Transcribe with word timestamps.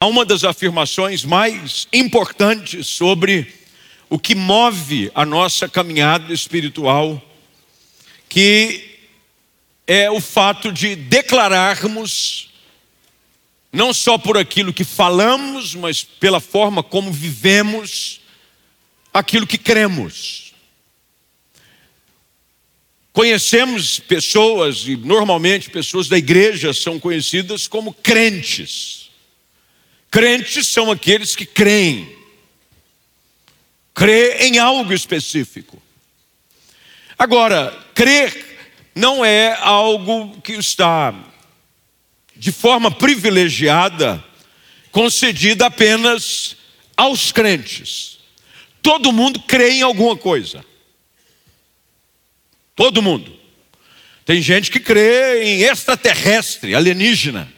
a 0.00 0.06
uma 0.06 0.24
das 0.24 0.44
afirmações 0.44 1.24
mais 1.24 1.88
importantes 1.92 2.86
sobre 2.86 3.52
o 4.08 4.16
que 4.16 4.32
move 4.32 5.10
a 5.12 5.26
nossa 5.26 5.68
caminhada 5.68 6.32
espiritual, 6.32 7.20
que 8.28 8.96
é 9.88 10.08
o 10.08 10.20
fato 10.20 10.70
de 10.70 10.94
declararmos, 10.94 12.48
não 13.72 13.92
só 13.92 14.16
por 14.16 14.38
aquilo 14.38 14.72
que 14.72 14.84
falamos, 14.84 15.74
mas 15.74 16.04
pela 16.04 16.38
forma 16.38 16.80
como 16.80 17.12
vivemos, 17.12 18.20
aquilo 19.12 19.48
que 19.48 19.58
cremos. 19.58 20.54
Conhecemos 23.12 23.98
pessoas, 23.98 24.86
e 24.86 24.96
normalmente 24.96 25.70
pessoas 25.70 26.06
da 26.06 26.16
igreja 26.16 26.72
são 26.72 27.00
conhecidas 27.00 27.66
como 27.66 27.92
crentes. 27.92 29.07
Crentes 30.10 30.68
são 30.68 30.90
aqueles 30.90 31.36
que 31.36 31.44
creem, 31.44 32.16
crê 33.94 34.46
em 34.46 34.58
algo 34.58 34.92
específico. 34.92 35.82
Agora, 37.18 37.76
crer 37.94 38.58
não 38.94 39.24
é 39.24 39.56
algo 39.60 40.40
que 40.40 40.52
está 40.52 41.14
de 42.34 42.52
forma 42.52 42.90
privilegiada 42.90 44.24
concedida 44.90 45.66
apenas 45.66 46.56
aos 46.96 47.30
crentes. 47.30 48.18
Todo 48.80 49.12
mundo 49.12 49.40
crê 49.40 49.72
em 49.72 49.82
alguma 49.82 50.16
coisa. 50.16 50.64
Todo 52.74 53.02
mundo. 53.02 53.36
Tem 54.24 54.40
gente 54.40 54.70
que 54.70 54.78
crê 54.78 55.42
em 55.44 55.62
extraterrestre, 55.62 56.74
alienígena. 56.74 57.52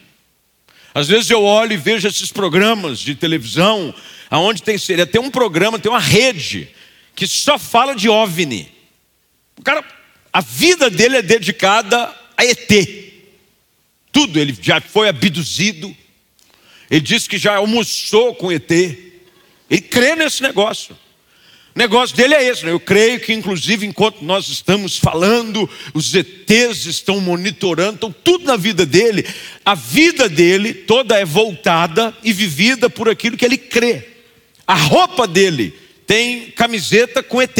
Às 0.93 1.07
vezes 1.07 1.29
eu 1.29 1.43
olho 1.43 1.73
e 1.73 1.77
vejo 1.77 2.07
esses 2.07 2.31
programas 2.31 2.99
de 2.99 3.15
televisão, 3.15 3.93
aonde 4.29 4.61
tem 4.61 4.77
seria 4.77 5.07
tem 5.07 5.21
um 5.21 5.31
programa, 5.31 5.79
tem 5.79 5.91
uma 5.91 5.99
rede 5.99 6.69
que 7.15 7.27
só 7.27 7.57
fala 7.57 7.95
de 7.95 8.09
OVNI. 8.09 8.71
O 9.57 9.61
cara, 9.61 9.83
a 10.33 10.41
vida 10.41 10.89
dele 10.89 11.17
é 11.17 11.21
dedicada 11.21 12.13
a 12.37 12.45
ET. 12.45 12.69
Tudo, 14.11 14.39
ele 14.39 14.57
já 14.59 14.81
foi 14.81 15.07
abduzido. 15.07 15.95
Ele 16.89 17.01
disse 17.01 17.29
que 17.29 17.37
já 17.37 17.55
almoçou 17.55 18.35
com 18.35 18.51
ET. 18.51 18.69
Ele 18.71 19.81
crê 19.81 20.15
nesse 20.15 20.41
negócio. 20.41 20.97
O 21.73 21.79
negócio 21.79 22.17
dele 22.17 22.33
é 22.33 22.43
esse, 22.43 22.65
né? 22.65 22.71
eu 22.71 22.79
creio 22.81 23.19
que, 23.21 23.31
inclusive, 23.31 23.85
enquanto 23.85 24.23
nós 24.23 24.49
estamos 24.49 24.97
falando, 24.97 25.69
os 25.93 26.13
ETs 26.13 26.85
estão 26.85 27.21
monitorando, 27.21 27.93
então, 27.93 28.15
tudo 28.23 28.43
na 28.43 28.57
vida 28.57 28.85
dele, 28.85 29.25
a 29.63 29.73
vida 29.73 30.27
dele 30.27 30.73
toda 30.73 31.17
é 31.17 31.23
voltada 31.23 32.15
e 32.23 32.33
vivida 32.33 32.89
por 32.89 33.07
aquilo 33.07 33.37
que 33.37 33.45
ele 33.45 33.57
crê. 33.57 34.05
A 34.67 34.75
roupa 34.75 35.25
dele 35.25 35.73
tem 36.05 36.51
camiseta 36.51 37.23
com 37.23 37.41
ET. 37.41 37.57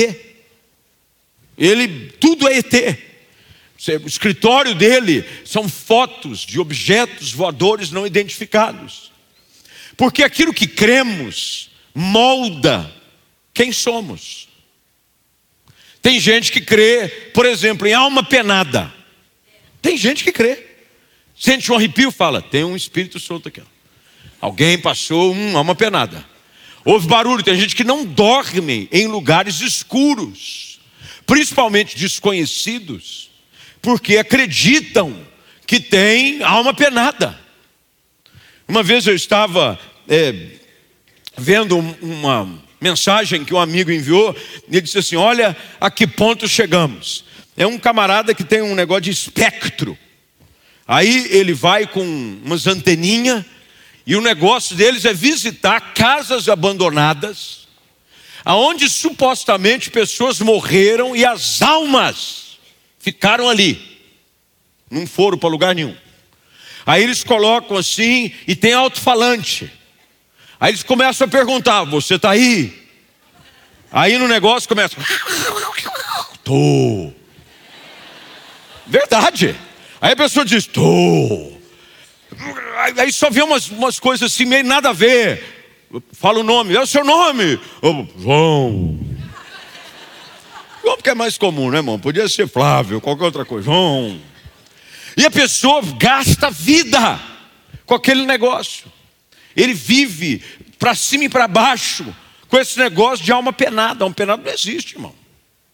Ele, 1.57 2.11
tudo 2.19 2.49
é 2.49 2.57
ET. 2.57 2.99
O 4.03 4.07
escritório 4.07 4.75
dele 4.75 5.23
são 5.45 5.69
fotos 5.69 6.39
de 6.39 6.59
objetos 6.59 7.31
voadores 7.31 7.91
não 7.91 8.05
identificados. 8.05 9.09
Porque 9.95 10.21
aquilo 10.21 10.53
que 10.53 10.67
cremos 10.67 11.71
molda 11.95 13.00
quem 13.53 13.71
somos. 13.71 14.47
Tem 16.01 16.19
gente 16.19 16.51
que 16.51 16.61
crê, 16.61 17.07
por 17.33 17.45
exemplo, 17.45 17.87
em 17.87 17.93
alma 17.93 18.23
penada. 18.23 18.91
Tem 19.81 19.95
gente 19.97 20.23
que 20.23 20.31
crê. 20.31 20.67
Sente 21.37 21.71
um 21.71 21.75
arrepio, 21.75 22.11
fala, 22.11 22.41
tem 22.41 22.63
um 22.63 22.75
espírito 22.75 23.19
solto 23.19 23.47
aqui. 23.47 23.61
Alguém 24.39 24.77
passou 24.77 25.31
uma 25.31 25.59
alma 25.59 25.75
penada. 25.75 26.25
Houve 26.83 27.07
barulho, 27.07 27.43
tem 27.43 27.55
gente 27.55 27.75
que 27.75 27.83
não 27.83 28.05
dorme 28.05 28.89
em 28.91 29.07
lugares 29.07 29.61
escuros, 29.61 30.79
principalmente 31.27 31.97
desconhecidos, 31.97 33.29
porque 33.81 34.17
acreditam 34.17 35.15
que 35.67 35.79
tem 35.79 36.41
alma 36.41 36.73
penada. 36.73 37.39
Uma 38.67 38.81
vez 38.81 39.05
eu 39.05 39.15
estava 39.15 39.79
é, 40.07 40.33
vendo 41.37 41.77
uma, 42.01 42.63
mensagem 42.81 43.45
que 43.45 43.53
um 43.53 43.59
amigo 43.59 43.91
enviou, 43.91 44.35
ele 44.67 44.81
disse 44.81 44.97
assim: 44.97 45.15
Olha 45.15 45.55
a 45.79 45.91
que 45.91 46.07
ponto 46.07 46.47
chegamos. 46.47 47.23
É 47.55 47.67
um 47.67 47.77
camarada 47.77 48.33
que 48.33 48.43
tem 48.43 48.61
um 48.61 48.73
negócio 48.73 49.03
de 49.03 49.11
espectro. 49.11 49.97
Aí 50.87 51.27
ele 51.29 51.53
vai 51.53 51.85
com 51.85 52.01
umas 52.01 52.65
anteninhas, 52.65 53.45
e 54.05 54.15
o 54.15 54.21
negócio 54.21 54.75
deles 54.75 55.05
é 55.05 55.13
visitar 55.13 55.93
casas 55.93 56.49
abandonadas, 56.49 57.67
aonde 58.43 58.89
supostamente 58.89 59.91
pessoas 59.91 60.39
morreram 60.39 61.15
e 61.15 61.23
as 61.23 61.61
almas 61.61 62.57
ficaram 62.97 63.47
ali, 63.47 63.79
não 64.89 65.05
foram 65.05 65.37
para 65.37 65.49
lugar 65.49 65.75
nenhum. 65.75 65.95
Aí 66.85 67.03
eles 67.03 67.23
colocam 67.23 67.77
assim, 67.77 68.31
e 68.47 68.55
tem 68.55 68.73
alto-falante. 68.73 69.71
Aí 70.61 70.69
eles 70.69 70.83
começam 70.83 71.25
a 71.25 71.27
perguntar: 71.27 71.83
Você 71.85 72.15
está 72.15 72.29
aí? 72.29 72.87
Aí 73.91 74.19
no 74.19 74.27
negócio 74.27 74.69
começa. 74.69 74.95
Tô. 76.43 77.11
Verdade. 78.85 79.59
Aí 79.99 80.13
a 80.13 80.15
pessoa 80.15 80.45
diz: 80.45 80.67
Tô. 80.67 81.51
Aí 82.95 83.11
só 83.11 83.31
vê 83.31 83.41
umas, 83.41 83.69
umas 83.69 83.99
coisas 83.99 84.31
assim, 84.31 84.45
meio 84.45 84.63
nada 84.63 84.89
a 84.89 84.93
ver. 84.93 85.43
Fala 86.13 86.39
o 86.39 86.43
nome, 86.43 86.75
é 86.75 86.79
o 86.79 86.85
seu 86.85 87.03
nome? 87.03 87.59
Oh, 87.81 88.05
João. 88.17 88.99
João 90.83 90.95
porque 90.95 91.09
é 91.09 91.15
mais 91.15 91.37
comum, 91.37 91.71
né, 91.71 91.77
irmão? 91.77 91.99
Podia 91.99 92.29
ser 92.29 92.47
Flávio, 92.47 93.01
qualquer 93.01 93.25
outra 93.25 93.43
coisa. 93.43 93.65
João. 93.65 94.21
E 95.17 95.25
a 95.25 95.31
pessoa 95.31 95.81
gasta 95.97 96.51
vida 96.51 97.19
com 97.85 97.95
aquele 97.95 98.25
negócio. 98.25 99.00
Ele 99.55 99.73
vive 99.73 100.41
para 100.77 100.95
cima 100.95 101.25
e 101.25 101.29
para 101.29 101.47
baixo 101.47 102.15
com 102.47 102.57
esse 102.57 102.77
negócio 102.77 103.23
de 103.23 103.31
alma 103.31 103.53
penada. 103.53 104.03
Alma 104.03 104.15
penada 104.15 104.43
não 104.43 104.51
existe, 104.51 104.95
irmão. 104.95 105.13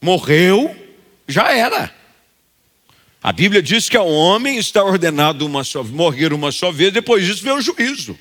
Morreu, 0.01 0.75
já 1.27 1.51
era. 1.51 1.93
A 3.21 3.31
Bíblia 3.31 3.61
diz 3.61 3.89
que 3.89 3.97
o 3.97 4.05
homem 4.05 4.57
está 4.57 4.83
ordenado 4.83 5.45
uma 5.45 5.63
só, 5.63 5.83
morrer 5.83 6.31
uma 6.31 6.51
só 6.51 6.71
vez, 6.71 6.93
depois 6.93 7.25
disso 7.25 7.43
vem 7.43 7.53
o 7.53 7.61
juízo. 7.61 8.17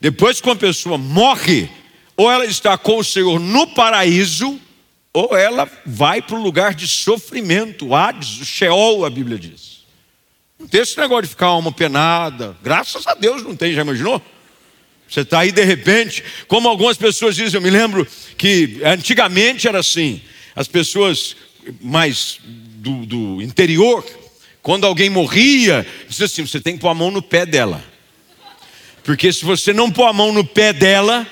Depois 0.00 0.40
que 0.40 0.48
uma 0.48 0.56
pessoa 0.56 0.98
morre, 0.98 1.70
ou 2.16 2.30
ela 2.30 2.44
está 2.44 2.76
com 2.76 2.98
o 2.98 3.04
Senhor 3.04 3.38
no 3.38 3.68
paraíso, 3.68 4.60
ou 5.12 5.36
ela 5.36 5.70
vai 5.84 6.22
para 6.22 6.34
o 6.34 6.42
lugar 6.42 6.74
de 6.74 6.88
sofrimento, 6.88 7.88
o 7.88 7.94
Hades, 7.94 8.40
o 8.40 8.44
Sheol, 8.44 9.04
a 9.04 9.10
Bíblia 9.10 9.38
diz. 9.38 9.84
Não 10.58 10.66
tem 10.66 10.80
esse 10.80 10.98
negócio 10.98 11.24
de 11.24 11.28
ficar 11.28 11.46
alma 11.46 11.70
penada. 11.70 12.56
Graças 12.62 13.06
a 13.06 13.14
Deus 13.14 13.42
não 13.42 13.54
tem, 13.54 13.74
já 13.74 13.82
imaginou? 13.82 14.22
Você 15.12 15.20
está 15.20 15.40
aí 15.40 15.52
de 15.52 15.62
repente, 15.62 16.24
como 16.48 16.66
algumas 16.66 16.96
pessoas 16.96 17.36
dizem, 17.36 17.58
eu 17.58 17.60
me 17.60 17.68
lembro 17.68 18.08
que 18.38 18.80
antigamente 18.82 19.68
era 19.68 19.78
assim, 19.78 20.22
as 20.56 20.66
pessoas 20.66 21.36
mais 21.82 22.40
do, 22.42 23.04
do 23.04 23.42
interior, 23.42 24.02
quando 24.62 24.86
alguém 24.86 25.10
morria, 25.10 25.86
dizia 26.08 26.24
assim: 26.24 26.46
você 26.46 26.58
tem 26.58 26.76
que 26.76 26.80
pôr 26.80 26.88
a 26.88 26.94
mão 26.94 27.10
no 27.10 27.20
pé 27.20 27.44
dela, 27.44 27.84
porque 29.04 29.30
se 29.30 29.44
você 29.44 29.74
não 29.74 29.90
pôr 29.90 30.06
a 30.06 30.14
mão 30.14 30.32
no 30.32 30.46
pé 30.46 30.72
dela, 30.72 31.26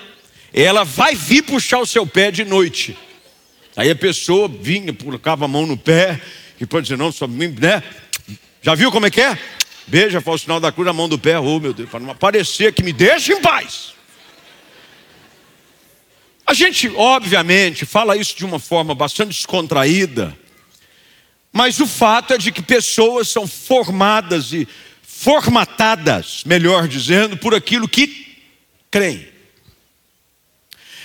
ela 0.52 0.84
vai 0.84 1.14
vir 1.14 1.42
puxar 1.44 1.78
o 1.78 1.86
seu 1.86 2.06
pé 2.06 2.30
de 2.30 2.44
noite. 2.44 2.94
Aí 3.74 3.90
a 3.90 3.96
pessoa 3.96 4.46
vinha, 4.46 4.92
colocava 4.92 5.46
a 5.46 5.48
mão 5.48 5.64
no 5.64 5.78
pé, 5.78 6.20
e 6.60 6.66
pode 6.66 6.82
dizer: 6.82 6.98
não, 6.98 7.10
só 7.10 7.26
né? 7.26 7.82
Já 8.60 8.74
viu 8.74 8.92
como 8.92 9.06
é 9.06 9.10
que 9.10 9.22
é? 9.22 9.38
Beija, 9.86 10.20
faz 10.20 10.40
o 10.40 10.44
sinal 10.44 10.60
da 10.60 10.70
cruz 10.70 10.86
na 10.86 10.92
mão 10.92 11.08
do 11.08 11.18
pé, 11.18 11.38
oh 11.38 11.58
meu 11.58 11.72
Deus, 11.72 11.88
para 11.88 12.00
não 12.00 12.10
aparecer 12.10 12.72
que 12.72 12.82
me 12.82 12.92
deixe 12.92 13.32
em 13.32 13.40
paz. 13.40 13.94
A 16.46 16.54
gente, 16.54 16.88
obviamente, 16.96 17.86
fala 17.86 18.16
isso 18.16 18.36
de 18.36 18.44
uma 18.44 18.58
forma 18.58 18.94
bastante 18.94 19.28
descontraída, 19.28 20.36
mas 21.52 21.80
o 21.80 21.86
fato 21.86 22.34
é 22.34 22.38
de 22.38 22.52
que 22.52 22.62
pessoas 22.62 23.28
são 23.28 23.46
formadas 23.46 24.52
e 24.52 24.66
formatadas, 25.02 26.42
melhor 26.44 26.88
dizendo, 26.88 27.36
por 27.36 27.54
aquilo 27.54 27.88
que 27.88 28.36
creem. 28.90 29.28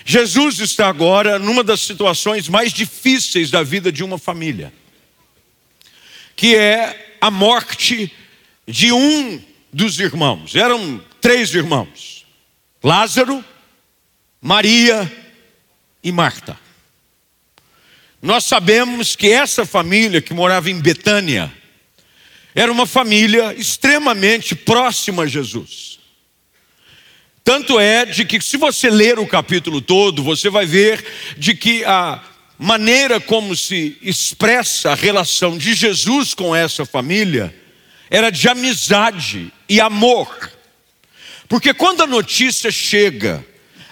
Jesus 0.05 0.59
está 0.59 0.87
agora 0.87 1.37
numa 1.39 1.63
das 1.63 1.81
situações 1.81 2.47
mais 2.47 2.71
difíceis 2.71 3.49
da 3.49 3.63
vida 3.63 3.91
de 3.91 4.03
uma 4.03 4.17
família, 4.17 4.71
que 6.35 6.55
é 6.55 7.17
a 7.19 7.31
morte 7.31 8.11
de 8.67 8.91
um 8.91 9.41
dos 9.71 9.99
irmãos. 9.99 10.55
Eram 10.55 11.03
três 11.21 11.53
irmãos: 11.53 12.25
Lázaro, 12.83 13.43
Maria 14.41 15.11
e 16.03 16.11
Marta. 16.11 16.59
Nós 18.21 18.43
sabemos 18.45 19.15
que 19.15 19.29
essa 19.31 19.65
família 19.65 20.21
que 20.21 20.33
morava 20.33 20.69
em 20.69 20.79
Betânia 20.79 21.51
era 22.55 22.71
uma 22.71 22.85
família 22.85 23.53
extremamente 23.53 24.55
próxima 24.55 25.23
a 25.23 25.27
Jesus. 25.27 25.99
Tanto 27.43 27.79
é 27.79 28.05
de 28.05 28.25
que, 28.25 28.41
se 28.41 28.57
você 28.57 28.89
ler 28.89 29.19
o 29.19 29.27
capítulo 29.27 29.79
todo, 29.79 30.23
você 30.23 30.49
vai 30.49 30.65
ver 30.65 31.05
de 31.37 31.53
que 31.53 31.85
a 31.85 32.23
maneira 32.57 33.19
como 33.19 33.55
se 33.55 33.97
expressa 34.01 34.91
a 34.91 34.95
relação 34.95 35.57
de 35.57 35.75
Jesus 35.75 36.33
com 36.33 36.55
essa 36.55 36.85
família 36.85 37.53
era 38.09 38.29
de 38.29 38.47
amizade 38.47 39.51
e 39.67 39.79
amor. 39.81 40.51
Porque 41.47 41.73
quando 41.73 42.03
a 42.03 42.07
notícia 42.07 42.71
chega 42.71 43.45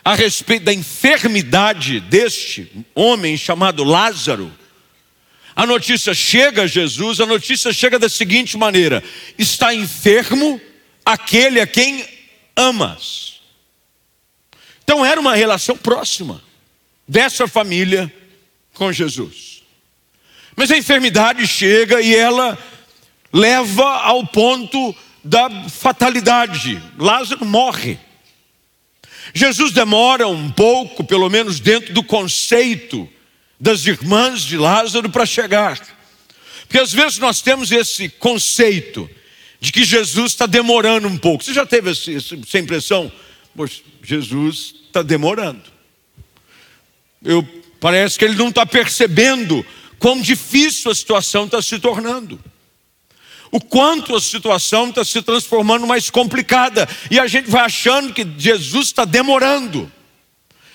a 0.03 0.15
respeito 0.15 0.65
da 0.65 0.73
enfermidade 0.73 1.99
deste 1.99 2.85
homem 2.93 3.37
chamado 3.37 3.83
Lázaro, 3.83 4.51
a 5.55 5.65
notícia 5.65 6.13
chega 6.13 6.63
a 6.63 6.67
Jesus, 6.67 7.19
a 7.19 7.25
notícia 7.25 7.71
chega 7.71 7.99
da 7.99 8.09
seguinte 8.09 8.57
maneira: 8.57 9.03
está 9.37 9.73
enfermo 9.73 10.59
aquele 11.05 11.59
a 11.59 11.67
quem 11.67 12.05
amas. 12.55 13.41
Então 14.83 15.05
era 15.05 15.19
uma 15.19 15.35
relação 15.35 15.77
próxima 15.77 16.43
dessa 17.07 17.47
família 17.47 18.11
com 18.73 18.91
Jesus. 18.91 19.63
Mas 20.55 20.71
a 20.71 20.77
enfermidade 20.77 21.47
chega 21.47 22.01
e 22.01 22.15
ela 22.15 22.57
leva 23.33 23.83
ao 23.83 24.27
ponto 24.27 24.95
da 25.23 25.49
fatalidade. 25.67 26.81
Lázaro 26.99 27.43
morre. 27.43 27.97
Jesus 29.33 29.71
demora 29.71 30.27
um 30.27 30.51
pouco, 30.51 31.03
pelo 31.03 31.29
menos 31.29 31.59
dentro 31.59 31.93
do 31.93 32.03
conceito 32.03 33.09
das 33.59 33.85
irmãs 33.87 34.41
de 34.41 34.57
Lázaro, 34.57 35.09
para 35.09 35.25
chegar. 35.25 35.79
Porque 36.61 36.77
às 36.77 36.93
vezes 36.93 37.17
nós 37.17 37.41
temos 37.41 37.71
esse 37.71 38.09
conceito 38.09 39.09
de 39.59 39.71
que 39.71 39.83
Jesus 39.83 40.33
está 40.33 40.45
demorando 40.45 41.07
um 41.07 41.17
pouco. 41.17 41.43
Você 41.43 41.53
já 41.53 41.65
teve 41.65 41.89
essa 41.89 42.59
impressão? 42.59 43.11
Poxa, 43.55 43.81
Jesus 44.03 44.75
está 44.85 45.01
demorando. 45.01 45.63
Eu, 47.23 47.47
parece 47.79 48.19
que 48.19 48.25
ele 48.25 48.35
não 48.35 48.49
está 48.49 48.65
percebendo 48.65 49.65
quão 49.97 50.21
difícil 50.21 50.91
a 50.91 50.95
situação 50.95 51.45
está 51.45 51.61
se 51.61 51.79
tornando 51.79 52.39
o 53.53 53.61
quanto 53.61 54.15
a 54.15 54.19
situação 54.19 54.89
está 54.89 55.05
se 55.05 55.21
transformando 55.21 55.85
mais 55.85 56.09
complicada, 56.09 56.89
e 57.11 57.19
a 57.19 57.27
gente 57.27 57.51
vai 57.51 57.63
achando 57.63 58.11
que 58.11 58.27
Jesus 58.35 58.87
está 58.87 59.05
demorando. 59.05 59.91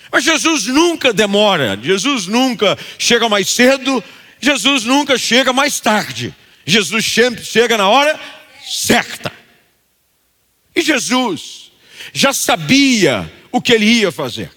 Mas 0.09 0.23
Jesus 0.23 0.65
nunca 0.65 1.11
demora, 1.11 1.77
Jesus 1.83 2.25
nunca 2.25 2.77
chega 2.97 3.27
mais 3.27 3.49
cedo, 3.49 4.01
Jesus 4.39 4.85
nunca 4.85 5.17
chega 5.17 5.51
mais 5.51 5.81
tarde. 5.81 6.33
Jesus 6.65 7.05
sempre 7.05 7.43
chega 7.43 7.77
na 7.77 7.89
hora 7.89 8.17
certa. 8.65 9.29
E 10.73 10.81
Jesus 10.81 11.73
já 12.13 12.31
sabia 12.31 13.29
o 13.51 13.61
que 13.61 13.73
ele 13.73 13.85
ia 13.85 14.09
fazer. 14.09 14.49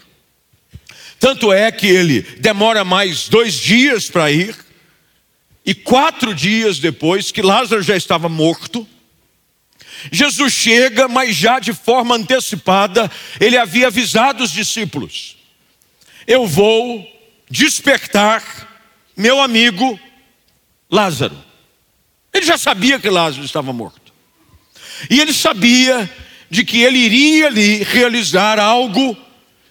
Tanto 1.18 1.52
é 1.52 1.72
que 1.72 1.88
ele 1.88 2.22
demora 2.38 2.84
mais 2.84 3.28
dois 3.28 3.54
dias 3.54 4.08
para 4.08 4.30
ir, 4.30 4.54
e 5.64 5.74
quatro 5.74 6.34
dias 6.34 6.78
depois, 6.78 7.30
que 7.30 7.40
Lázaro 7.40 7.82
já 7.82 7.96
estava 7.96 8.28
morto, 8.28 8.86
Jesus 10.10 10.52
chega, 10.52 11.06
mas 11.06 11.36
já 11.36 11.60
de 11.60 11.72
forma 11.72 12.16
antecipada, 12.16 13.10
ele 13.40 13.56
havia 13.56 13.86
avisado 13.86 14.42
os 14.42 14.50
discípulos: 14.50 15.36
Eu 16.26 16.46
vou 16.46 17.06
despertar 17.48 18.68
meu 19.16 19.40
amigo 19.40 19.98
Lázaro. 20.90 21.36
Ele 22.32 22.46
já 22.46 22.56
sabia 22.56 22.98
que 22.98 23.10
Lázaro 23.10 23.44
estava 23.44 23.72
morto. 23.72 24.12
E 25.10 25.20
ele 25.20 25.32
sabia 25.32 26.10
de 26.50 26.64
que 26.64 26.82
ele 26.82 26.98
iria 26.98 27.46
ali 27.46 27.82
realizar 27.82 28.58
algo 28.58 29.16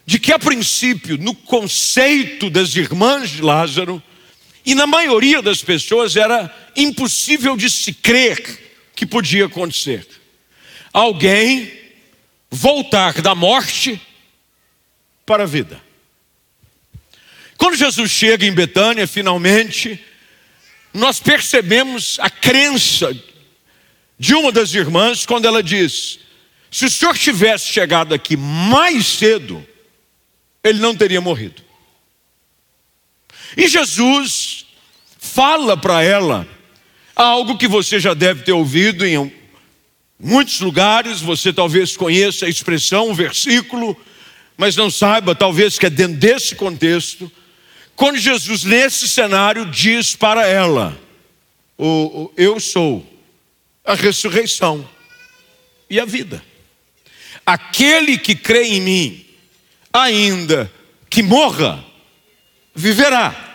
de 0.06 0.20
que 0.20 0.32
a 0.32 0.40
princípio, 0.40 1.18
no 1.18 1.34
conceito 1.34 2.50
das 2.50 2.76
irmãs 2.76 3.30
de 3.30 3.42
Lázaro, 3.42 4.02
e 4.66 4.76
na 4.76 4.86
maioria 4.86 5.42
das 5.42 5.64
pessoas 5.64 6.16
era 6.16 6.54
impossível 6.76 7.58
de 7.58 7.70
se 7.70 7.94
crer 7.94 8.92
que 8.96 9.06
podia 9.06 9.46
acontecer. 9.46 10.08
Alguém 10.94 11.72
voltar 12.50 13.22
da 13.22 13.34
morte 13.34 14.00
para 15.26 15.44
a 15.44 15.48
vida. 15.48 15.82
Quando 17.58 17.78
Jesus 17.78 18.12
chega 18.12 18.46
em 18.46 18.54
Betânia, 18.54 19.08
finalmente, 19.08 20.04
nós 20.94 21.20
percebemos 21.20 22.18
a 22.20 22.30
crença 22.30 23.16
de 24.20 24.36
uma 24.36 24.52
das 24.52 24.74
irmãs 24.74 25.26
quando 25.26 25.46
ela 25.46 25.64
diz: 25.64 26.20
se 26.70 26.86
o 26.86 26.90
senhor 26.90 27.18
tivesse 27.18 27.68
chegado 27.68 28.14
aqui 28.14 28.36
mais 28.36 29.06
cedo, 29.06 29.66
ele 30.64 30.80
não 30.80 30.96
teria 30.96 31.22
morrido. 31.22 31.62
E 33.56 33.68
Jesus 33.68 34.51
fala 35.22 35.78
para 35.78 36.04
ela 36.04 36.48
algo 37.16 37.56
que 37.56 37.68
você 37.68 38.00
já 38.00 38.16
deve 38.16 38.42
ter 38.42 38.52
ouvido 38.52 39.06
em 39.06 39.32
muitos 40.20 40.60
lugares, 40.60 41.22
você 41.22 41.54
talvez 41.54 41.96
conheça 41.96 42.48
a 42.48 42.50
expressão, 42.50 43.12
o 43.12 43.14
versículo, 43.14 43.96
mas 44.58 44.76
não 44.76 44.90
saiba, 44.90 45.36
talvez 45.36 45.78
que 45.78 45.86
é 45.86 45.90
dentro 45.90 46.18
desse 46.18 46.56
contexto, 46.56 47.32
quando 47.96 48.18
Jesus, 48.18 48.64
nesse 48.64 49.08
cenário, 49.08 49.68
diz 49.68 50.16
para 50.16 50.48
ela: 50.48 50.98
o, 51.78 51.86
o, 51.86 52.34
Eu 52.36 52.60
sou 52.60 53.06
a 53.86 53.94
ressurreição 53.94 54.88
e 55.88 56.00
a 56.00 56.06
vida. 56.06 56.44
Aquele 57.46 58.18
que 58.18 58.34
crê 58.34 58.64
em 58.64 58.82
mim, 58.82 59.26
ainda 59.94 60.72
que 61.10 61.22
morra, 61.22 61.84
viverá. 62.74 63.51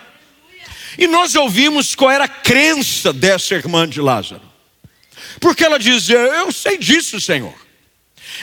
E 0.98 1.06
nós 1.06 1.34
ouvimos 1.34 1.94
qual 1.94 2.10
era 2.10 2.24
a 2.24 2.28
crença 2.28 3.12
dessa 3.12 3.54
irmã 3.54 3.88
de 3.88 4.00
Lázaro. 4.00 4.42
Porque 5.40 5.64
ela 5.64 5.78
dizia: 5.78 6.16
Eu 6.16 6.50
sei 6.52 6.78
disso, 6.78 7.20
Senhor. 7.20 7.54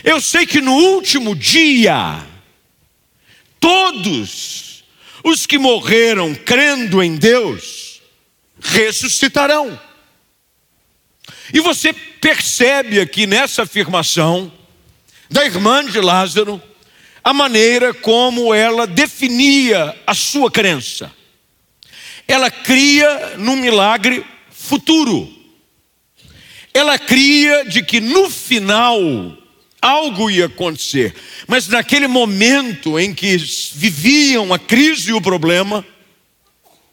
Eu 0.04 0.20
sei 0.22 0.46
que 0.46 0.62
no 0.62 0.74
último 0.74 1.36
dia, 1.36 2.26
todos 3.60 4.84
os 5.24 5.46
que 5.46 5.58
morreram 5.58 6.34
crendo 6.36 7.02
em 7.02 7.16
Deus 7.16 8.02
ressuscitarão. 8.60 9.80
E 11.54 11.60
você 11.60 11.94
percebe 11.94 13.00
aqui 13.00 13.28
nessa 13.28 13.64
afirmação 13.64 14.52
da 15.30 15.46
irmã 15.46 15.84
de 15.86 16.00
Lázaro 16.00 16.62
a 17.24 17.34
maneira 17.34 17.94
como 17.94 18.54
ela 18.54 18.86
definia 18.86 19.98
a 20.06 20.14
sua 20.14 20.52
crença. 20.52 21.12
Ela 22.28 22.50
cria 22.50 23.38
num 23.38 23.56
milagre 23.56 24.26
futuro. 24.50 25.32
Ela 26.74 26.98
cria 26.98 27.66
de 27.66 27.84
que 27.84 28.00
no 28.00 28.30
final 28.30 28.98
algo 29.82 30.32
ia 30.32 30.46
acontecer, 30.46 31.14
mas 31.46 31.68
naquele 31.68 32.08
momento 32.08 32.98
em 32.98 33.14
que 33.14 33.36
viviam 33.76 34.54
a 34.54 34.58
crise 34.58 35.10
e 35.10 35.14
o 35.14 35.22
problema, 35.22 35.86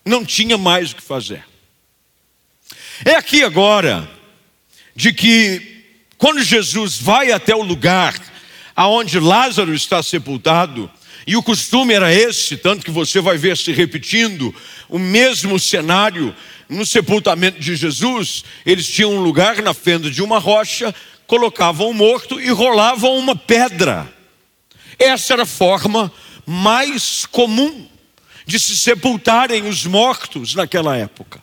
não 0.04 0.24
tinha 0.24 0.58
mais 0.58 0.90
o 0.90 0.96
que 0.96 1.02
fazer. 1.02 1.44
É 3.04 3.14
aqui 3.14 3.44
agora 3.44 4.10
de 4.94 5.12
que 5.12 5.84
quando 6.18 6.42
Jesus 6.42 6.98
vai 6.98 7.30
até 7.30 7.54
o 7.54 7.62
lugar 7.62 8.14
aonde 8.74 9.20
Lázaro 9.20 9.72
está 9.72 10.02
sepultado, 10.02 10.90
e 11.26 11.36
o 11.36 11.42
costume 11.42 11.94
era 11.94 12.12
esse, 12.12 12.56
tanto 12.56 12.84
que 12.84 12.90
você 12.90 13.20
vai 13.20 13.36
ver 13.36 13.56
se 13.56 13.72
repetindo 13.72 14.54
o 14.88 14.98
mesmo 14.98 15.58
cenário 15.58 16.34
no 16.68 16.86
sepultamento 16.86 17.60
de 17.60 17.76
Jesus. 17.76 18.44
Eles 18.64 18.88
tinham 18.88 19.14
um 19.14 19.20
lugar 19.20 19.60
na 19.62 19.74
fenda 19.74 20.10
de 20.10 20.22
uma 20.22 20.38
rocha, 20.38 20.94
colocavam 21.26 21.90
o 21.90 21.94
morto 21.94 22.40
e 22.40 22.48
rolavam 22.50 23.16
uma 23.16 23.36
pedra. 23.36 24.10
Essa 24.98 25.34
era 25.34 25.42
a 25.42 25.46
forma 25.46 26.12
mais 26.46 27.26
comum 27.26 27.86
de 28.46 28.58
se 28.58 28.76
sepultarem 28.76 29.68
os 29.68 29.86
mortos 29.86 30.54
naquela 30.54 30.96
época. 30.96 31.40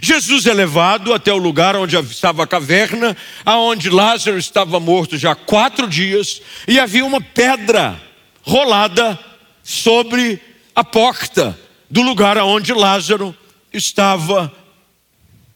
Jesus 0.00 0.46
é 0.46 0.52
levado 0.52 1.12
até 1.12 1.32
o 1.32 1.38
lugar 1.38 1.76
onde 1.76 1.96
estava 1.96 2.44
a 2.44 2.46
caverna, 2.46 3.16
aonde 3.44 3.90
Lázaro 3.90 4.38
estava 4.38 4.78
morto 4.78 5.18
já 5.18 5.32
há 5.32 5.34
quatro 5.34 5.88
dias, 5.88 6.40
e 6.68 6.78
havia 6.78 7.04
uma 7.04 7.20
pedra 7.20 8.00
rolada 8.42 9.18
sobre 9.62 10.40
a 10.74 10.84
porta 10.84 11.58
do 11.88 12.02
lugar 12.02 12.36
aonde 12.36 12.72
Lázaro 12.72 13.36
estava 13.72 14.52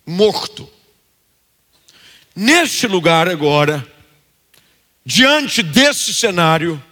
morto. 0.07 0.71
Neste 2.35 2.87
lugar 2.87 3.29
agora, 3.29 3.87
diante 5.05 5.63
desse 5.63 6.13
cenário, 6.13 6.83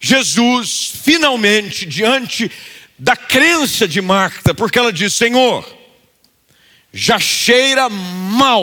Jesus 0.00 0.92
finalmente, 1.02 1.84
diante 1.84 2.50
da 2.98 3.14
crença 3.16 3.86
de 3.86 4.00
Marta, 4.00 4.54
porque 4.54 4.78
ela 4.78 4.92
diz: 4.92 5.12
Senhor, 5.14 5.66
já 6.92 7.18
cheira 7.18 7.88
mal. 7.88 8.62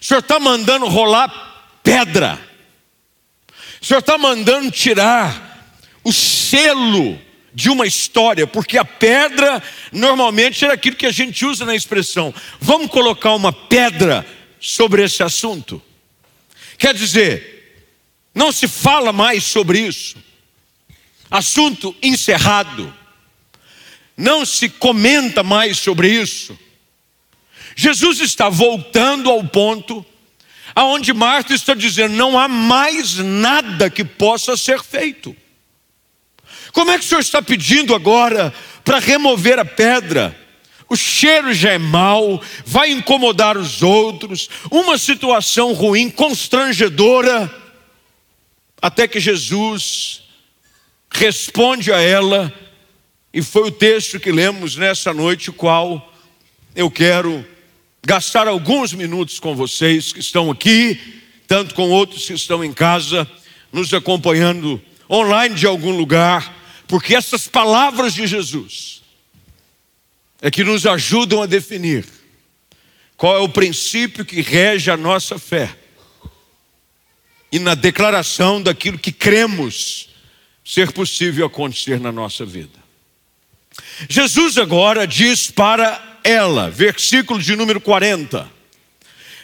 O 0.00 0.04
senhor 0.04 0.20
está 0.20 0.40
mandando 0.40 0.88
rolar 0.88 1.78
pedra. 1.82 2.40
O 3.82 3.86
Senhor 3.86 3.98
está 3.98 4.16
mandando 4.16 4.70
tirar 4.70 5.76
o 6.04 6.12
selo 6.12 7.20
de 7.52 7.68
uma 7.68 7.84
história, 7.84 8.46
porque 8.46 8.78
a 8.78 8.84
pedra 8.84 9.60
normalmente 9.90 10.64
era 10.64 10.74
aquilo 10.74 10.94
que 10.94 11.04
a 11.04 11.10
gente 11.10 11.44
usa 11.44 11.64
na 11.64 11.74
expressão. 11.74 12.32
Vamos 12.60 12.92
colocar 12.92 13.34
uma 13.34 13.52
pedra 13.52 14.24
sobre 14.60 15.02
esse 15.02 15.24
assunto. 15.24 15.82
Quer 16.78 16.94
dizer, 16.94 17.90
não 18.32 18.52
se 18.52 18.68
fala 18.68 19.12
mais 19.12 19.42
sobre 19.42 19.80
isso. 19.80 20.16
Assunto 21.28 21.92
encerrado. 22.00 22.94
Não 24.16 24.46
se 24.46 24.68
comenta 24.68 25.42
mais 25.42 25.78
sobre 25.78 26.08
isso. 26.08 26.56
Jesus 27.74 28.20
está 28.20 28.48
voltando 28.48 29.28
ao 29.28 29.42
ponto 29.42 30.06
aonde 30.74 31.12
Marta 31.12 31.54
está 31.54 31.74
dizendo: 31.74 32.14
não 32.14 32.38
há 32.38 32.48
mais 32.48 33.16
nada 33.16 33.90
que 33.90 34.04
possa 34.04 34.56
ser 34.56 34.82
feito. 34.82 35.36
Como 36.72 36.90
é 36.90 36.98
que 36.98 37.04
o 37.04 37.08
senhor 37.08 37.20
está 37.20 37.42
pedindo 37.42 37.94
agora 37.94 38.52
para 38.84 38.98
remover 38.98 39.58
a 39.58 39.64
pedra? 39.64 40.38
O 40.88 40.96
cheiro 40.96 41.54
já 41.54 41.72
é 41.72 41.78
mau, 41.78 42.42
vai 42.66 42.90
incomodar 42.90 43.56
os 43.56 43.82
outros, 43.82 44.48
uma 44.70 44.98
situação 44.98 45.72
ruim, 45.72 46.10
constrangedora, 46.10 47.50
até 48.80 49.08
que 49.08 49.18
Jesus 49.18 50.22
responde 51.10 51.92
a 51.92 52.00
ela, 52.00 52.52
e 53.32 53.40
foi 53.40 53.68
o 53.68 53.70
texto 53.70 54.20
que 54.20 54.30
lemos 54.30 54.76
nessa 54.76 55.14
noite, 55.14 55.48
o 55.48 55.54
qual 55.54 56.12
eu 56.74 56.90
quero 56.90 57.46
gastar 58.04 58.48
alguns 58.48 58.92
minutos 58.92 59.38
com 59.38 59.54
vocês 59.54 60.12
que 60.12 60.20
estão 60.20 60.50
aqui, 60.50 61.00
tanto 61.46 61.74
com 61.74 61.88
outros 61.90 62.26
que 62.26 62.32
estão 62.32 62.64
em 62.64 62.72
casa, 62.72 63.28
nos 63.72 63.94
acompanhando 63.94 64.82
online 65.08 65.54
de 65.54 65.66
algum 65.66 65.96
lugar, 65.96 66.54
porque 66.88 67.14
essas 67.14 67.46
palavras 67.46 68.14
de 68.14 68.26
Jesus 68.26 69.02
é 70.40 70.50
que 70.50 70.64
nos 70.64 70.84
ajudam 70.84 71.42
a 71.42 71.46
definir 71.46 72.04
qual 73.16 73.36
é 73.36 73.40
o 73.40 73.48
princípio 73.48 74.24
que 74.24 74.40
rege 74.40 74.90
a 74.90 74.96
nossa 74.96 75.38
fé 75.38 75.76
e 77.52 77.58
na 77.58 77.74
declaração 77.74 78.60
daquilo 78.60 78.98
que 78.98 79.12
cremos 79.12 80.08
ser 80.64 80.90
possível 80.90 81.46
acontecer 81.46 82.00
na 82.00 82.10
nossa 82.10 82.44
vida. 82.44 82.82
Jesus 84.08 84.58
agora 84.58 85.06
diz 85.06 85.50
para 85.50 86.11
ela. 86.24 86.70
Versículo 86.70 87.40
de 87.40 87.56
número 87.56 87.80
40. 87.80 88.50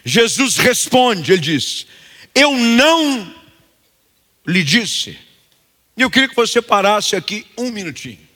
Jesus 0.04 0.56
responde, 0.56 1.32
ele 1.32 1.40
diz: 1.40 1.86
Eu 2.34 2.56
não 2.56 3.34
lhe 4.46 4.64
disse. 4.64 5.18
E 5.96 6.02
eu 6.02 6.10
queria 6.10 6.28
que 6.28 6.36
você 6.36 6.62
parasse 6.62 7.16
aqui 7.16 7.46
um 7.56 7.70
minutinho. 7.70 8.28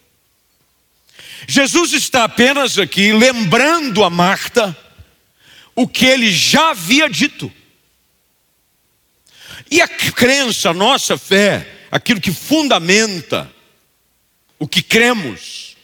Jesus 1.46 1.92
está 1.92 2.24
apenas 2.24 2.78
aqui 2.78 3.12
lembrando 3.12 4.04
a 4.04 4.10
Marta 4.10 4.76
o 5.74 5.88
que 5.88 6.06
ele 6.06 6.30
já 6.30 6.70
havia 6.70 7.08
dito. 7.08 7.52
E 9.70 9.80
a 9.80 9.88
crença, 9.88 10.70
a 10.70 10.74
nossa 10.74 11.16
fé, 11.16 11.66
aquilo 11.90 12.20
que 12.20 12.32
fundamenta 12.32 13.50
o 14.58 14.68
que 14.68 14.82
cremos, 14.82 15.76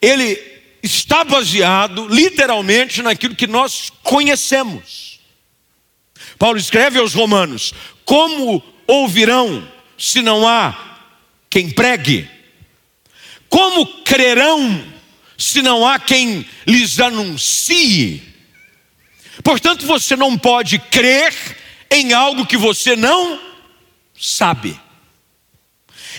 ele 0.00 0.55
está 0.86 1.24
baseado 1.24 2.08
literalmente 2.08 3.02
naquilo 3.02 3.34
que 3.34 3.46
nós 3.46 3.90
conhecemos. 4.02 5.20
Paulo 6.38 6.58
escreve 6.58 6.98
aos 6.98 7.12
Romanos: 7.12 7.74
Como 8.04 8.62
ouvirão 8.86 9.66
se 9.98 10.22
não 10.22 10.46
há 10.46 10.98
quem 11.50 11.70
pregue? 11.70 12.28
Como 13.48 13.86
crerão 14.02 14.84
se 15.36 15.60
não 15.60 15.86
há 15.86 15.98
quem 15.98 16.46
lhes 16.66 16.98
anuncie? 16.98 18.22
Portanto, 19.42 19.86
você 19.86 20.16
não 20.16 20.38
pode 20.38 20.78
crer 20.78 21.34
em 21.90 22.12
algo 22.12 22.46
que 22.46 22.56
você 22.56 22.96
não 22.96 23.40
sabe. 24.18 24.78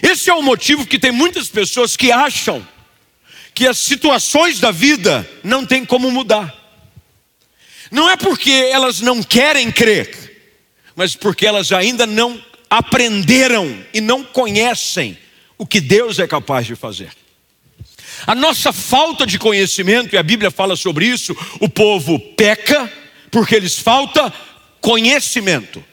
Esse 0.02 0.30
é 0.30 0.34
o 0.34 0.44
motivo 0.44 0.86
que 0.86 1.00
tem 1.00 1.12
muitas 1.12 1.50
pessoas 1.50 1.98
que 1.98 2.12
acham 2.12 2.66
que 3.58 3.68
as 3.68 3.80
situações 3.80 4.60
da 4.60 4.70
vida 4.70 5.28
não 5.44 5.66
tem 5.66 5.84
como 5.84 6.12
mudar. 6.12 6.54
Não 7.90 8.08
é 8.08 8.16
porque 8.16 8.52
elas 8.52 9.02
não 9.02 9.24
querem 9.24 9.72
crer, 9.72 10.54
mas 10.96 11.16
porque 11.16 11.44
elas 11.44 11.72
ainda 11.72 12.06
não 12.06 12.40
aprenderam 12.70 13.84
e 13.92 14.00
não 14.00 14.24
conhecem 14.24 15.18
o 15.58 15.66
que 15.66 15.82
Deus 15.82 16.20
é 16.20 16.28
capaz 16.28 16.68
de 16.68 16.76
fazer. 16.76 17.10
A 18.28 18.36
nossa 18.36 18.72
falta 18.72 19.26
de 19.26 19.40
conhecimento, 19.40 20.14
e 20.14 20.20
a 20.20 20.24
Bíblia 20.24 20.52
fala 20.52 20.76
sobre 20.76 21.08
isso, 21.08 21.36
o 21.60 21.68
povo 21.68 22.20
peca 22.36 22.94
porque 23.32 23.60
lhes 23.60 23.80
falta 23.80 24.32
conhecimento. 24.80 25.84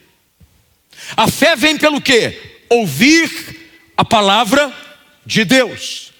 A 1.17 1.29
fé 1.29 1.57
vem 1.57 1.79
pelo 1.79 1.99
quê? 1.99 2.59
Ouvir 2.69 3.91
a 3.97 4.05
palavra 4.05 4.71
de 5.25 5.47
Deus. 5.47 6.13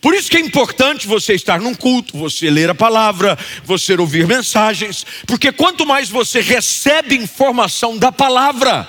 Por 0.00 0.14
isso 0.14 0.30
que 0.30 0.36
é 0.36 0.40
importante 0.40 1.08
você 1.08 1.34
estar 1.34 1.60
num 1.60 1.74
culto, 1.74 2.16
você 2.16 2.48
ler 2.50 2.70
a 2.70 2.74
palavra, 2.74 3.36
você 3.64 3.94
ouvir 3.94 4.26
mensagens, 4.26 5.04
porque 5.26 5.50
quanto 5.50 5.84
mais 5.84 6.08
você 6.08 6.40
recebe 6.40 7.16
informação 7.16 7.98
da 7.98 8.12
palavra, 8.12 8.88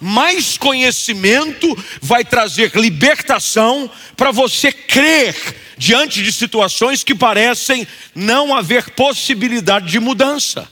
mais 0.00 0.56
conhecimento 0.56 1.76
vai 2.00 2.24
trazer 2.24 2.72
libertação 2.74 3.88
para 4.16 4.32
você 4.32 4.72
crer 4.72 5.36
diante 5.78 6.22
de 6.22 6.32
situações 6.32 7.04
que 7.04 7.14
parecem 7.14 7.86
não 8.12 8.54
haver 8.54 8.90
possibilidade 8.90 9.86
de 9.86 10.00
mudança. 10.00 10.68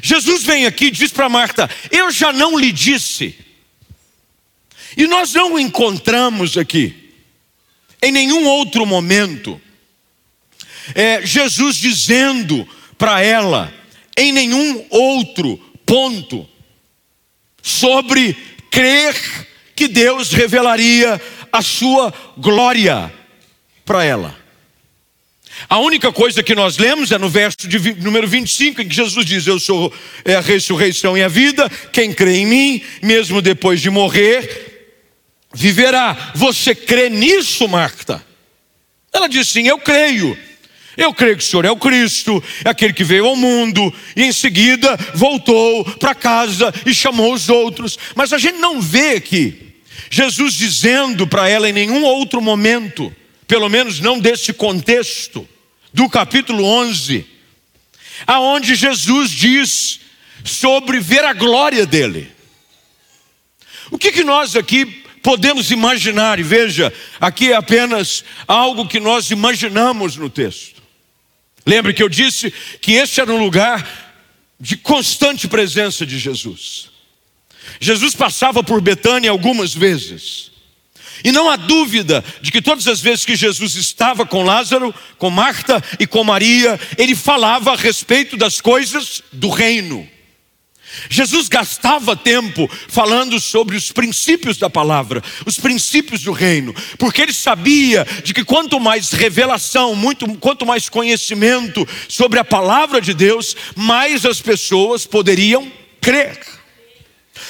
Jesus 0.00 0.42
vem 0.42 0.64
aqui 0.64 0.86
e 0.86 0.90
diz 0.90 1.12
para 1.12 1.28
Marta: 1.28 1.68
Eu 1.90 2.10
já 2.10 2.32
não 2.32 2.58
lhe 2.58 2.72
disse. 2.72 3.36
E 4.96 5.06
nós 5.06 5.34
não 5.34 5.58
encontramos 5.58 6.56
aqui 6.56 6.99
em 8.02 8.10
nenhum 8.10 8.46
outro 8.46 8.86
momento, 8.86 9.60
é, 10.94 11.24
Jesus 11.24 11.76
dizendo 11.76 12.66
para 12.96 13.20
ela, 13.20 13.72
em 14.16 14.32
nenhum 14.32 14.84
outro 14.90 15.56
ponto, 15.84 16.48
sobre 17.62 18.36
crer 18.70 19.14
que 19.74 19.88
Deus 19.88 20.32
revelaria 20.32 21.20
a 21.52 21.62
sua 21.62 22.12
glória 22.36 23.12
para 23.84 24.04
ela. 24.04 24.38
A 25.68 25.78
única 25.78 26.10
coisa 26.10 26.42
que 26.42 26.54
nós 26.54 26.78
lemos 26.78 27.12
é 27.12 27.18
no 27.18 27.28
verso 27.28 27.68
de 27.68 27.94
número 27.94 28.26
25, 28.26 28.80
em 28.80 28.88
que 28.88 28.94
Jesus 28.94 29.26
diz: 29.26 29.46
Eu 29.46 29.58
sou 29.58 29.92
é 30.24 30.34
a 30.34 30.40
ressurreição 30.40 31.18
e 31.18 31.22
a 31.22 31.28
vida, 31.28 31.68
quem 31.92 32.12
crê 32.12 32.38
em 32.38 32.46
mim, 32.46 32.82
mesmo 33.02 33.42
depois 33.42 33.80
de 33.80 33.90
morrer, 33.90 34.69
viverá. 35.52 36.32
Você 36.34 36.74
crê 36.74 37.08
nisso, 37.08 37.68
Marta? 37.68 38.24
Ela 39.12 39.28
disse 39.28 39.52
sim, 39.52 39.66
eu 39.66 39.78
creio. 39.78 40.36
Eu 40.96 41.14
creio 41.14 41.36
que 41.36 41.42
o 41.42 41.46
Senhor 41.46 41.64
é 41.64 41.70
o 41.70 41.76
Cristo, 41.76 42.42
é 42.64 42.70
aquele 42.70 42.92
que 42.92 43.04
veio 43.04 43.26
ao 43.26 43.36
mundo, 43.36 43.94
e 44.14 44.24
em 44.24 44.32
seguida 44.32 44.96
voltou 45.14 45.84
para 45.96 46.14
casa 46.14 46.74
e 46.84 46.92
chamou 46.92 47.32
os 47.32 47.48
outros. 47.48 47.98
Mas 48.14 48.32
a 48.32 48.38
gente 48.38 48.58
não 48.58 48.80
vê 48.80 49.12
aqui 49.12 49.70
Jesus 50.10 50.54
dizendo 50.54 51.26
para 51.26 51.48
ela 51.48 51.68
em 51.68 51.72
nenhum 51.72 52.02
outro 52.02 52.42
momento, 52.42 53.14
pelo 53.46 53.68
menos 53.68 54.00
não 54.00 54.18
desse 54.18 54.52
contexto, 54.52 55.48
do 55.92 56.08
capítulo 56.08 56.64
11, 56.64 57.24
aonde 58.26 58.74
Jesus 58.74 59.30
diz 59.30 60.00
sobre 60.44 61.00
ver 61.00 61.24
a 61.24 61.32
glória 61.32 61.86
dele. 61.86 62.30
O 63.90 63.98
que, 63.98 64.12
que 64.12 64.24
nós 64.24 64.54
aqui 64.54 64.99
podemos 65.22 65.70
imaginar, 65.70 66.38
e 66.38 66.42
veja, 66.42 66.92
aqui 67.20 67.52
é 67.52 67.56
apenas 67.56 68.24
algo 68.46 68.86
que 68.86 69.00
nós 69.00 69.30
imaginamos 69.30 70.16
no 70.16 70.28
texto. 70.28 70.80
Lembre 71.66 71.92
que 71.92 72.02
eu 72.02 72.08
disse 72.08 72.52
que 72.80 72.92
este 72.92 73.20
era 73.20 73.32
um 73.32 73.42
lugar 73.42 73.86
de 74.58 74.76
constante 74.76 75.48
presença 75.48 76.04
de 76.04 76.18
Jesus. 76.18 76.90
Jesus 77.80 78.14
passava 78.14 78.62
por 78.62 78.80
Betânia 78.80 79.30
algumas 79.30 79.74
vezes. 79.74 80.50
E 81.22 81.30
não 81.30 81.50
há 81.50 81.56
dúvida 81.56 82.24
de 82.40 82.50
que 82.50 82.62
todas 82.62 82.86
as 82.86 83.00
vezes 83.00 83.24
que 83.24 83.36
Jesus 83.36 83.74
estava 83.74 84.24
com 84.24 84.42
Lázaro, 84.42 84.94
com 85.18 85.30
Marta 85.30 85.82
e 85.98 86.06
com 86.06 86.24
Maria, 86.24 86.80
ele 86.96 87.14
falava 87.14 87.72
a 87.72 87.76
respeito 87.76 88.36
das 88.36 88.60
coisas 88.60 89.22
do 89.32 89.50
reino. 89.50 90.08
Jesus 91.08 91.48
gastava 91.48 92.16
tempo 92.16 92.68
falando 92.88 93.38
sobre 93.40 93.76
os 93.76 93.92
princípios 93.92 94.56
da 94.56 94.68
palavra, 94.68 95.22
os 95.46 95.58
princípios 95.58 96.22
do 96.22 96.32
reino, 96.32 96.74
porque 96.98 97.22
ele 97.22 97.32
sabia 97.32 98.06
de 98.24 98.34
que 98.34 98.44
quanto 98.44 98.80
mais 98.80 99.12
revelação, 99.12 99.94
muito, 99.94 100.26
quanto 100.38 100.66
mais 100.66 100.88
conhecimento 100.88 101.86
sobre 102.08 102.38
a 102.38 102.44
palavra 102.44 103.00
de 103.00 103.14
Deus, 103.14 103.56
mais 103.76 104.26
as 104.26 104.40
pessoas 104.40 105.06
poderiam 105.06 105.70
crer. 106.00 106.38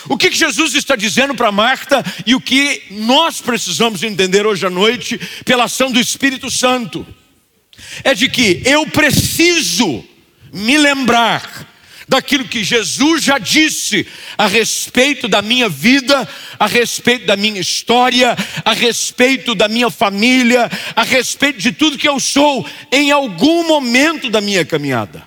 O 0.08 0.16
que 0.16 0.30
Jesus 0.30 0.74
está 0.74 0.96
dizendo 0.96 1.34
para 1.34 1.52
Marta 1.52 2.04
e 2.26 2.34
o 2.34 2.40
que 2.40 2.82
nós 2.90 3.40
precisamos 3.40 4.02
entender 4.02 4.46
hoje 4.46 4.66
à 4.66 4.70
noite, 4.70 5.18
pela 5.44 5.64
ação 5.64 5.90
do 5.90 6.00
Espírito 6.00 6.50
Santo, 6.50 7.06
é 8.04 8.14
de 8.14 8.28
que 8.28 8.62
eu 8.64 8.86
preciso 8.86 10.04
me 10.52 10.76
lembrar 10.76 11.59
daquilo 12.10 12.44
que 12.44 12.64
Jesus 12.64 13.22
já 13.22 13.38
disse 13.38 14.04
a 14.36 14.48
respeito 14.48 15.28
da 15.28 15.40
minha 15.40 15.68
vida, 15.68 16.28
a 16.58 16.66
respeito 16.66 17.24
da 17.24 17.36
minha 17.36 17.60
história, 17.60 18.36
a 18.64 18.72
respeito 18.72 19.54
da 19.54 19.68
minha 19.68 19.88
família, 19.90 20.68
a 20.96 21.04
respeito 21.04 21.60
de 21.60 21.70
tudo 21.70 21.96
que 21.96 22.08
eu 22.08 22.18
sou 22.18 22.66
em 22.90 23.12
algum 23.12 23.64
momento 23.68 24.28
da 24.28 24.40
minha 24.40 24.64
caminhada. 24.64 25.24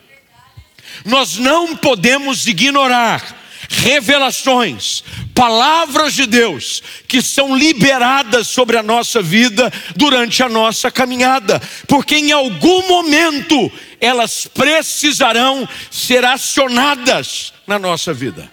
Nós 1.06 1.38
não 1.38 1.74
podemos 1.74 2.48
ignorar 2.48 3.44
revelações, 3.70 5.06
palavras 5.34 6.14
de 6.14 6.26
Deus 6.26 6.84
que 7.08 7.22
são 7.22 7.56
liberadas 7.56 8.48
sobre 8.50 8.78
a 8.78 8.84
nossa 8.84 9.22
vida 9.22 9.72
durante 9.96 10.44
a 10.44 10.50
nossa 10.50 10.92
caminhada, 10.92 11.62
porque 11.88 12.16
em 12.16 12.34
algum 12.34 12.86
momento 12.90 13.72
elas 14.06 14.48
precisarão 14.48 15.68
ser 15.90 16.26
acionadas 16.26 17.54
na 17.66 17.80
nossa 17.80 18.14
vida. 18.14 18.52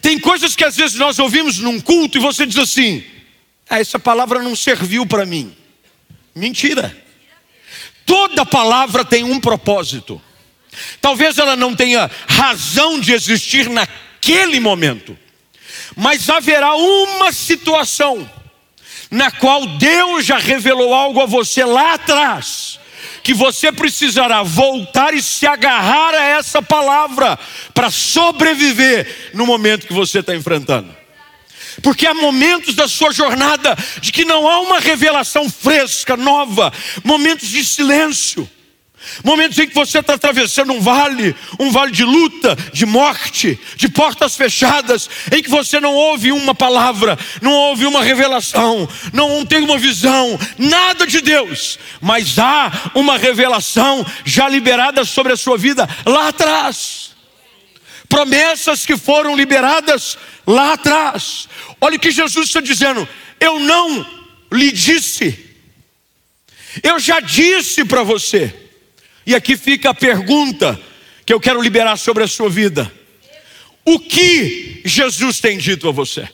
Tem 0.00 0.18
coisas 0.18 0.56
que 0.56 0.64
às 0.64 0.76
vezes 0.76 0.96
nós 0.96 1.18
ouvimos 1.18 1.58
num 1.58 1.80
culto 1.80 2.16
e 2.16 2.20
você 2.20 2.46
diz 2.46 2.58
assim: 2.58 3.04
ah, 3.68 3.80
essa 3.80 3.98
palavra 3.98 4.42
não 4.42 4.56
serviu 4.56 5.06
para 5.06 5.26
mim. 5.26 5.54
Mentira. 6.34 6.96
Toda 8.06 8.46
palavra 8.46 9.04
tem 9.04 9.22
um 9.22 9.38
propósito. 9.38 10.20
Talvez 11.00 11.38
ela 11.38 11.56
não 11.56 11.74
tenha 11.74 12.10
razão 12.28 12.98
de 12.98 13.12
existir 13.12 13.68
naquele 13.68 14.60
momento, 14.60 15.18
mas 15.96 16.30
haverá 16.30 16.74
uma 16.74 17.32
situação 17.32 18.28
na 19.10 19.30
qual 19.30 19.66
Deus 19.66 20.24
já 20.24 20.38
revelou 20.38 20.94
algo 20.94 21.20
a 21.20 21.26
você 21.26 21.64
lá 21.64 21.94
atrás, 21.94 22.78
que 23.22 23.34
você 23.34 23.70
precisará 23.72 24.42
voltar 24.42 25.14
e 25.14 25.22
se 25.22 25.46
agarrar 25.46 26.14
a 26.14 26.24
essa 26.38 26.62
palavra 26.62 27.38
para 27.74 27.90
sobreviver 27.90 29.30
no 29.34 29.46
momento 29.46 29.86
que 29.86 29.92
você 29.92 30.20
está 30.20 30.34
enfrentando. 30.34 30.94
Porque 31.82 32.06
há 32.06 32.14
momentos 32.14 32.74
da 32.74 32.88
sua 32.88 33.12
jornada 33.12 33.76
de 34.00 34.12
que 34.12 34.24
não 34.24 34.48
há 34.48 34.60
uma 34.60 34.80
revelação 34.80 35.48
fresca, 35.48 36.16
nova, 36.16 36.72
momentos 37.04 37.48
de 37.48 37.64
silêncio 37.64 38.48
Momentos 39.24 39.58
em 39.58 39.68
que 39.68 39.74
você 39.74 39.98
está 39.98 40.14
atravessando 40.14 40.72
um 40.72 40.80
vale, 40.80 41.34
um 41.58 41.70
vale 41.70 41.92
de 41.92 42.04
luta, 42.04 42.56
de 42.72 42.86
morte, 42.86 43.58
de 43.76 43.88
portas 43.88 44.36
fechadas, 44.36 45.08
em 45.32 45.42
que 45.42 45.50
você 45.50 45.80
não 45.80 45.94
ouve 45.94 46.32
uma 46.32 46.54
palavra, 46.54 47.18
não 47.40 47.52
ouve 47.52 47.86
uma 47.86 48.02
revelação, 48.02 48.88
não 49.12 49.44
tem 49.44 49.62
uma 49.62 49.78
visão, 49.78 50.38
nada 50.58 51.06
de 51.06 51.20
Deus, 51.20 51.78
mas 52.00 52.38
há 52.38 52.90
uma 52.94 53.18
revelação 53.18 54.04
já 54.24 54.48
liberada 54.48 55.04
sobre 55.04 55.32
a 55.32 55.36
sua 55.36 55.58
vida 55.58 55.88
lá 56.06 56.28
atrás. 56.28 57.10
Promessas 58.08 58.84
que 58.84 58.96
foram 58.96 59.36
liberadas 59.36 60.18
lá 60.46 60.72
atrás. 60.72 61.48
Olha 61.80 61.96
o 61.96 62.00
que 62.00 62.10
Jesus 62.10 62.48
está 62.48 62.60
dizendo: 62.60 63.08
eu 63.38 63.60
não 63.60 64.04
lhe 64.52 64.72
disse, 64.72 65.38
eu 66.82 66.98
já 66.98 67.20
disse 67.20 67.84
para 67.84 68.02
você. 68.02 68.69
E 69.30 69.34
aqui 69.36 69.56
fica 69.56 69.90
a 69.90 69.94
pergunta 69.94 70.76
que 71.24 71.32
eu 71.32 71.38
quero 71.38 71.62
liberar 71.62 71.96
sobre 71.96 72.24
a 72.24 72.26
sua 72.26 72.50
vida: 72.50 72.92
O 73.84 74.00
que 74.00 74.82
Jesus 74.84 75.38
tem 75.38 75.56
dito 75.56 75.88
a 75.88 75.92
você? 75.92 76.28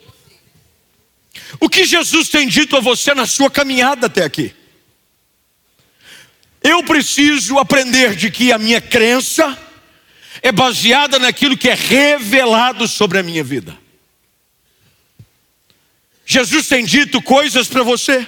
O 1.60 1.68
que 1.68 1.84
Jesus 1.84 2.30
tem 2.30 2.48
dito 2.48 2.74
a 2.74 2.80
você 2.80 3.12
na 3.12 3.26
sua 3.26 3.50
caminhada 3.50 4.06
até 4.06 4.24
aqui? 4.24 4.54
Eu 6.62 6.82
preciso 6.84 7.58
aprender 7.58 8.14
de 8.14 8.30
que 8.30 8.50
a 8.50 8.56
minha 8.56 8.80
crença 8.80 9.58
é 10.40 10.50
baseada 10.50 11.18
naquilo 11.18 11.54
que 11.54 11.68
é 11.68 11.74
revelado 11.74 12.88
sobre 12.88 13.18
a 13.18 13.22
minha 13.22 13.44
vida. 13.44 13.76
Jesus 16.24 16.66
tem 16.66 16.82
dito 16.82 17.20
coisas 17.20 17.68
para 17.68 17.82
você. 17.82 18.26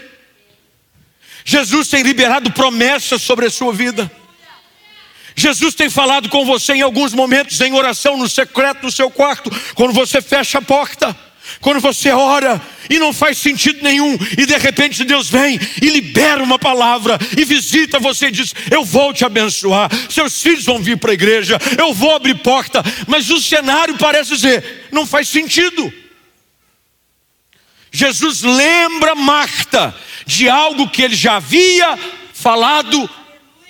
Jesus 1.42 1.88
tem 1.88 2.02
liberado 2.02 2.52
promessas 2.52 3.22
sobre 3.22 3.46
a 3.46 3.50
sua 3.50 3.72
vida. 3.72 4.12
Jesus 5.38 5.72
tem 5.72 5.88
falado 5.88 6.28
com 6.28 6.44
você 6.44 6.72
em 6.72 6.82
alguns 6.82 7.14
momentos 7.14 7.60
em 7.60 7.72
oração, 7.72 8.16
no 8.16 8.28
secreto 8.28 8.80
do 8.80 8.90
seu 8.90 9.08
quarto, 9.08 9.48
quando 9.76 9.92
você 9.92 10.20
fecha 10.20 10.58
a 10.58 10.62
porta, 10.62 11.16
quando 11.60 11.78
você 11.78 12.10
ora 12.10 12.60
e 12.90 12.98
não 12.98 13.12
faz 13.12 13.38
sentido 13.38 13.80
nenhum, 13.80 14.18
e 14.36 14.44
de 14.44 14.56
repente 14.58 15.04
Deus 15.04 15.30
vem 15.30 15.56
e 15.80 15.90
libera 15.90 16.42
uma 16.42 16.58
palavra 16.58 17.16
e 17.36 17.44
visita 17.44 18.00
você 18.00 18.26
e 18.26 18.32
diz: 18.32 18.52
Eu 18.68 18.84
vou 18.84 19.14
te 19.14 19.24
abençoar, 19.24 19.88
seus 20.10 20.42
filhos 20.42 20.64
vão 20.64 20.82
vir 20.82 20.98
para 20.98 21.12
a 21.12 21.14
igreja, 21.14 21.56
eu 21.78 21.94
vou 21.94 22.16
abrir 22.16 22.34
porta, 22.38 22.82
mas 23.06 23.30
o 23.30 23.40
cenário 23.40 23.96
parece 23.96 24.34
dizer: 24.34 24.88
Não 24.90 25.06
faz 25.06 25.28
sentido. 25.28 25.92
Jesus 27.92 28.42
lembra 28.42 29.14
Marta 29.14 29.94
de 30.26 30.48
algo 30.48 30.90
que 30.90 31.00
ele 31.00 31.14
já 31.14 31.36
havia 31.36 31.96
falado 32.34 33.08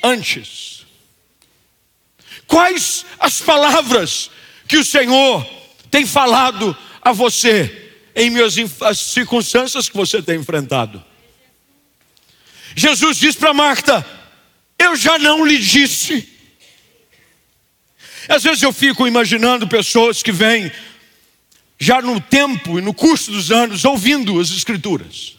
antes. 0.03 0.78
Quais 2.49 3.05
as 3.21 3.43
palavras 3.43 4.31
que 4.67 4.79
o 4.79 4.85
Senhor 4.85 5.47
tem 5.91 6.07
falado 6.07 6.77
a 7.03 7.13
você 7.13 7.93
em 8.17 8.31
minhas 8.31 8.57
as 8.81 8.99
circunstâncias 8.99 9.89
que 9.89 9.97
você 9.97 10.23
tem 10.23 10.41
enfrentado? 10.41 11.05
Jesus 12.75 13.19
diz 13.19 13.37
para 13.37 13.53
Marta: 13.53 14.05
Eu 14.79 14.97
já 14.97 15.19
não 15.19 15.45
lhe 15.45 15.59
disse. 15.59 16.27
Às 18.27 18.43
vezes 18.43 18.63
eu 18.63 18.73
fico 18.73 19.07
imaginando 19.07 19.69
pessoas 19.69 20.23
que 20.23 20.33
vêm 20.33 20.73
já 21.79 22.01
no 22.01 22.19
tempo 22.19 22.79
e 22.79 22.83
no 22.83 22.95
curso 22.95 23.31
dos 23.31 23.53
anos 23.53 23.85
ouvindo 23.85 24.41
as 24.41 24.51
Escrituras. 24.51 25.37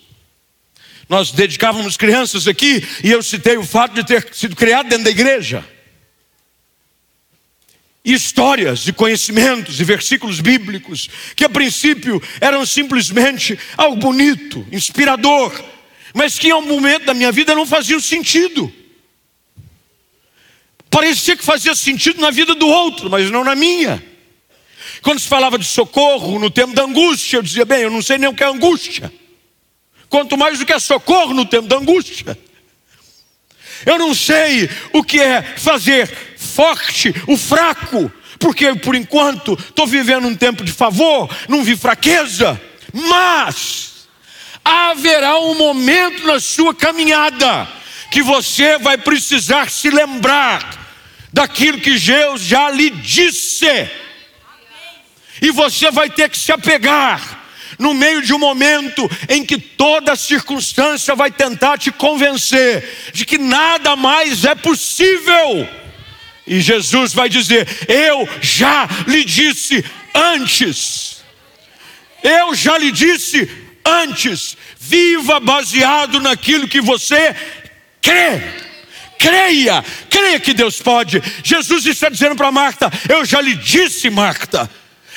Nós 1.07 1.31
dedicávamos 1.31 1.97
crianças 1.97 2.47
aqui 2.47 2.87
e 3.03 3.09
eu 3.09 3.23
citei 3.23 3.57
o 3.57 3.65
fato 3.65 3.95
de 3.95 4.03
ter 4.03 4.31
sido 4.31 4.55
criado 4.55 4.89
dentro 4.89 5.05
da 5.05 5.09
igreja 5.09 5.65
histórias 8.03 8.87
e 8.87 8.93
conhecimentos 8.93 9.79
e 9.79 9.83
versículos 9.83 10.39
bíblicos 10.39 11.09
que 11.35 11.43
a 11.43 11.49
princípio 11.49 12.21
eram 12.39 12.65
simplesmente 12.65 13.57
algo 13.77 13.97
bonito, 13.97 14.65
inspirador, 14.71 15.53
mas 16.13 16.39
que 16.39 16.49
em 16.49 16.53
um 16.53 16.61
momento 16.61 17.05
da 17.05 17.13
minha 17.13 17.31
vida 17.31 17.53
não 17.53 17.65
faziam 17.65 17.99
sentido. 17.99 18.73
Parecia 20.89 21.37
que 21.37 21.43
fazia 21.43 21.75
sentido 21.75 22.19
na 22.19 22.31
vida 22.31 22.55
do 22.55 22.67
outro, 22.67 23.09
mas 23.09 23.29
não 23.29 23.43
na 23.43 23.53
minha. 23.53 24.03
Quando 25.01 25.19
se 25.19 25.27
falava 25.27 25.57
de 25.57 25.65
socorro 25.65 26.39
no 26.39 26.49
tempo 26.49 26.73
da 26.73 26.83
angústia, 26.83 27.37
eu 27.37 27.43
dizia, 27.43 27.63
bem, 27.63 27.81
eu 27.81 27.91
não 27.91 28.01
sei 28.01 28.17
nem 28.17 28.29
o 28.29 28.33
que 28.33 28.43
é 28.43 28.47
angústia. 28.47 29.13
Quanto 30.09 30.35
mais 30.35 30.57
do 30.57 30.65
que 30.65 30.73
é 30.73 30.79
socorro 30.79 31.33
no 31.33 31.45
tempo 31.45 31.67
da 31.67 31.77
angústia. 31.77 32.37
Eu 33.85 33.99
não 33.99 34.15
sei 34.15 34.69
o 34.91 35.03
que 35.03 35.19
é 35.19 35.41
fazer 35.41 36.28
forte 36.59 37.15
o 37.25 37.37
fraco, 37.37 38.11
porque 38.37 38.75
por 38.75 38.93
enquanto 38.93 39.53
estou 39.53 39.87
vivendo 39.87 40.27
um 40.27 40.35
tempo 40.35 40.61
de 40.61 40.73
favor, 40.73 41.33
não 41.47 41.63
vi 41.63 41.77
fraqueza, 41.77 42.59
mas 42.91 44.09
haverá 44.63 45.39
um 45.39 45.55
momento 45.55 46.27
na 46.27 46.37
sua 46.37 46.75
caminhada 46.75 47.65
que 48.11 48.21
você 48.21 48.77
vai 48.77 48.97
precisar 48.97 49.69
se 49.69 49.89
lembrar 49.89 50.77
daquilo 51.31 51.79
que 51.79 51.97
Deus 51.97 52.41
já 52.41 52.69
lhe 52.69 52.89
disse, 52.89 53.89
e 55.41 55.51
você 55.51 55.89
vai 55.91 56.09
ter 56.09 56.27
que 56.27 56.37
se 56.37 56.51
apegar 56.51 57.39
no 57.77 57.93
meio 57.93 58.21
de 58.21 58.33
um 58.33 58.39
momento 58.39 59.09
em 59.29 59.45
que 59.45 59.57
toda 59.57 60.13
circunstância 60.17 61.15
vai 61.15 61.31
tentar 61.31 61.77
te 61.77 61.89
convencer 61.89 63.11
de 63.13 63.25
que 63.25 63.37
nada 63.37 63.95
mais 63.95 64.43
é 64.43 64.53
possível. 64.55 65.79
E 66.49 66.59
Jesus 66.61 67.13
vai 67.13 67.29
dizer: 67.29 67.67
Eu 67.87 68.27
já 68.41 68.89
lhe 69.07 69.23
disse 69.23 69.85
antes. 70.15 71.23
Eu 72.23 72.55
já 72.55 72.75
lhe 72.75 72.91
disse 72.91 73.47
antes. 73.85 74.57
Viva 74.79 75.39
baseado 75.39 76.19
naquilo 76.19 76.67
que 76.67 76.81
você 76.81 77.35
crê. 78.01 78.41
Creia, 79.19 79.83
creia 80.09 80.39
que 80.39 80.53
Deus 80.53 80.81
pode. 80.81 81.21
Jesus 81.43 81.85
está 81.85 82.09
dizendo 82.09 82.35
para 82.35 82.51
Marta: 82.51 82.91
Eu 83.07 83.23
já 83.23 83.39
lhe 83.39 83.53
disse, 83.53 84.09
Marta. 84.09 84.67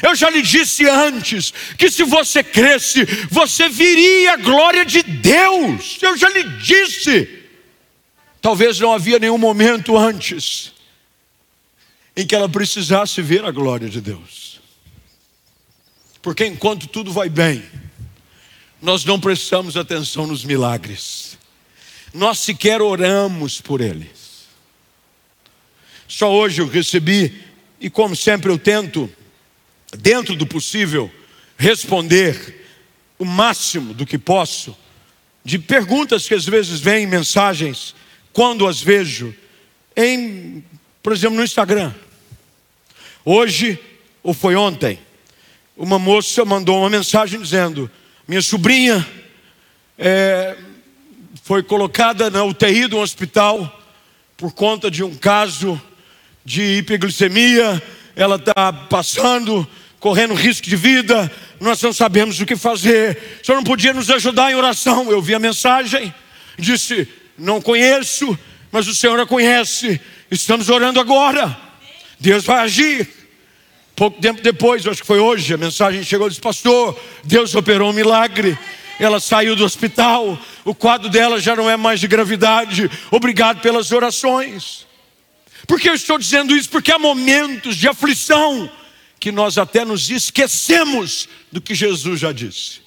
Eu 0.03 0.15
já 0.15 0.29
lhe 0.29 0.43
disse 0.43 0.87
antes 0.87 1.55
que 1.79 1.91
se 1.91 2.03
você 2.03 2.43
cresce, 2.43 3.05
você 3.31 3.69
viria 3.71 4.35
a 4.35 4.37
glória 4.37 4.85
de 4.85 5.03
Deus. 5.03 5.99
Eu 6.03 6.15
já 6.15 6.29
lhe 6.29 6.43
disse. 6.59 7.39
Talvez 8.41 8.81
não 8.81 8.93
havia 8.93 9.19
nenhum 9.21 9.39
momento 9.39 9.97
antes 9.97 10.72
em 12.17 12.27
que 12.27 12.35
ela 12.35 12.49
precisasse 12.49 13.21
ver 13.23 13.45
a 13.45 13.51
glória 13.51 13.89
de 13.89 14.01
Deus. 14.01 14.61
Porque 16.21 16.47
enquanto 16.47 16.87
tudo 16.87 17.13
vai 17.13 17.29
bem, 17.29 17.65
nós 18.81 19.05
não 19.05 19.19
prestamos 19.19 19.77
atenção 19.77 20.27
nos 20.27 20.45
milagres, 20.45 21.39
nós 22.13 22.39
sequer 22.39 22.83
oramos 22.83 23.61
por 23.61 23.81
eles. 23.81 24.47
Só 26.07 26.31
hoje 26.31 26.61
eu 26.61 26.69
recebi, 26.69 27.43
e 27.81 27.89
como 27.89 28.15
sempre 28.15 28.51
eu 28.51 28.59
tento, 28.59 29.11
dentro 29.99 30.37
do 30.37 30.47
possível, 30.47 31.11
responder 31.57 32.67
o 33.19 33.25
máximo 33.25 33.95
do 33.95 34.05
que 34.05 34.19
posso, 34.19 34.77
de 35.45 35.59
perguntas 35.59 36.29
que 36.29 36.35
às 36.35 36.45
vezes 36.45 36.81
vêm, 36.81 37.07
mensagens, 37.07 37.95
quando 38.33 38.67
as 38.67 38.81
vejo, 38.81 39.35
em, 39.97 40.65
por 41.03 41.13
exemplo, 41.13 41.37
no 41.37 41.45
Instagram. 41.45 41.93
Hoje, 43.25 43.79
ou 44.23 44.33
foi 44.33 44.55
ontem, 44.55 44.99
uma 45.77 45.99
moça 45.99 46.45
mandou 46.45 46.79
uma 46.79 46.91
mensagem 46.91 47.41
dizendo: 47.41 47.91
Minha 48.27 48.43
sobrinha 48.43 49.07
é, 49.99 50.57
foi 51.43 51.63
colocada 51.63 52.31
na 52.31 52.45
UTI 52.45 52.87
do 52.87 52.99
hospital 52.99 53.81
por 54.37 54.53
conta 54.53 54.91
de 54.91 55.05
um 55.05 55.15
caso 55.15 55.81
de 56.45 56.79
hiperglicemia, 56.79 57.81
ela 58.17 58.37
está 58.37 58.73
passando, 58.73 59.67
correndo 60.01 60.35
risco 60.35 60.69
de 60.69 60.75
vida, 60.75 61.31
nós 61.61 61.81
não 61.81 61.93
sabemos 61.93 62.41
o 62.41 62.47
que 62.47 62.57
fazer. 62.57 63.39
O 63.41 63.47
senhor 63.47 63.57
não 63.57 63.65
podia 63.65 63.93
nos 63.93 64.11
ajudar 64.11 64.51
em 64.51 64.57
oração? 64.57 65.11
Eu 65.11 65.23
vi 65.23 65.35
a 65.35 65.39
mensagem, 65.39 66.13
disse: 66.59 67.09
Não 67.39 67.61
conheço, 67.61 68.37
mas 68.73 68.89
o 68.89 68.95
senhor 68.95 69.21
a 69.21 69.27
conhece. 69.27 70.01
Estamos 70.33 70.71
orando 70.71 70.99
agora. 70.99 71.55
Deus 72.19 72.43
vai 72.43 72.61
agir. 72.61 73.07
Pouco 73.95 74.19
tempo 74.19 74.41
depois, 74.41 74.87
acho 74.87 75.03
que 75.03 75.07
foi 75.07 75.19
hoje, 75.19 75.53
a 75.53 75.59
mensagem 75.59 76.03
chegou 76.03 76.27
e 76.27 76.31
disse: 76.31 76.41
Pastor, 76.41 76.99
Deus 77.23 77.55
operou 77.55 77.91
um 77.91 77.93
milagre. 77.93 78.59
Ela 78.99 79.21
saiu 79.21 79.55
do 79.55 79.63
hospital, 79.63 80.39
o 80.65 80.75
quadro 80.75 81.11
dela 81.11 81.39
já 81.39 81.55
não 81.55 81.69
é 81.69 81.77
mais 81.77 82.01
de 82.01 82.09
gravidade. 82.09 82.91
Obrigado 83.11 83.61
pelas 83.61 83.93
orações. 83.93 84.87
Por 85.67 85.79
que 85.79 85.91
eu 85.91 85.95
estou 85.95 86.19
dizendo 86.19 86.57
isso? 86.57 86.71
Porque 86.71 86.91
há 86.91 86.99
momentos 86.99 87.77
de 87.77 87.87
aflição 87.87 88.71
que 89.21 89.31
nós 89.31 89.59
até 89.59 89.85
nos 89.85 90.09
esquecemos 90.09 91.29
do 91.51 91.61
que 91.61 91.75
Jesus 91.75 92.21
já 92.21 92.33
disse. 92.33 92.81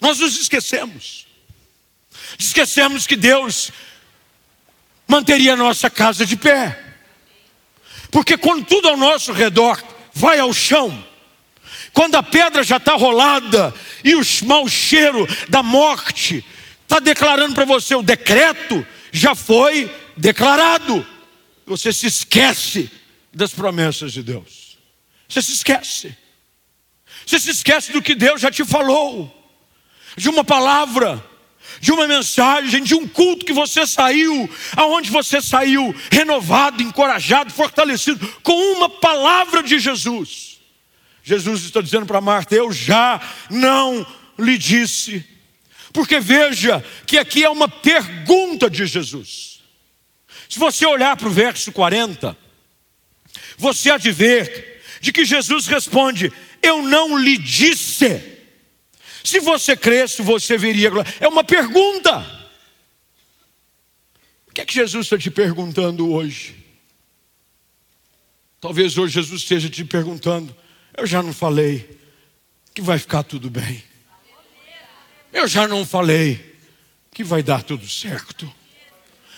Nós 0.00 0.18
nos 0.18 0.36
esquecemos. 0.40 1.26
Esquecemos 2.36 3.06
que 3.06 3.14
Deus 3.14 3.70
manteria 5.10 5.54
a 5.54 5.56
nossa 5.56 5.90
casa 5.90 6.24
de 6.24 6.36
pé. 6.36 6.78
Porque 8.12 8.36
quando 8.36 8.64
tudo 8.64 8.88
ao 8.88 8.96
nosso 8.96 9.32
redor 9.32 9.82
vai 10.14 10.38
ao 10.38 10.52
chão, 10.54 11.04
quando 11.92 12.14
a 12.14 12.22
pedra 12.22 12.62
já 12.62 12.76
está 12.76 12.94
rolada 12.94 13.74
e 14.04 14.14
o 14.14 14.22
mau 14.44 14.68
cheiro 14.68 15.26
da 15.48 15.62
morte 15.62 16.44
está 16.82 17.00
declarando 17.00 17.54
para 17.54 17.64
você 17.64 17.94
o 17.94 18.02
decreto, 18.02 18.86
já 19.12 19.34
foi 19.34 19.92
declarado 20.16 21.04
você 21.66 21.92
se 21.92 22.06
esquece 22.06 22.90
das 23.32 23.52
promessas 23.52 24.12
de 24.12 24.22
Deus. 24.22 24.78
Você 25.28 25.42
se 25.42 25.52
esquece. 25.52 26.16
Você 27.26 27.38
se 27.38 27.50
esquece 27.50 27.92
do 27.92 28.02
que 28.02 28.14
Deus 28.14 28.40
já 28.40 28.50
te 28.50 28.64
falou, 28.64 29.32
de 30.16 30.28
uma 30.28 30.42
palavra, 30.42 31.24
de 31.80 31.90
uma 31.90 32.06
mensagem, 32.06 32.82
de 32.82 32.94
um 32.94 33.08
culto 33.08 33.46
que 33.46 33.52
você 33.52 33.86
saiu, 33.86 34.48
aonde 34.76 35.10
você 35.10 35.40
saiu 35.40 35.94
renovado, 36.12 36.82
encorajado, 36.82 37.52
fortalecido, 37.52 38.26
com 38.42 38.52
uma 38.76 38.88
palavra 38.88 39.62
de 39.62 39.78
Jesus. 39.78 40.60
Jesus 41.22 41.64
está 41.64 41.80
dizendo 41.80 42.06
para 42.06 42.20
Marta: 42.20 42.54
Eu 42.54 42.70
já 42.70 43.20
não 43.48 44.06
lhe 44.38 44.58
disse, 44.58 45.24
porque 45.92 46.20
veja 46.20 46.84
que 47.06 47.18
aqui 47.18 47.42
é 47.42 47.48
uma 47.48 47.68
pergunta 47.68 48.68
de 48.68 48.86
Jesus. 48.86 49.60
Se 50.48 50.58
você 50.58 50.84
olhar 50.84 51.16
para 51.16 51.28
o 51.28 51.32
verso 51.32 51.72
40, 51.72 52.36
você 53.56 53.90
há 53.90 53.98
de 53.98 54.10
ver 54.10 54.82
de 55.00 55.12
que 55.12 55.24
Jesus 55.24 55.66
responde: 55.66 56.32
Eu 56.62 56.82
não 56.82 57.16
lhe 57.16 57.38
disse. 57.38 58.39
Se 59.30 59.38
você 59.38 59.76
cresce, 59.76 60.22
você 60.22 60.58
viria. 60.58 60.90
É 61.20 61.28
uma 61.28 61.44
pergunta. 61.44 62.18
O 64.48 64.52
que 64.52 64.60
é 64.60 64.64
que 64.64 64.74
Jesus 64.74 65.06
está 65.06 65.16
te 65.16 65.30
perguntando 65.30 66.10
hoje? 66.10 66.56
Talvez 68.60 68.98
hoje 68.98 69.14
Jesus 69.14 69.42
esteja 69.42 69.70
te 69.70 69.84
perguntando: 69.84 70.52
Eu 70.96 71.06
já 71.06 71.22
não 71.22 71.32
falei 71.32 71.96
que 72.74 72.82
vai 72.82 72.98
ficar 72.98 73.22
tudo 73.22 73.48
bem. 73.48 73.84
Eu 75.32 75.46
já 75.46 75.68
não 75.68 75.86
falei 75.86 76.58
que 77.12 77.22
vai 77.22 77.40
dar 77.40 77.62
tudo 77.62 77.88
certo. 77.88 78.52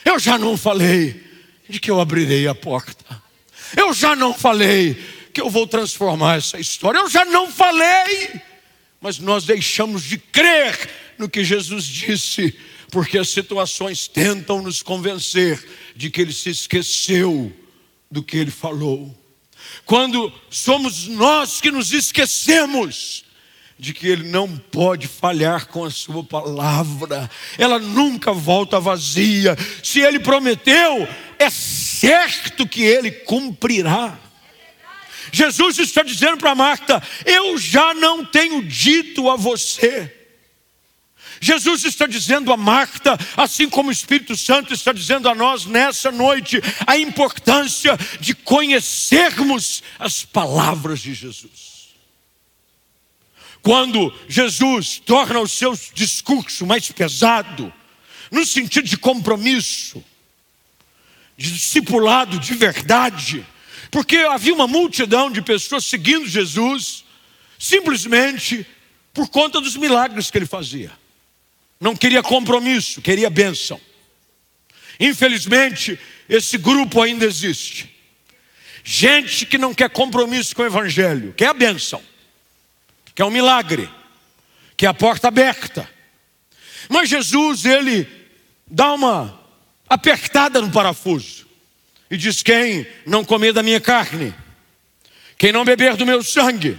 Eu 0.07 0.19
já 0.19 0.39
não 0.39 0.57
falei 0.57 1.23
de 1.69 1.79
que 1.79 1.91
eu 1.91 2.01
abrirei 2.01 2.49
a 2.49 2.55
porta. 2.55 3.23
Eu 3.77 3.93
já 3.93 4.17
não 4.17 4.33
falei 4.33 4.95
que 5.35 5.41
eu 5.43 5.51
vou 5.51 5.67
transformar 5.67 6.39
essa 6.39 6.59
história. 6.59 6.97
Eu 6.97 7.11
já 7.11 7.27
não 7.27 7.53
falei. 7.53 8.52
Mas 9.03 9.19
nós 9.19 9.45
deixamos 9.45 10.05
de 10.05 10.17
crer 10.17 10.89
no 11.19 11.29
que 11.29 11.45
Jesus 11.45 11.85
disse, 11.85 12.57
porque 12.91 13.19
as 13.19 13.29
situações 13.29 14.07
tentam 14.07 14.63
nos 14.63 14.81
convencer 14.81 15.63
de 15.97 16.09
que 16.09 16.21
ele 16.21 16.33
se 16.33 16.51
esqueceu 16.51 17.53
do 18.11 18.23
que 18.23 18.37
ele 18.37 18.51
falou. 18.51 19.13
Quando 19.85 20.33
somos 20.49 21.09
nós 21.09 21.61
que 21.61 21.71
nos 21.71 21.93
esquecemos 21.93 23.25
de 23.79 23.93
que 23.93 24.07
ele 24.07 24.29
não 24.29 24.57
pode 24.57 25.09
falhar 25.09 25.67
com 25.67 25.85
a 25.85 25.91
sua 25.91 26.23
palavra, 26.23 27.29
ela 27.59 27.81
nunca 27.81 28.33
volta 28.33 28.79
vazia. 28.79 29.57
Se 29.83 30.01
ele 30.01 30.21
prometeu, 30.21 31.09
é 31.39 31.51
certo 31.51 32.69
que 32.69 32.83
ele 32.83 33.11
cumprirá. 33.11 34.17
Jesus 35.31 35.79
está 35.79 36.03
dizendo 36.03 36.39
para 36.39 36.55
Marta: 36.55 37.03
Eu 37.25 37.59
já 37.59 37.95
não 37.95 38.25
tenho 38.25 38.63
dito 38.63 39.29
a 39.31 39.37
você. 39.37 40.23
Jesus 41.43 41.85
está 41.85 42.07
dizendo 42.07 42.53
a 42.53 42.57
Marta, 42.57 43.19
assim 43.37 43.69
como 43.69 43.89
o 43.89 43.93
Espírito 43.93 44.37
Santo 44.37 44.73
está 44.73 44.93
dizendo 44.93 45.29
a 45.29 45.35
nós 45.35 45.67
nessa 45.67 46.13
noite, 46.13 46.61
a 46.87 46.97
importância 46.97 47.99
de 48.21 48.33
conhecermos 48.33 49.83
as 49.99 50.25
palavras 50.25 51.01
de 51.01 51.13
Jesus. 51.13 51.73
Quando 53.61 54.17
Jesus 54.29 55.03
torna 55.05 55.41
o 55.41 55.49
seu 55.49 55.77
discurso 55.93 56.65
mais 56.65 56.91
pesado, 56.93 57.73
no 58.31 58.47
sentido 58.47 58.89
de 58.89 58.97
compromisso, 58.97 60.03
de 61.37 61.53
discipulado 61.53 62.39
de 62.39 62.55
verdade, 62.55 63.45
porque 63.93 64.17
havia 64.17 64.55
uma 64.55 64.67
multidão 64.67 65.31
de 65.31 65.43
pessoas 65.43 65.85
seguindo 65.85 66.27
Jesus, 66.27 67.05
simplesmente 67.59 68.67
por 69.13 69.29
conta 69.29 69.61
dos 69.61 69.77
milagres 69.77 70.31
que 70.31 70.39
ele 70.39 70.47
fazia. 70.47 70.91
Não 71.79 71.95
queria 71.95 72.23
compromisso, 72.23 73.03
queria 73.03 73.29
bênção. 73.29 73.79
Infelizmente, 74.99 76.01
esse 76.27 76.57
grupo 76.57 77.03
ainda 77.03 77.27
existe. 77.27 77.95
Gente 78.83 79.45
que 79.45 79.59
não 79.59 79.75
quer 79.75 79.91
compromisso 79.91 80.57
com 80.57 80.63
o 80.63 80.67
Evangelho, 80.67 81.35
quer 81.35 81.49
a 81.49 81.55
bênção 81.55 82.03
que 83.15 83.21
é 83.21 83.25
um 83.27 83.31
milagre, 83.31 83.91
que 84.75 84.87
é 84.87 84.89
a 84.89 84.95
porta 84.95 85.29
aberta. 85.29 85.87
Mas 86.89 87.11
Jesus, 87.11 87.67
ele 87.67 88.09
dá 88.67 88.95
uma 88.95 89.39
apertada 89.87 90.63
no 90.63 90.73
parafuso 90.73 91.42
e 92.13 92.17
diz: 92.17 92.45
Quem 92.45 92.87
não 93.05 93.25
comer 93.25 93.53
da 93.53 93.61
minha 93.61 93.81
carne, 93.81 94.33
quem 95.37 95.51
não 95.51 95.65
beber 95.65 95.97
do 95.97 96.07
meu 96.07 96.23
sangue, 96.23 96.79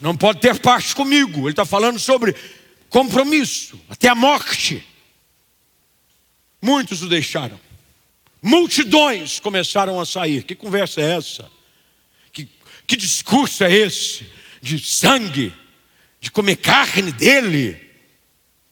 não 0.00 0.16
pode 0.16 0.40
ter 0.40 0.58
parte 0.58 0.94
comigo. 0.94 1.40
Ele 1.40 1.50
está 1.50 1.66
falando 1.66 1.98
sobre 1.98 2.34
compromisso, 2.88 3.78
até 3.90 4.08
a 4.08 4.14
morte. 4.14 4.82
Muitos 6.62 7.02
o 7.02 7.08
deixaram. 7.08 7.60
Multidões 8.40 9.38
começaram 9.38 10.00
a 10.00 10.06
sair. 10.06 10.42
Que 10.42 10.54
conversa 10.54 11.02
é 11.02 11.16
essa? 11.16 11.50
Que, 12.32 12.48
que 12.86 12.96
discurso 12.96 13.62
é 13.62 13.70
esse? 13.70 14.38
de 14.60 14.78
sangue, 14.78 15.52
de 16.20 16.30
comer 16.30 16.56
carne 16.56 17.12
dele. 17.12 17.80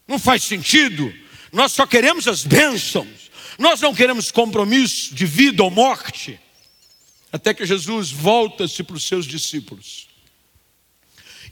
Não 0.07 0.19
faz 0.19 0.43
sentido. 0.45 1.13
Nós 1.53 1.73
só 1.73 1.87
queremos 1.87 2.29
as 2.29 2.45
bênçãos. 2.45 3.26
Nós 3.59 3.81
não 3.81 3.95
queremos 3.95 4.31
compromisso 4.31 5.15
de 5.15 5.25
vida 5.25 5.63
ou 5.63 5.71
morte. 5.71 6.39
Até 7.33 7.53
que 7.53 7.67
Jesus 7.67 8.11
volta-se 8.11 8.83
para 8.83 8.97
os 8.97 9.07
seus 9.07 9.27
discípulos 9.27 10.07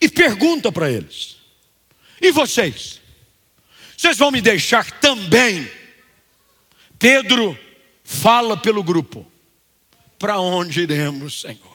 e 0.01 0.09
pergunta 0.09 0.71
para 0.71 0.91
eles: 0.91 1.37
E 2.21 2.31
vocês? 2.31 3.01
Vocês 3.97 4.19
vão 4.19 4.31
me 4.31 4.41
deixar 4.41 4.91
também? 5.01 5.71
Pedro 6.99 7.59
fala 8.03 8.57
pelo 8.57 8.83
grupo: 8.83 9.27
Para 10.19 10.39
onde 10.39 10.83
iremos, 10.83 11.41
Senhor? 11.41 11.75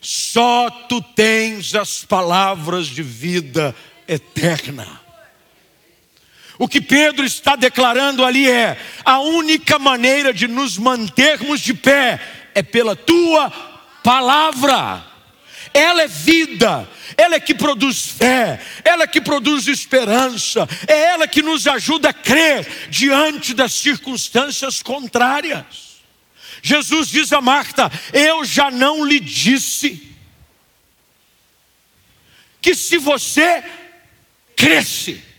Só 0.00 0.68
tu 0.88 1.00
tens 1.00 1.74
as 1.74 2.04
palavras 2.04 2.88
de 2.88 3.02
vida 3.02 3.74
eterna. 4.08 5.01
O 6.58 6.68
que 6.68 6.80
Pedro 6.80 7.24
está 7.24 7.56
declarando 7.56 8.24
ali 8.24 8.48
é: 8.48 8.78
a 9.04 9.18
única 9.20 9.78
maneira 9.78 10.32
de 10.32 10.46
nos 10.46 10.78
mantermos 10.78 11.60
de 11.60 11.74
pé 11.74 12.20
é 12.54 12.62
pela 12.62 12.94
tua 12.94 13.50
palavra. 14.02 15.10
Ela 15.74 16.02
é 16.02 16.08
vida, 16.08 16.86
ela 17.16 17.36
é 17.36 17.40
que 17.40 17.54
produz 17.54 18.06
fé, 18.06 18.60
ela 18.84 19.04
é 19.04 19.06
que 19.06 19.22
produz 19.22 19.68
esperança, 19.68 20.68
é 20.86 21.04
ela 21.04 21.26
que 21.26 21.40
nos 21.40 21.66
ajuda 21.66 22.10
a 22.10 22.12
crer 22.12 22.88
diante 22.90 23.54
das 23.54 23.72
circunstâncias 23.72 24.82
contrárias. 24.82 25.92
Jesus 26.62 27.08
diz 27.08 27.32
a 27.32 27.40
Marta: 27.40 27.90
Eu 28.12 28.44
já 28.44 28.70
não 28.70 29.04
lhe 29.04 29.18
disse 29.18 30.10
que 32.60 32.74
se 32.74 32.98
você 32.98 33.64
cresce. 34.54 35.31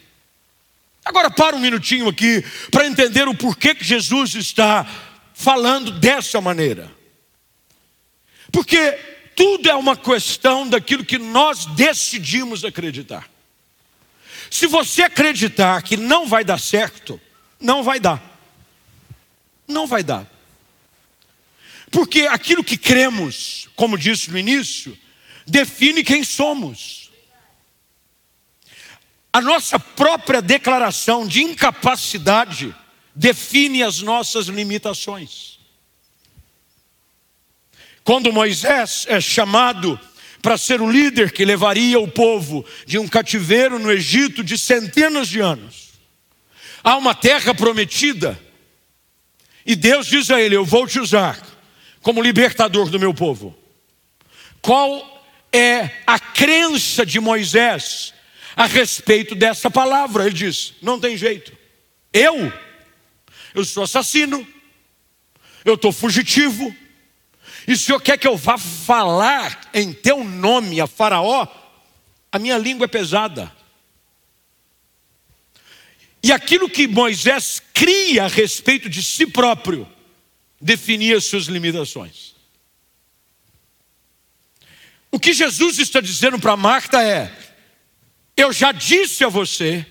Agora 1.06 1.30
para 1.30 1.56
um 1.56 1.60
minutinho 1.60 2.08
aqui 2.08 2.44
para 2.72 2.88
entender 2.88 3.28
o 3.28 3.36
porquê 3.36 3.76
que 3.76 3.84
Jesus 3.84 4.36
está 4.36 4.88
falando 5.34 5.92
dessa 5.92 6.40
maneira. 6.40 6.90
Porque 8.52 8.92
tudo 9.36 9.70
é 9.70 9.76
uma 9.76 9.98
questão 9.98 10.68
daquilo 10.68 11.04
que 11.04 11.18
nós 11.18 11.66
decidimos 11.66 12.64
acreditar. 12.64 13.30
Se 14.50 14.68
você 14.68 15.04
acreditar 15.04 15.82
que 15.82 15.98
não 15.98 16.28
vai 16.28 16.44
dar 16.44 16.60
certo, 16.60 17.20
não 17.60 17.84
vai 17.84 18.00
dar. 18.00 18.22
Não 19.68 19.88
vai 19.88 20.04
dar. 20.04 20.30
Porque 21.90 22.22
aquilo 22.22 22.64
que 22.64 22.78
cremos, 22.78 23.68
como 23.76 23.98
disse 23.98 24.30
no 24.32 24.38
início, 24.38 24.98
define 25.46 26.04
quem 26.04 26.24
somos. 26.24 27.03
A 29.34 29.42
nossa 29.42 29.80
própria 29.80 30.44
declaração 30.44 31.28
de 31.28 31.42
incapacidade 31.42 32.74
define 33.16 33.82
as 33.82 34.00
nossas 34.00 34.46
limitações. 34.46 35.58
Quando 38.04 38.32
Moisés 38.32 39.08
é 39.10 39.20
chamado 39.20 40.00
para 40.40 40.56
ser 40.56 40.82
o 40.82 40.92
líder 40.92 41.32
que 41.32 41.44
levaria 41.44 42.00
o 42.00 42.08
povo 42.08 42.64
de 42.86 43.00
um 43.00 43.08
cativeiro 43.08 43.80
no 43.80 43.92
Egito 43.92 44.44
de 44.44 44.56
centenas 44.56 45.28
de 45.30 45.40
anos, 45.40 45.94
há 46.84 46.96
uma 46.96 47.16
terra 47.16 47.56
prometida, 47.56 48.40
e 49.66 49.76
Deus 49.76 50.06
diz 50.06 50.30
a 50.30 50.40
ele: 50.40 50.56
Eu 50.56 50.66
vou 50.66 50.86
te 50.86 51.00
usar 51.00 51.42
como 52.04 52.22
libertador 52.22 52.90
do 52.90 53.00
meu 53.00 53.14
povo. 53.16 53.58
Qual 54.62 55.26
é 55.52 55.90
a 56.06 56.20
crença 56.20 57.04
de 57.04 57.20
Moisés 57.20 58.14
a 58.56 58.66
respeito 58.66 59.36
dessa 59.36 59.70
palavra? 59.70 60.26
Ele 60.26 60.36
diz: 60.36 60.74
não 60.82 61.00
tem 61.00 61.18
jeito. 61.18 61.52
Eu, 62.12 62.52
eu 63.56 63.66
sou 63.66 63.84
assassino, 63.84 64.48
eu 65.66 65.76
estou 65.76 65.92
fugitivo, 65.92 66.76
e 67.68 67.74
o 67.74 67.78
senhor 67.78 68.00
quer 68.00 68.18
que 68.18 68.28
eu 68.28 68.36
vá 68.36 68.58
falar 68.58 69.70
em 69.74 69.94
teu 69.94 70.24
nome 70.24 70.82
a 70.82 70.88
Faraó? 70.88 71.48
A 72.32 72.40
minha 72.40 72.58
língua 72.58 72.86
é 72.86 72.88
pesada. 72.88 73.52
E 76.22 76.32
aquilo 76.32 76.70
que 76.70 76.88
Moisés 76.88 77.62
cria 77.74 78.26
a 78.26 78.28
respeito 78.28 78.90
de 78.90 79.04
si 79.04 79.28
próprio, 79.28 79.88
definia 80.60 81.20
suas 81.20 81.46
limitações. 81.46 82.34
O 85.12 85.20
que 85.20 85.34
Jesus 85.34 85.78
está 85.80 86.02
dizendo 86.02 86.40
para 86.40 86.58
Marta 86.58 87.04
é: 87.04 87.32
eu 88.36 88.52
já 88.52 88.72
disse 88.72 89.24
a 89.24 89.30
você 89.30 89.86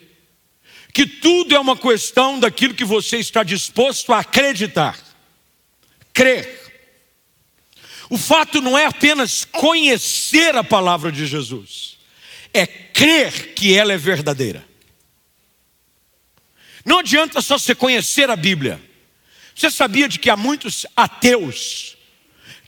que 0.92 1.06
tudo 1.06 1.54
é 1.54 1.58
uma 1.58 1.76
questão 1.76 2.38
daquilo 2.38 2.74
que 2.74 2.84
você 2.84 3.18
está 3.18 3.42
disposto 3.42 4.12
a 4.12 4.18
acreditar, 4.18 4.98
crer. 6.12 6.60
O 8.10 8.18
fato 8.18 8.60
não 8.60 8.76
é 8.76 8.84
apenas 8.84 9.44
conhecer 9.44 10.54
a 10.54 10.62
palavra 10.62 11.10
de 11.10 11.26
Jesus, 11.26 11.96
é 12.52 12.66
crer 12.66 13.54
que 13.54 13.74
ela 13.74 13.92
é 13.92 13.96
verdadeira. 13.96 14.66
Não 16.84 16.98
adianta 16.98 17.40
só 17.40 17.56
você 17.56 17.74
conhecer 17.74 18.28
a 18.28 18.36
Bíblia. 18.36 18.80
Você 19.54 19.70
sabia 19.70 20.08
de 20.08 20.18
que 20.18 20.28
há 20.28 20.36
muitos 20.36 20.84
ateus 20.96 21.96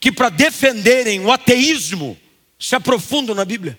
que, 0.01 0.13
para 0.13 0.29
defenderem 0.29 1.21
o 1.21 1.33
ateísmo, 1.33 2.19
se 2.59 2.77
aprofundam 2.77 3.35
na 3.35 3.45
Bíblia? 3.45 3.79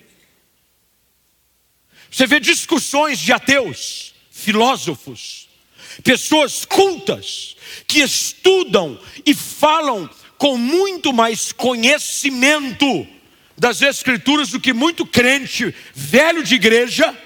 Você 2.10 2.26
vê 2.26 2.40
discussões 2.40 3.18
de 3.18 3.32
ateus, 3.32 4.14
filósofos, 4.30 5.48
pessoas 6.02 6.64
cultas, 6.64 7.56
que 7.86 8.00
estudam 8.00 8.98
e 9.24 9.34
falam 9.34 10.08
com 10.38 10.56
muito 10.56 11.12
mais 11.12 11.52
conhecimento 11.52 13.06
das 13.56 13.80
Escrituras 13.80 14.50
do 14.50 14.60
que 14.60 14.72
muito 14.72 15.06
crente 15.06 15.74
velho 15.94 16.42
de 16.42 16.54
igreja, 16.54 17.16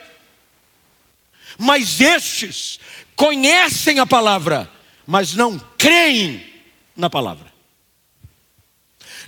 mas 1.59 2.01
estes 2.01 2.79
conhecem 3.17 3.99
a 3.99 4.07
palavra, 4.07 4.71
mas 5.07 5.35
não 5.35 5.59
creem 5.77 6.47
na 6.97 7.11
palavra. 7.11 7.53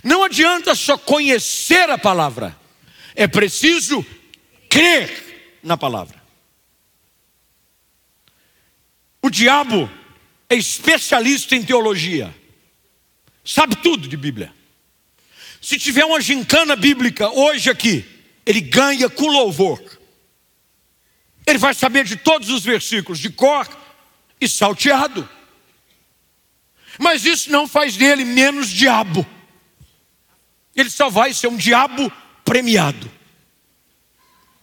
Não 0.03 0.23
adianta 0.23 0.73
só 0.75 0.97
conhecer 0.97 1.89
a 1.89 1.97
palavra, 1.97 2.57
é 3.15 3.27
preciso 3.27 4.05
crer 4.69 5.22
na 5.63 5.77
palavra. 5.77 6.21
O 9.21 9.29
diabo 9.29 9.89
é 10.49 10.55
especialista 10.55 11.55
em 11.55 11.63
teologia, 11.63 12.35
sabe 13.43 13.75
tudo 13.77 14.07
de 14.07 14.17
Bíblia. 14.17 14.53
Se 15.61 15.79
tiver 15.79 16.03
uma 16.03 16.19
gincana 16.19 16.75
bíblica 16.75 17.29
hoje 17.29 17.69
aqui, 17.69 18.05
ele 18.45 18.59
ganha 18.59 19.09
com 19.09 19.27
louvor. 19.27 19.81
Ele 21.47 21.57
vai 21.57 21.73
saber 21.73 22.03
de 22.03 22.17
todos 22.17 22.49
os 22.49 22.63
versículos, 22.63 23.17
de 23.17 23.29
cor 23.29 23.67
e 24.39 24.47
salteado. 24.47 25.27
Mas 26.99 27.25
isso 27.25 27.49
não 27.49 27.67
faz 27.67 27.95
dele 27.95 28.25
menos 28.25 28.69
diabo. 28.69 29.25
Ele 30.75 30.89
só 30.89 31.09
vai 31.09 31.33
ser 31.33 31.47
um 31.47 31.57
diabo 31.57 32.11
premiado. 32.43 33.09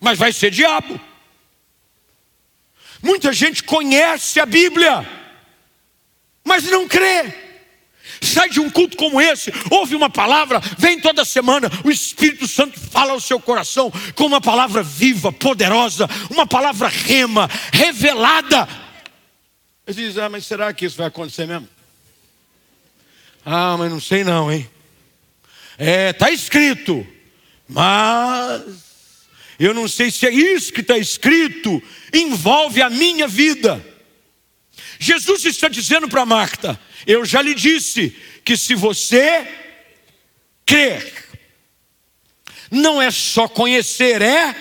Mas 0.01 0.19
vai 0.19 0.33
ser 0.33 0.51
diabo. 0.51 0.99
Muita 3.03 3.33
gente 3.33 3.63
conhece 3.63 4.41
a 4.41 4.47
Bíblia, 4.47 5.09
mas 6.45 6.65
não 6.65 6.89
crê. 6.89 7.33
Sai 8.21 8.51
de 8.51 8.61
um 8.61 8.69
culto 8.69 8.97
como 8.97 9.21
esse, 9.21 9.51
ouve 9.71 9.95
uma 9.95 10.11
palavra, 10.11 10.61
vem 10.77 11.01
toda 11.01 11.25
semana, 11.25 11.71
o 11.85 11.91
Espírito 11.91 12.47
Santo 12.47 12.79
fala 12.79 13.13
ao 13.13 13.21
seu 13.21 13.41
coração 13.41 13.91
com 14.15 14.27
uma 14.27 14.41
palavra 14.41 14.83
viva, 14.83 15.33
poderosa, 15.33 16.09
uma 16.29 16.47
palavra 16.47 16.89
rema, 16.89 17.49
revelada. 17.73 18.69
Ele 19.87 20.07
diz: 20.07 20.19
Ah, 20.19 20.29
mas 20.29 20.45
será 20.45 20.73
que 20.75 20.85
isso 20.85 20.99
vai 20.99 21.07
acontecer 21.07 21.47
mesmo? 21.47 21.69
Ah, 23.45 23.77
mas 23.79 23.91
não 23.91 24.01
sei 24.01 24.23
não, 24.23 24.53
hein? 24.53 24.69
É, 25.79 26.11
está 26.11 26.31
escrito, 26.31 27.07
mas 27.67 28.90
eu 29.61 29.75
não 29.75 29.87
sei 29.87 30.11
se 30.11 30.27
é 30.27 30.33
isso 30.33 30.73
que 30.73 30.81
está 30.81 30.97
escrito, 30.97 31.83
envolve 32.15 32.81
a 32.81 32.89
minha 32.89 33.29
vida. 33.29 33.85
Jesus 34.99 35.45
está 35.45 35.69
dizendo 35.69 36.09
para 36.09 36.25
Marta: 36.25 36.81
Eu 37.07 37.27
já 37.27 37.43
lhe 37.43 37.55
disse 37.55 38.17
que 38.43 38.57
se 38.57 38.75
você 38.75 39.47
crer, 40.65 41.13
não 42.71 43.03
é 43.03 43.11
só 43.11 43.47
conhecer, 43.47 44.23
é 44.23 44.57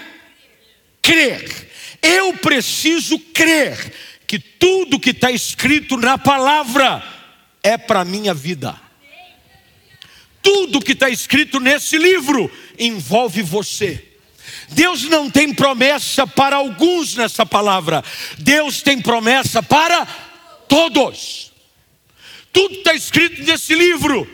crer. 1.01 1.69
Eu 2.01 2.33
preciso 2.33 3.17
crer 3.19 3.93
que 4.27 4.37
tudo 4.37 4.99
que 4.99 5.11
está 5.11 5.31
escrito 5.31 5.95
na 5.95 6.17
palavra 6.17 7.01
é 7.63 7.77
para 7.77 8.01
a 8.01 8.05
minha 8.05 8.33
vida. 8.33 8.77
Tudo 10.41 10.81
que 10.81 10.91
está 10.91 11.09
escrito 11.09 11.57
nesse 11.61 11.97
livro 11.97 12.51
envolve 12.77 13.41
você. 13.41 14.08
Deus 14.71 15.03
não 15.03 15.29
tem 15.29 15.53
promessa 15.53 16.25
para 16.25 16.57
alguns 16.57 17.15
nessa 17.15 17.45
palavra, 17.45 18.03
Deus 18.37 18.81
tem 18.81 19.01
promessa 19.01 19.61
para 19.63 20.05
todos. 20.67 21.51
Tudo 22.51 22.75
está 22.75 22.93
escrito 22.93 23.43
nesse 23.43 23.75
livro, 23.75 24.27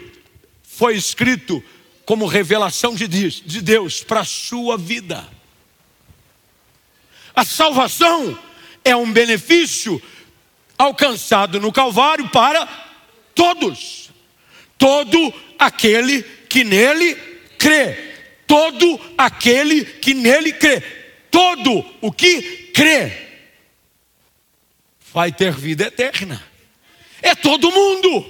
foi 0.64 0.96
escrito 0.96 1.64
como 2.06 2.28
revelação 2.28 2.94
de 2.96 3.08
Deus 3.62 4.04
para 4.04 4.22
a 4.22 4.26
sua 4.26 4.78
vida. 4.78 5.28
A 7.36 7.44
salvação 7.44 8.38
é 8.84 8.96
um 8.96 9.12
benefício 9.12 10.02
alcançado 10.78 11.60
no 11.60 11.72
Calvário 11.72 12.30
para 12.30 12.68
todos, 13.34 14.10
todo 14.78 15.34
aquele 15.58 16.24
que 16.24 16.64
nele 16.64 17.16
crê. 17.58 18.05
Todo 18.48 19.00
aquele 19.18 19.86
que 19.86 20.14
nele 20.14 20.54
crê. 20.54 20.82
Todo 21.30 21.86
o 22.02 22.12
que 22.12 22.72
crê 22.74 23.12
vai 25.14 25.32
ter 25.32 25.52
vida 25.52 25.86
eterna. 25.86 26.42
É 27.22 27.34
todo 27.36 27.72
mundo. 27.72 28.26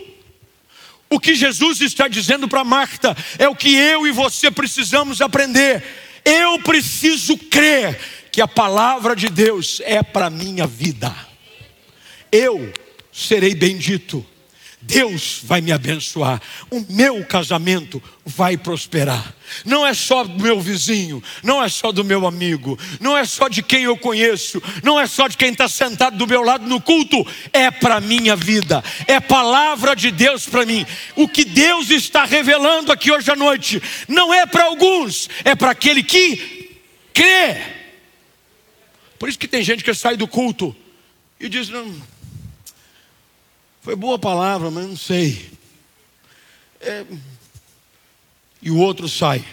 O 1.09 1.19
que 1.19 1.35
Jesus 1.35 1.81
está 1.81 2.07
dizendo 2.07 2.47
para 2.47 2.63
Marta 2.63 3.15
é 3.37 3.47
o 3.47 3.55
que 3.55 3.75
eu 3.75 4.07
e 4.07 4.11
você 4.11 4.49
precisamos 4.49 5.21
aprender. 5.21 5.83
Eu 6.23 6.59
preciso 6.59 7.37
crer 7.37 7.99
que 8.31 8.41
a 8.41 8.47
palavra 8.47 9.15
de 9.15 9.29
Deus 9.29 9.81
é 9.85 10.01
para 10.01 10.29
minha 10.29 10.65
vida. 10.65 11.15
Eu 12.31 12.73
serei 13.11 13.55
bendito 13.55 14.25
Deus 14.87 15.39
vai 15.43 15.61
me 15.61 15.71
abençoar, 15.71 16.39
o 16.69 16.85
meu 16.87 17.25
casamento 17.25 18.01
vai 18.23 18.55
prosperar. 18.55 19.33
Não 19.65 19.85
é 19.85 19.95
só 19.95 20.23
do 20.23 20.41
meu 20.41 20.61
vizinho, 20.61 21.23
não 21.41 21.63
é 21.63 21.67
só 21.67 21.91
do 21.91 22.03
meu 22.03 22.27
amigo, 22.27 22.77
não 22.99 23.17
é 23.17 23.25
só 23.25 23.47
de 23.47 23.63
quem 23.63 23.83
eu 23.83 23.97
conheço, 23.97 24.61
não 24.83 24.99
é 24.99 25.07
só 25.07 25.27
de 25.27 25.37
quem 25.37 25.51
está 25.51 25.67
sentado 25.67 26.17
do 26.17 26.27
meu 26.27 26.43
lado 26.43 26.67
no 26.67 26.79
culto, 26.79 27.25
é 27.51 27.71
para 27.71 27.99
minha 27.99 28.35
vida, 28.35 28.83
é 29.07 29.19
palavra 29.19 29.95
de 29.95 30.11
Deus 30.11 30.45
para 30.45 30.65
mim. 30.65 30.85
O 31.15 31.27
que 31.27 31.43
Deus 31.43 31.89
está 31.89 32.23
revelando 32.23 32.91
aqui 32.91 33.11
hoje 33.11 33.31
à 33.31 33.35
noite 33.35 33.81
não 34.07 34.31
é 34.31 34.45
para 34.45 34.65
alguns, 34.65 35.27
é 35.43 35.55
para 35.55 35.71
aquele 35.71 36.03
que 36.03 36.77
crê. 37.11 37.57
Por 39.17 39.29
isso 39.29 39.39
que 39.39 39.47
tem 39.47 39.63
gente 39.63 39.83
que 39.83 39.93
sai 39.95 40.15
do 40.15 40.27
culto 40.27 40.75
e 41.39 41.49
diz: 41.49 41.69
não 41.69 41.91
foi 43.85 43.95
boa 43.95 44.17
palavra, 44.17 44.71
mas 44.71 44.87
não 44.87 44.97
sei. 44.97 45.47
É... 46.81 47.05
E 48.59 48.71
o 48.71 48.79
outro 48.79 49.07
sai. 49.07 49.45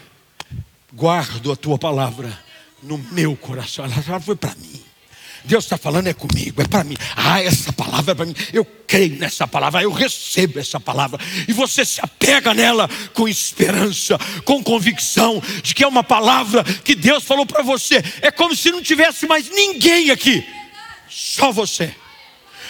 Guardo 0.91 1.51
a 1.51 1.55
tua 1.55 1.77
palavra 1.77 2.35
no 2.81 2.97
meu 3.11 3.35
coração. 3.35 3.85
Ela 3.85 4.19
foi 4.19 4.35
para 4.35 4.55
mim. 4.55 4.81
Deus 5.45 5.65
está 5.65 5.77
falando 5.77 6.07
é 6.07 6.15
comigo, 6.15 6.63
é 6.63 6.67
para 6.67 6.83
mim. 6.83 6.95
Ah, 7.15 7.43
essa 7.43 7.71
palavra 7.73 8.13
é 8.13 8.15
para 8.15 8.25
mim. 8.25 8.33
Eu 8.51 8.65
creio 8.65 9.19
nessa 9.19 9.47
palavra, 9.47 9.83
eu 9.83 9.91
recebo 9.91 10.59
essa 10.59 10.79
palavra. 10.79 11.19
E 11.47 11.53
você 11.53 11.85
se 11.85 12.01
apega 12.01 12.55
nela 12.55 12.89
com 13.13 13.27
esperança, 13.27 14.17
com 14.45 14.63
convicção 14.63 15.43
de 15.61 15.75
que 15.75 15.83
é 15.83 15.87
uma 15.87 16.03
palavra 16.03 16.63
que 16.63 16.95
Deus 16.95 17.23
falou 17.23 17.45
para 17.45 17.61
você. 17.61 18.03
É 18.19 18.31
como 18.31 18.55
se 18.55 18.71
não 18.71 18.81
tivesse 18.81 19.27
mais 19.27 19.47
ninguém 19.51 20.09
aqui, 20.09 20.43
só 21.07 21.51
você 21.51 21.93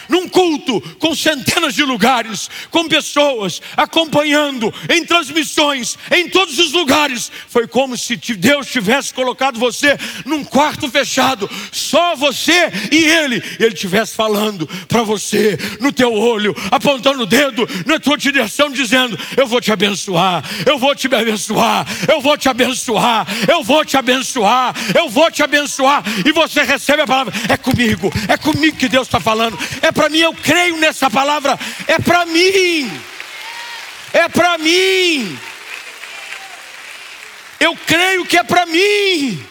num 0.09 0.27
culto 0.27 0.81
com 0.99 1.15
centenas 1.15 1.73
de 1.75 1.83
lugares, 1.83 2.49
com 2.69 2.87
pessoas 2.87 3.61
acompanhando, 3.75 4.73
em 4.89 5.05
transmissões, 5.05 5.97
em 6.11 6.29
todos 6.29 6.59
os 6.59 6.71
lugares. 6.71 7.31
Foi 7.47 7.67
como 7.67 7.97
se 7.97 8.15
Deus 8.15 8.67
tivesse 8.67 9.13
colocado 9.13 9.59
você 9.59 9.97
num 10.25 10.43
quarto 10.43 10.89
fechado, 10.89 11.49
só 11.71 12.15
você 12.15 12.71
e 12.91 13.03
Ele, 13.03 13.43
e 13.59 13.63
Ele 13.63 13.73
estivesse 13.73 14.15
falando 14.15 14.67
para 14.87 15.03
você, 15.03 15.57
no 15.79 15.91
teu 15.91 16.13
olho, 16.13 16.55
apontando 16.71 17.23
o 17.23 17.25
dedo 17.25 17.67
na 17.85 17.99
tua 17.99 18.17
direção, 18.17 18.69
dizendo: 18.71 19.17
Eu 19.35 19.47
vou 19.47 19.61
te 19.61 19.71
abençoar, 19.71 20.43
eu 20.65 20.77
vou 20.77 20.95
te 20.95 21.07
abençoar, 21.07 21.85
eu 22.07 22.21
vou 22.21 22.37
te 22.37 22.49
abençoar, 22.49 23.27
eu 23.47 23.63
vou 23.63 23.85
te 23.85 23.97
abençoar, 23.97 24.75
eu 24.95 25.09
vou 25.09 25.31
te 25.31 25.43
abençoar, 25.43 26.03
e 26.25 26.31
você 26.31 26.63
recebe 26.63 27.01
a 27.01 27.07
palavra: 27.07 27.33
É 27.49 27.57
comigo, 27.57 28.11
é 28.27 28.37
comigo 28.37 28.77
que 28.77 28.87
Deus 28.87 29.07
está 29.07 29.19
falando, 29.19 29.57
é 29.81 29.91
mim, 30.09 30.19
eu 30.19 30.33
creio 30.33 30.77
nessa 30.77 31.09
palavra, 31.09 31.57
é 31.87 31.99
para 31.99 32.25
mim, 32.25 32.89
é 34.13 34.27
para 34.29 34.57
mim, 34.57 35.37
eu 37.59 37.75
creio 37.75 38.25
que 38.25 38.37
é 38.37 38.43
para 38.43 38.65
mim, 38.65 39.45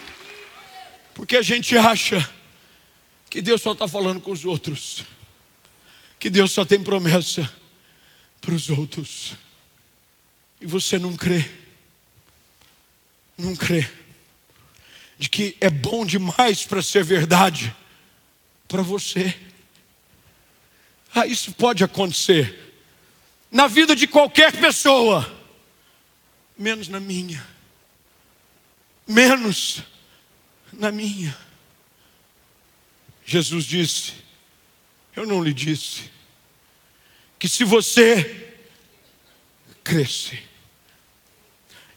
porque 1.13 1.37
a 1.37 1.41
gente 1.41 1.77
acha 1.77 2.29
que 3.29 3.41
Deus 3.41 3.61
só 3.61 3.73
está 3.73 3.87
falando 3.87 4.21
com 4.21 4.31
os 4.31 4.45
outros, 4.45 5.03
que 6.19 6.29
Deus 6.29 6.51
só 6.51 6.63
tem 6.63 6.81
promessa 6.81 7.51
para 8.39 8.53
os 8.53 8.69
outros, 8.69 9.33
e 10.61 10.65
você 10.65 10.99
não 10.99 11.15
crê, 11.15 11.49
não 13.37 13.55
crê, 13.55 13.89
de 15.17 15.29
que 15.29 15.55
é 15.61 15.69
bom 15.69 16.05
demais 16.05 16.65
para 16.65 16.81
ser 16.81 17.03
verdade 17.03 17.73
para 18.67 18.81
você. 18.81 19.33
Ah, 21.13 21.27
isso 21.27 21.53
pode 21.53 21.83
acontecer 21.83 22.73
na 23.51 23.67
vida 23.67 23.95
de 23.95 24.07
qualquer 24.07 24.51
pessoa, 24.51 25.31
menos 26.57 26.87
na 26.87 26.99
minha, 26.99 27.45
menos 29.07 29.83
na 30.71 30.91
minha. 30.91 31.37
Jesus 33.25 33.65
disse: 33.65 34.13
Eu 35.15 35.25
não 35.25 35.43
lhe 35.43 35.53
disse 35.53 36.09
que 37.37 37.47
se 37.47 37.63
você 37.63 38.55
cresce. 39.83 40.41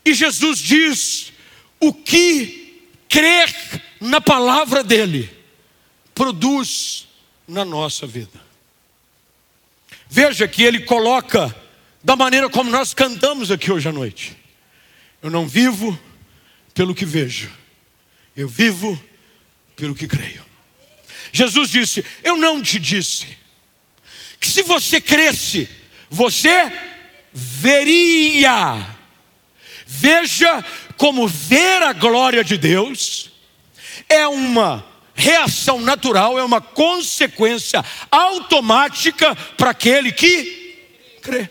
E 0.04 0.12
Jesus 0.12 0.58
diz: 0.58 1.32
o 1.80 1.92
que 1.92 2.90
crer 3.08 3.54
na 4.00 4.20
palavra 4.20 4.82
dele 4.82 5.30
produz 6.14 7.06
na 7.46 7.64
nossa 7.64 8.06
vida. 8.06 8.45
Veja 10.08 10.46
que 10.46 10.62
ele 10.62 10.80
coloca 10.80 11.54
da 12.02 12.14
maneira 12.14 12.48
como 12.48 12.70
nós 12.70 12.94
cantamos 12.94 13.50
aqui 13.50 13.70
hoje 13.70 13.88
à 13.88 13.92
noite. 13.92 14.36
Eu 15.22 15.30
não 15.30 15.46
vivo 15.46 15.98
pelo 16.72 16.94
que 16.94 17.04
vejo, 17.04 17.50
eu 18.36 18.48
vivo 18.48 19.00
pelo 19.74 19.94
que 19.94 20.06
creio. 20.06 20.44
Jesus 21.32 21.70
disse: 21.70 22.04
Eu 22.22 22.36
não 22.36 22.62
te 22.62 22.78
disse 22.78 23.26
que 24.38 24.48
se 24.48 24.62
você 24.62 25.00
cresce, 25.00 25.68
você 26.08 26.72
veria. 27.32 28.86
Veja 29.86 30.64
como 30.96 31.26
ver 31.26 31.82
a 31.82 31.92
glória 31.92 32.42
de 32.42 32.56
Deus 32.56 33.30
é 34.08 34.26
uma 34.26 34.84
reação 35.16 35.80
natural, 35.80 36.38
é 36.38 36.44
uma 36.44 36.60
consequência 36.60 37.82
automática 38.10 39.34
para 39.56 39.70
aquele 39.70 40.12
que 40.12 40.78
crê. 41.22 41.48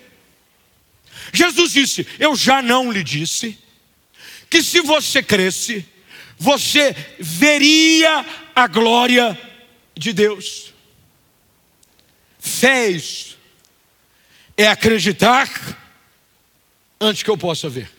Jesus 1.34 1.74
disse: 1.74 2.08
Eu 2.20 2.36
já 2.36 2.62
não 2.62 2.92
lhe 2.92 3.04
disse 3.04 3.58
que 4.50 4.62
se 4.62 4.80
você 4.82 5.22
cresce, 5.24 5.86
você 6.38 6.96
veria 7.20 8.24
a 8.56 8.68
glória 8.68 9.38
de 9.98 10.14
Deus. 10.14 10.74
Fé 12.40 12.96
é 14.56 14.68
acreditar 14.68 15.50
antes 17.02 17.24
que 17.24 17.30
eu 17.30 17.38
possa 17.38 17.68
ver, 17.68 17.92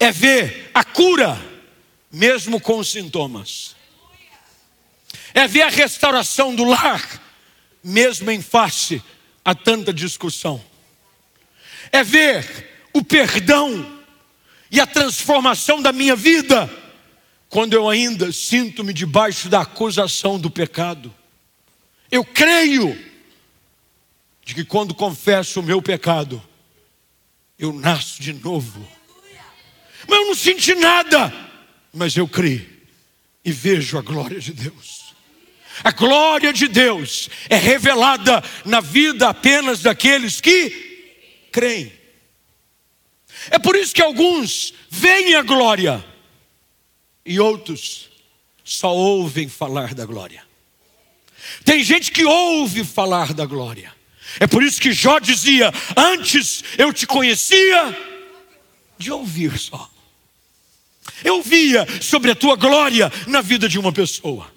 é 0.00 0.10
ver 0.10 0.70
a 0.74 0.82
cura, 0.82 1.40
mesmo 2.10 2.60
com 2.60 2.82
sintomas 2.82 3.79
é 5.34 5.46
ver 5.46 5.62
a 5.62 5.68
restauração 5.68 6.54
do 6.54 6.64
lar, 6.64 7.20
mesmo 7.82 8.30
em 8.30 8.40
face 8.40 9.02
a 9.44 9.54
tanta 9.54 9.92
discussão, 9.92 10.62
é 11.92 12.02
ver 12.04 12.88
o 12.92 13.02
perdão 13.02 14.00
e 14.70 14.80
a 14.80 14.86
transformação 14.86 15.82
da 15.82 15.92
minha 15.92 16.14
vida, 16.14 16.70
quando 17.48 17.74
eu 17.74 17.88
ainda 17.88 18.30
sinto-me 18.32 18.92
debaixo 18.92 19.48
da 19.48 19.62
acusação 19.62 20.38
do 20.38 20.50
pecado. 20.50 21.12
Eu 22.10 22.24
creio 22.24 22.96
de 24.44 24.54
que 24.54 24.64
quando 24.64 24.94
confesso 24.94 25.60
o 25.60 25.62
meu 25.62 25.82
pecado, 25.82 26.42
eu 27.58 27.72
nasço 27.72 28.22
de 28.22 28.32
novo. 28.32 28.86
Mas 30.08 30.18
eu 30.18 30.26
não 30.26 30.34
senti 30.34 30.74
nada, 30.74 31.32
mas 31.92 32.16
eu 32.16 32.26
creio 32.26 32.68
e 33.44 33.52
vejo 33.52 33.98
a 33.98 34.02
glória 34.02 34.40
de 34.40 34.52
Deus. 34.52 34.99
A 35.82 35.90
glória 35.92 36.52
de 36.52 36.68
Deus 36.68 37.28
é 37.48 37.56
revelada 37.56 38.42
na 38.64 38.80
vida 38.80 39.28
apenas 39.28 39.80
daqueles 39.80 40.40
que 40.40 41.48
creem. 41.50 41.92
É 43.50 43.58
por 43.58 43.74
isso 43.76 43.94
que 43.94 44.02
alguns 44.02 44.74
veem 44.90 45.34
a 45.34 45.42
glória 45.42 46.04
e 47.24 47.40
outros 47.40 48.10
só 48.64 48.94
ouvem 48.94 49.48
falar 49.48 49.94
da 49.94 50.04
glória. 50.04 50.44
Tem 51.64 51.82
gente 51.82 52.10
que 52.10 52.24
ouve 52.24 52.84
falar 52.84 53.32
da 53.32 53.46
glória. 53.46 53.92
É 54.38 54.46
por 54.46 54.62
isso 54.62 54.80
que 54.80 54.92
Jó 54.92 55.18
dizia: 55.18 55.72
Antes 55.96 56.62
eu 56.78 56.92
te 56.92 57.06
conhecia 57.06 57.96
de 58.98 59.10
ouvir 59.10 59.58
só. 59.58 59.90
Eu 61.24 61.42
via 61.42 61.86
sobre 62.00 62.30
a 62.30 62.34
tua 62.34 62.56
glória 62.56 63.10
na 63.26 63.40
vida 63.40 63.68
de 63.68 63.78
uma 63.78 63.92
pessoa. 63.92 64.50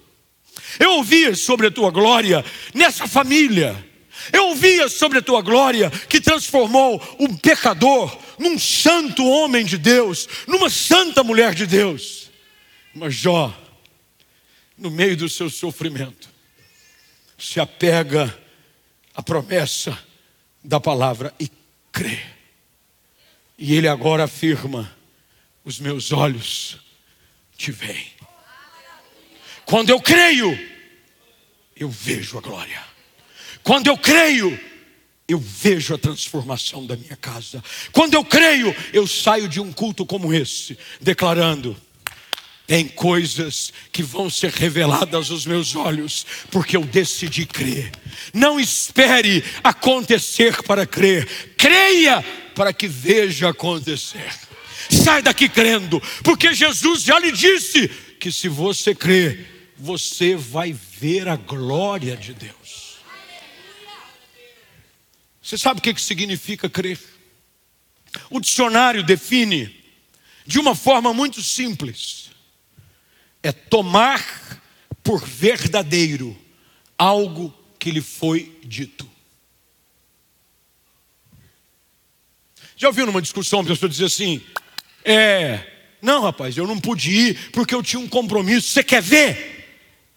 Eu 0.78 0.92
ouvia 0.92 1.34
sobre 1.34 1.66
a 1.66 1.70
tua 1.70 1.90
glória 1.90 2.44
nessa 2.72 3.06
família. 3.06 3.76
Eu 4.32 4.48
ouvia 4.48 4.88
sobre 4.88 5.18
a 5.18 5.22
tua 5.22 5.42
glória 5.42 5.90
que 5.90 6.20
transformou 6.20 7.02
um 7.18 7.36
pecador 7.36 8.16
num 8.38 8.58
santo 8.58 9.24
homem 9.26 9.64
de 9.64 9.76
Deus, 9.76 10.28
numa 10.46 10.70
santa 10.70 11.22
mulher 11.22 11.54
de 11.54 11.66
Deus. 11.66 12.30
Mas 12.94 13.14
Jó, 13.14 13.54
no 14.78 14.90
meio 14.90 15.16
do 15.16 15.28
seu 15.28 15.50
sofrimento, 15.50 16.28
se 17.38 17.60
apega 17.60 18.36
à 19.14 19.22
promessa 19.22 19.96
da 20.62 20.80
palavra 20.80 21.34
e 21.38 21.50
crê. 21.92 22.18
E 23.58 23.74
ele 23.74 23.88
agora 23.88 24.24
afirma: 24.24 24.94
os 25.64 25.78
meus 25.78 26.12
olhos 26.12 26.78
te 27.56 27.70
veem. 27.70 28.13
Quando 29.66 29.90
eu 29.90 30.00
creio, 30.00 30.58
eu 31.76 31.88
vejo 31.88 32.38
a 32.38 32.40
glória. 32.40 32.82
Quando 33.62 33.86
eu 33.86 33.96
creio, 33.96 34.58
eu 35.26 35.38
vejo 35.38 35.94
a 35.94 35.98
transformação 35.98 36.86
da 36.86 36.96
minha 36.96 37.16
casa. 37.16 37.62
Quando 37.92 38.14
eu 38.14 38.24
creio, 38.24 38.74
eu 38.92 39.06
saio 39.06 39.48
de 39.48 39.60
um 39.60 39.72
culto 39.72 40.04
como 40.04 40.32
esse, 40.32 40.78
declarando: 41.00 41.76
tem 42.66 42.86
coisas 42.86 43.72
que 43.90 44.02
vão 44.02 44.30
ser 44.30 44.50
reveladas 44.50 45.30
aos 45.30 45.46
meus 45.46 45.74
olhos, 45.74 46.26
porque 46.50 46.76
eu 46.76 46.84
decidi 46.84 47.46
crer. 47.46 47.90
Não 48.32 48.60
espere 48.60 49.44
acontecer 49.62 50.62
para 50.62 50.86
crer, 50.86 51.26
creia 51.56 52.22
para 52.54 52.72
que 52.72 52.86
veja 52.86 53.48
acontecer. 53.48 54.32
Sai 54.90 55.22
daqui 55.22 55.48
crendo, 55.48 56.00
porque 56.22 56.52
Jesus 56.52 57.02
já 57.02 57.18
lhe 57.18 57.32
disse 57.32 57.88
que 58.20 58.30
se 58.30 58.48
você 58.48 58.94
crer, 58.94 59.53
você 59.76 60.36
vai 60.36 60.72
ver 60.72 61.28
a 61.28 61.36
glória 61.36 62.16
de 62.16 62.32
Deus. 62.32 62.98
Você 65.42 65.58
sabe 65.58 65.80
o 65.80 65.82
que 65.82 66.00
significa 66.00 66.70
crer? 66.70 66.98
O 68.30 68.40
dicionário 68.40 69.02
define 69.02 69.84
de 70.46 70.58
uma 70.58 70.74
forma 70.74 71.12
muito 71.12 71.42
simples: 71.42 72.30
é 73.42 73.52
tomar 73.52 74.62
por 75.02 75.22
verdadeiro 75.24 76.36
algo 76.96 77.54
que 77.78 77.90
lhe 77.90 78.00
foi 78.00 78.58
dito. 78.64 79.08
Já 82.76 82.88
ouviu 82.88 83.06
numa 83.06 83.22
discussão 83.22 83.60
a 83.60 83.64
pessoa 83.64 83.88
dizer 83.88 84.06
assim: 84.06 84.42
é, 85.04 85.70
não, 86.00 86.22
rapaz, 86.22 86.56
eu 86.56 86.66
não 86.66 86.80
pude 86.80 87.10
ir 87.10 87.50
porque 87.50 87.74
eu 87.74 87.82
tinha 87.82 88.00
um 88.00 88.08
compromisso. 88.08 88.68
Você 88.68 88.82
quer 88.82 89.02
ver? 89.02 89.53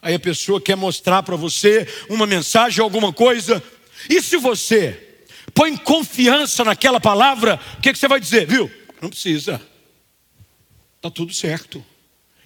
Aí 0.01 0.15
a 0.15 0.19
pessoa 0.19 0.61
quer 0.61 0.75
mostrar 0.75 1.23
para 1.23 1.35
você 1.35 1.87
uma 2.09 2.27
mensagem, 2.27 2.81
alguma 2.81 3.11
coisa. 3.11 3.63
E 4.09 4.21
se 4.21 4.37
você 4.37 5.21
põe 5.53 5.75
confiança 5.75 6.63
naquela 6.63 6.99
palavra, 6.99 7.59
o 7.77 7.81
que, 7.81 7.91
que 7.91 7.99
você 7.99 8.07
vai 8.07 8.19
dizer? 8.19 8.45
Viu? 8.45 8.71
Não 9.01 9.09
precisa. 9.09 9.61
Está 10.97 11.09
tudo 11.09 11.33
certo. 11.33 11.83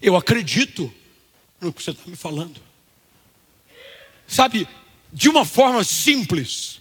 Eu 0.02 0.16
acredito 0.16 0.91
no 1.60 1.72
que 1.72 1.84
você 1.84 1.91
está 1.91 2.04
me 2.10 2.16
falando. 2.16 2.60
Sabe, 4.28 4.68
de 5.12 5.30
uma 5.30 5.45
forma 5.45 5.84
simples, 5.84 6.80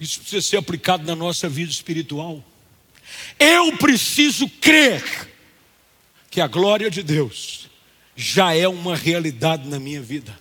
isso 0.00 0.20
precisa 0.20 0.42
ser 0.42 0.56
aplicado 0.56 1.04
na 1.04 1.16
nossa 1.16 1.48
vida 1.48 1.70
espiritual. 1.70 2.42
Eu 3.38 3.76
preciso 3.76 4.48
crer 4.48 5.02
que 6.30 6.40
a 6.40 6.46
glória 6.46 6.90
de 6.90 7.02
Deus 7.02 7.63
já 8.16 8.54
é 8.54 8.66
uma 8.68 8.96
realidade 8.96 9.68
na 9.68 9.78
minha 9.78 10.00
vida. 10.00 10.38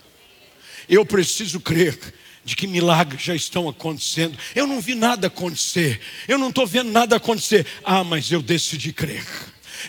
Eu 0.88 1.06
preciso 1.06 1.60
crer 1.60 1.98
de 2.44 2.56
que 2.56 2.68
milagres 2.68 3.24
já 3.24 3.36
estão 3.36 3.70
acontecendo. 3.70 4.38
Eu 4.54 4.68
não 4.68 4.82
vi 4.82 4.96
nada 4.96 5.28
acontecer, 5.28 6.00
eu 6.28 6.38
não 6.38 6.50
estou 6.50 6.68
vendo 6.68 6.92
nada 6.92 7.16
acontecer. 7.16 7.66
Ah, 7.84 8.04
mas 8.04 8.32
eu 8.32 8.42
decidi 8.42 8.92
crer. 8.92 9.26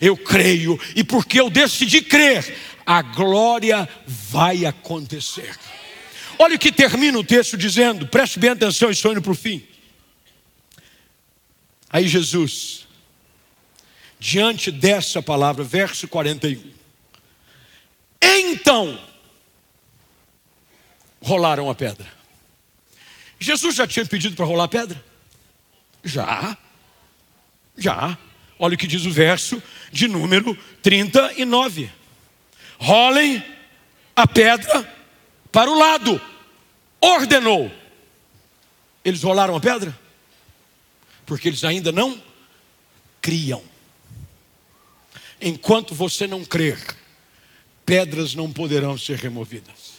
Eu 0.00 0.16
creio, 0.16 0.78
e 0.96 1.04
porque 1.04 1.40
eu 1.40 1.48
decidi 1.48 2.02
crer, 2.02 2.56
a 2.84 3.00
glória 3.00 3.88
vai 4.06 4.66
acontecer. 4.66 5.56
Olha 6.38 6.56
o 6.56 6.58
que 6.58 6.72
termina 6.72 7.16
o 7.18 7.24
texto 7.24 7.56
dizendo, 7.56 8.06
preste 8.06 8.38
bem 8.38 8.50
atenção, 8.50 8.90
estou 8.90 9.12
indo 9.12 9.22
para 9.22 9.32
o 9.32 9.36
fim. 9.36 9.62
Aí 11.88 12.08
Jesus, 12.08 12.88
diante 14.18 14.72
dessa 14.72 15.22
palavra, 15.22 15.62
verso 15.62 16.08
41. 16.08 16.60
Então, 18.24 18.98
rolaram 21.20 21.68
a 21.70 21.74
pedra. 21.74 22.06
Jesus 23.38 23.74
já 23.74 23.86
tinha 23.86 24.06
pedido 24.06 24.34
para 24.34 24.46
rolar 24.46 24.64
a 24.64 24.68
pedra? 24.68 25.04
Já. 26.02 26.56
Já. 27.76 28.16
Olha 28.58 28.74
o 28.74 28.78
que 28.78 28.86
diz 28.86 29.04
o 29.04 29.10
verso 29.10 29.62
de 29.92 30.08
número 30.08 30.56
39. 30.82 31.90
Rolem 32.78 33.44
a 34.16 34.26
pedra 34.26 34.96
para 35.52 35.70
o 35.70 35.78
lado. 35.78 36.20
Ordenou. 37.00 37.70
Eles 39.04 39.22
rolaram 39.22 39.54
a 39.54 39.60
pedra? 39.60 40.04
porque 41.26 41.48
eles 41.48 41.64
ainda 41.64 41.90
não 41.90 42.20
criam. 43.20 43.62
Enquanto 45.40 45.94
você 45.94 46.26
não 46.26 46.44
crer, 46.44 46.78
pedras 47.84 48.34
não 48.34 48.52
poderão 48.52 48.96
ser 48.96 49.18
removidas. 49.18 49.94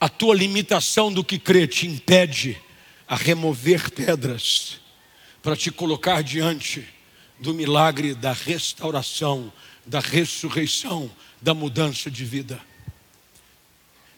A 0.00 0.08
tua 0.08 0.34
limitação 0.34 1.12
do 1.12 1.24
que 1.24 1.38
crê 1.38 1.66
te 1.66 1.86
impede 1.86 2.60
a 3.06 3.16
remover 3.16 3.90
pedras 3.90 4.80
para 5.42 5.56
te 5.56 5.70
colocar 5.70 6.22
diante 6.22 6.86
do 7.38 7.54
milagre 7.54 8.14
da 8.14 8.32
restauração, 8.32 9.52
da 9.86 10.00
ressurreição, 10.00 11.10
da 11.40 11.54
mudança 11.54 12.10
de 12.10 12.24
vida. 12.24 12.60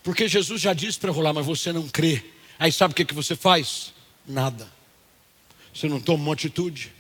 Porque 0.03 0.29
Jesus 0.29 0.61
já 0.61 0.73
disse 0.73 0.99
para 0.99 1.13
rolar, 1.13 1.33
mas 1.33 1.47
você 1.47 1.73
não 1.73 1.89
crê. 1.89 2.25
Aí 2.59 2.73
sabe 2.73 2.93
o 2.93 2.95
que, 2.95 3.05
que 3.05 3.15
você 3.15 3.37
faz? 3.37 3.93
Nada. 4.27 4.71
Você 5.73 5.89
não 5.89 6.01
toma 6.01 6.25
uma 6.25 6.33
atitude. 6.33 6.93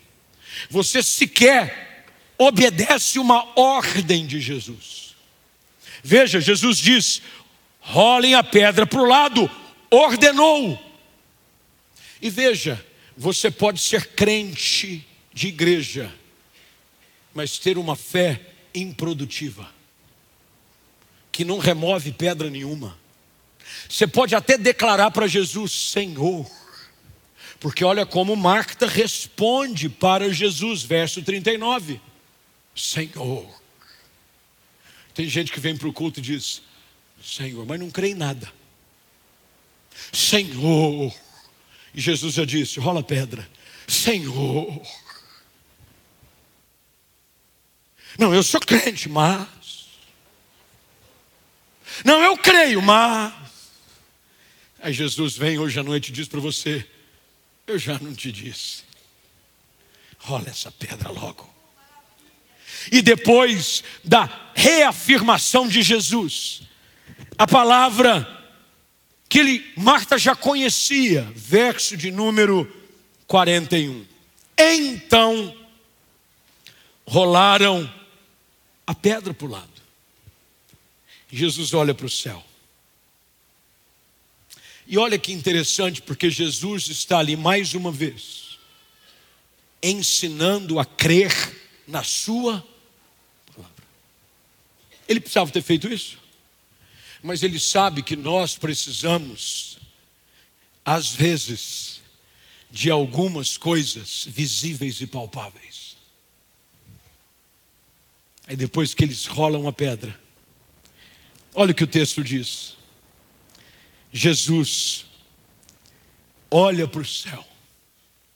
Você 0.70 1.02
sequer 1.02 1.89
obedece 2.40 3.18
uma 3.18 3.46
ordem 3.54 4.26
de 4.26 4.40
Jesus. 4.40 5.14
Veja, 6.02 6.40
Jesus 6.40 6.78
diz: 6.78 7.20
rolem 7.80 8.34
a 8.34 8.42
pedra 8.42 8.86
para 8.86 8.98
o 8.98 9.04
lado, 9.04 9.50
ordenou. 9.90 10.82
E 12.22 12.30
veja, 12.30 12.82
você 13.14 13.50
pode 13.50 13.78
ser 13.80 14.06
crente 14.14 15.06
de 15.34 15.48
igreja, 15.48 16.10
mas 17.34 17.58
ter 17.58 17.76
uma 17.76 17.94
fé 17.94 18.40
improdutiva, 18.74 19.68
que 21.30 21.44
não 21.44 21.58
remove 21.58 22.10
pedra 22.10 22.48
nenhuma. 22.48 22.98
Você 23.86 24.06
pode 24.06 24.34
até 24.34 24.56
declarar 24.56 25.10
para 25.10 25.26
Jesus: 25.26 25.72
Senhor, 25.72 26.50
porque 27.58 27.84
olha 27.84 28.06
como 28.06 28.34
Marta 28.34 28.86
responde 28.86 29.90
para 29.90 30.32
Jesus, 30.32 30.82
verso 30.82 31.20
39. 31.20 32.00
Senhor. 32.80 33.60
Tem 35.14 35.28
gente 35.28 35.52
que 35.52 35.60
vem 35.60 35.76
para 35.76 35.88
o 35.88 35.92
culto 35.92 36.18
e 36.18 36.22
diz: 36.22 36.62
Senhor, 37.22 37.66
mas 37.66 37.78
não 37.78 37.90
crê 37.90 38.08
em 38.08 38.14
nada. 38.14 38.50
Senhor. 40.12 41.14
E 41.94 42.00
Jesus 42.00 42.34
já 42.34 42.44
disse: 42.44 42.80
rola 42.80 43.02
pedra. 43.02 43.48
Senhor. 43.86 44.82
Não, 48.18 48.34
eu 48.34 48.42
sou 48.42 48.60
crente, 48.60 49.08
mas. 49.08 49.88
Não, 52.04 52.22
eu 52.22 52.36
creio, 52.38 52.80
mas. 52.80 53.34
Aí 54.80 54.92
Jesus 54.94 55.36
vem 55.36 55.58
hoje 55.58 55.78
à 55.78 55.82
noite 55.82 56.08
e 56.08 56.12
diz 56.12 56.26
para 56.26 56.40
você: 56.40 56.88
eu 57.66 57.78
já 57.78 57.98
não 57.98 58.14
te 58.14 58.32
disse. 58.32 58.84
Rola 60.18 60.48
essa 60.48 60.72
pedra 60.72 61.10
logo. 61.10 61.59
E 62.90 63.02
depois 63.02 63.82
da 64.04 64.50
reafirmação 64.54 65.66
de 65.66 65.82
Jesus, 65.82 66.62
a 67.36 67.46
palavra 67.46 68.38
que 69.28 69.38
ele, 69.38 69.72
Marta 69.76 70.18
já 70.18 70.34
conhecia, 70.34 71.22
verso 71.34 71.96
de 71.96 72.10
número 72.10 72.70
41. 73.26 74.04
Então 74.58 75.56
rolaram 77.06 77.92
a 78.86 78.94
pedra 78.94 79.32
para 79.32 79.46
o 79.46 79.50
lado. 79.50 79.70
Jesus 81.30 81.72
olha 81.72 81.94
para 81.94 82.06
o 82.06 82.10
céu. 82.10 82.44
E 84.86 84.98
olha 84.98 85.16
que 85.16 85.32
interessante, 85.32 86.02
porque 86.02 86.28
Jesus 86.28 86.88
está 86.88 87.20
ali 87.20 87.36
mais 87.36 87.74
uma 87.74 87.92
vez, 87.92 88.58
ensinando 89.80 90.80
a 90.80 90.84
crer 90.84 91.59
na 91.90 92.02
Sua 92.02 92.66
palavra. 93.54 93.84
Ele 95.08 95.20
precisava 95.20 95.50
ter 95.50 95.62
feito 95.62 95.88
isso, 95.88 96.18
mas 97.22 97.42
ele 97.42 97.58
sabe 97.58 98.02
que 98.02 98.16
nós 98.16 98.56
precisamos 98.56 99.70
às 100.84 101.12
vezes, 101.12 102.00
de 102.70 102.90
algumas 102.90 103.56
coisas 103.56 104.24
visíveis 104.28 105.00
e 105.00 105.06
palpáveis. 105.06 105.96
Aí 108.46 108.56
depois 108.56 108.94
que 108.94 109.04
eles 109.04 109.26
rolam 109.26 109.68
a 109.68 109.72
pedra, 109.72 110.18
olha 111.54 111.72
o 111.72 111.74
que 111.74 111.84
o 111.84 111.86
texto 111.86 112.24
diz. 112.24 112.76
Jesus 114.12 115.06
olha 116.50 116.88
para 116.88 117.02
o 117.02 117.04
céu. 117.04 117.46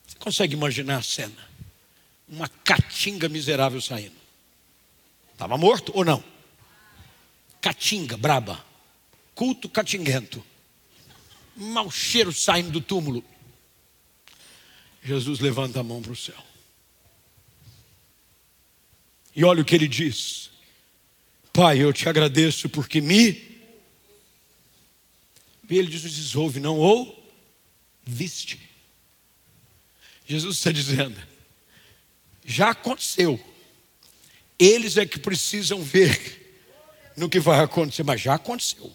Você 0.06 0.16
consegue 0.18 0.54
imaginar 0.54 0.98
a 0.98 1.02
cena? 1.02 1.53
Uma 2.28 2.48
catinga 2.48 3.28
miserável 3.28 3.80
saindo. 3.80 4.16
Estava 5.32 5.58
morto 5.58 5.92
ou 5.94 6.04
não? 6.04 6.22
Catinga, 7.60 8.16
braba. 8.16 8.64
Culto 9.34 9.68
catinguento. 9.68 10.44
Mau 11.56 11.90
cheiro 11.90 12.32
saindo 12.32 12.70
do 12.70 12.80
túmulo. 12.80 13.24
Jesus 15.02 15.38
levanta 15.38 15.80
a 15.80 15.82
mão 15.82 16.00
para 16.00 16.12
o 16.12 16.16
céu. 16.16 16.42
E 19.36 19.44
olha 19.44 19.62
o 19.62 19.64
que 19.64 19.74
ele 19.74 19.88
diz: 19.88 20.50
Pai, 21.52 21.78
eu 21.78 21.92
te 21.92 22.08
agradeço 22.08 22.68
porque 22.68 23.00
me. 23.00 23.54
E 25.68 25.78
ele 25.78 25.88
diz: 25.88 26.34
ouve, 26.34 26.60
não 26.60 26.78
ou 26.78 27.32
viste. 28.04 28.60
Jesus 30.26 30.56
está 30.56 30.70
dizendo: 30.70 31.20
já 32.44 32.70
aconteceu. 32.70 33.40
Eles 34.58 34.96
é 34.96 35.06
que 35.06 35.18
precisam 35.18 35.82
ver 35.82 36.62
no 37.16 37.28
que 37.28 37.40
vai 37.40 37.60
acontecer, 37.60 38.02
mas 38.02 38.20
já 38.20 38.34
aconteceu. 38.34 38.92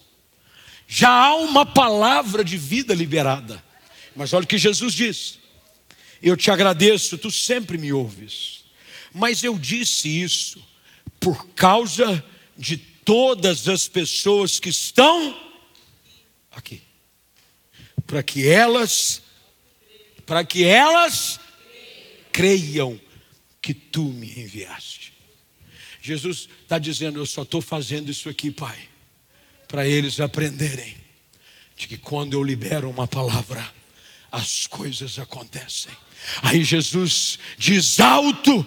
Já 0.86 1.10
há 1.10 1.34
uma 1.36 1.66
palavra 1.66 2.44
de 2.44 2.56
vida 2.56 2.94
liberada. 2.94 3.62
Mas 4.14 4.32
olha 4.32 4.44
o 4.44 4.46
que 4.46 4.58
Jesus 4.58 4.94
diz: 4.94 5.38
Eu 6.22 6.36
te 6.36 6.50
agradeço, 6.50 7.18
tu 7.18 7.30
sempre 7.30 7.76
me 7.76 7.92
ouves. 7.92 8.64
Mas 9.12 9.42
eu 9.42 9.58
disse 9.58 10.08
isso 10.08 10.64
por 11.18 11.48
causa 11.48 12.24
de 12.56 12.76
todas 12.76 13.68
as 13.68 13.88
pessoas 13.88 14.58
que 14.60 14.68
estão 14.68 15.38
aqui. 16.50 16.82
Para 18.06 18.22
que 18.22 18.48
elas 18.48 19.22
para 20.26 20.44
que 20.44 20.64
elas 20.64 21.40
creiam 22.32 23.00
que 23.60 23.74
tu 23.74 24.04
me 24.04 24.26
enviaste. 24.40 25.12
Jesus 26.00 26.48
está 26.62 26.78
dizendo: 26.78 27.18
Eu 27.18 27.26
só 27.26 27.42
estou 27.42 27.60
fazendo 27.60 28.10
isso 28.10 28.28
aqui, 28.28 28.50
Pai, 28.50 28.78
para 29.68 29.86
eles 29.86 30.18
aprenderem 30.20 30.96
de 31.76 31.86
que 31.86 31.96
quando 31.96 32.34
eu 32.34 32.42
libero 32.42 32.88
uma 32.88 33.06
palavra, 33.06 33.72
as 34.30 34.66
coisas 34.66 35.18
acontecem. 35.18 35.92
Aí 36.42 36.62
Jesus 36.62 37.38
diz 37.56 38.00
alto 38.00 38.64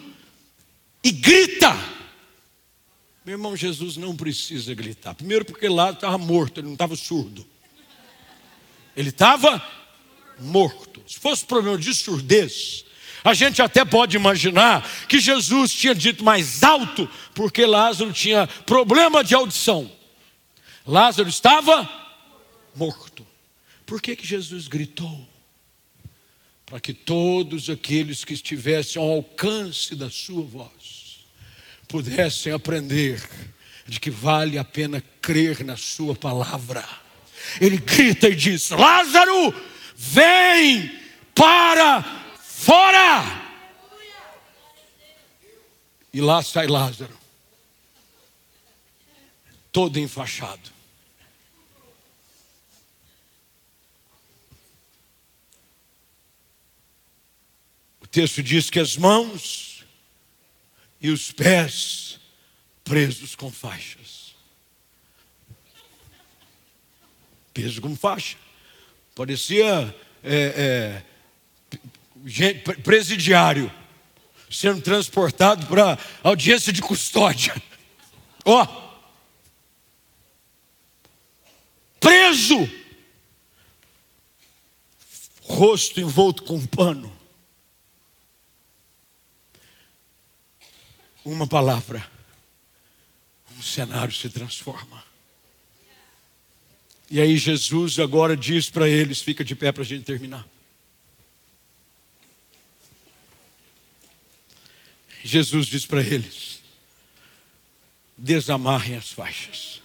e 1.04 1.12
grita. 1.12 1.72
Meu 3.26 3.36
irmão, 3.36 3.56
Jesus 3.56 3.96
não 3.96 4.16
precisa 4.16 4.74
gritar. 4.74 5.14
Primeiro, 5.14 5.46
porque 5.46 5.70
lá 5.70 5.92
estava 5.92 6.18
morto, 6.18 6.60
ele 6.60 6.68
não 6.68 6.74
estava 6.74 6.96
surdo. 6.96 7.46
Ele 8.96 9.10
estava 9.10 9.66
morto. 10.40 11.02
Se 11.08 11.20
fosse 11.20 11.46
problema 11.46 11.78
de 11.78 11.94
surdez, 11.94 12.86
a 13.24 13.34
gente 13.34 13.62
até 13.62 13.86
pode 13.86 14.18
imaginar 14.18 14.88
que 15.08 15.20
Jesus 15.20 15.72
tinha 15.72 15.96
dito 15.96 16.24
mais 16.24 16.64
alto, 16.64 17.10
porque 17.34 17.66
Lázaro 17.66 18.12
tinha 18.12 18.48
problema 18.66 19.24
de 19.24 19.34
audição. 19.34 19.90
Lázaro 20.86 21.30
estava 21.30 21.90
morto. 22.76 23.26
Por 23.86 24.02
que, 24.02 24.16
que 24.16 24.28
Jesus 24.28 24.68
gritou? 24.68 25.28
Para 26.66 26.80
que 26.80 26.94
todos 26.94 27.70
aqueles 27.70 28.26
que 28.26 28.34
estivessem 28.34 29.02
ao 29.02 29.10
alcance 29.10 29.96
da 29.96 30.10
sua 30.10 30.44
voz 30.44 31.20
pudessem 31.88 32.52
aprender 32.52 33.22
de 33.88 34.00
que 34.00 34.10
vale 34.10 34.58
a 34.58 34.64
pena 34.64 35.04
crer 35.22 35.64
na 35.64 35.78
sua 35.78 36.16
palavra. 36.16 36.84
Ele 37.62 37.78
grita 37.78 38.30
e 38.30 38.36
diz: 38.36 38.70
Lázaro, 38.70 39.54
vem 39.96 40.92
para 41.36 42.23
Fora! 42.64 43.44
E 46.14 46.22
lá 46.22 46.42
sai 46.42 46.66
Lázaro, 46.66 47.18
todo 49.70 50.00
enfaixado. 50.00 50.72
O 58.00 58.08
texto 58.08 58.42
diz 58.42 58.70
que 58.70 58.80
as 58.80 58.96
mãos 58.96 59.84
e 61.02 61.10
os 61.10 61.34
pés 61.34 62.18
presos 62.82 63.36
com 63.36 63.52
faixas. 63.52 64.36
Preso 67.54 67.82
com 67.82 67.94
faixa. 67.94 68.38
Parecia 69.14 69.94
é, 70.24 71.04
é, 71.04 71.13
presidiário 72.84 73.72
sendo 74.50 74.82
transportado 74.82 75.66
para 75.66 75.98
audiência 76.24 76.72
de 76.72 76.82
custódia. 76.82 77.54
Ó, 78.46 78.64
oh, 78.64 78.84
preso, 82.00 82.70
rosto 85.42 86.00
envolto 86.00 86.44
com 86.44 86.56
um 86.56 86.66
pano. 86.66 87.12
Uma 91.26 91.48
palavra, 91.48 92.06
um 93.58 93.62
cenário 93.62 94.14
se 94.14 94.30
transforma. 94.30 95.02
E 97.10 97.22
aí 97.22 97.38
Jesus 97.38 97.98
agora 97.98 98.36
diz 98.36 98.70
para 98.70 98.90
eles, 98.90 99.22
fica 99.22 99.44
de 99.44 99.56
pé 99.56 99.72
para 99.72 99.84
a 99.84 99.86
gente 99.86 100.04
terminar. 100.04 100.53
Jesus 105.24 105.68
diz 105.68 105.86
para 105.86 106.02
eles: 106.02 106.62
desamarrem 108.18 108.98
as 108.98 109.12
faixas. 109.12 109.82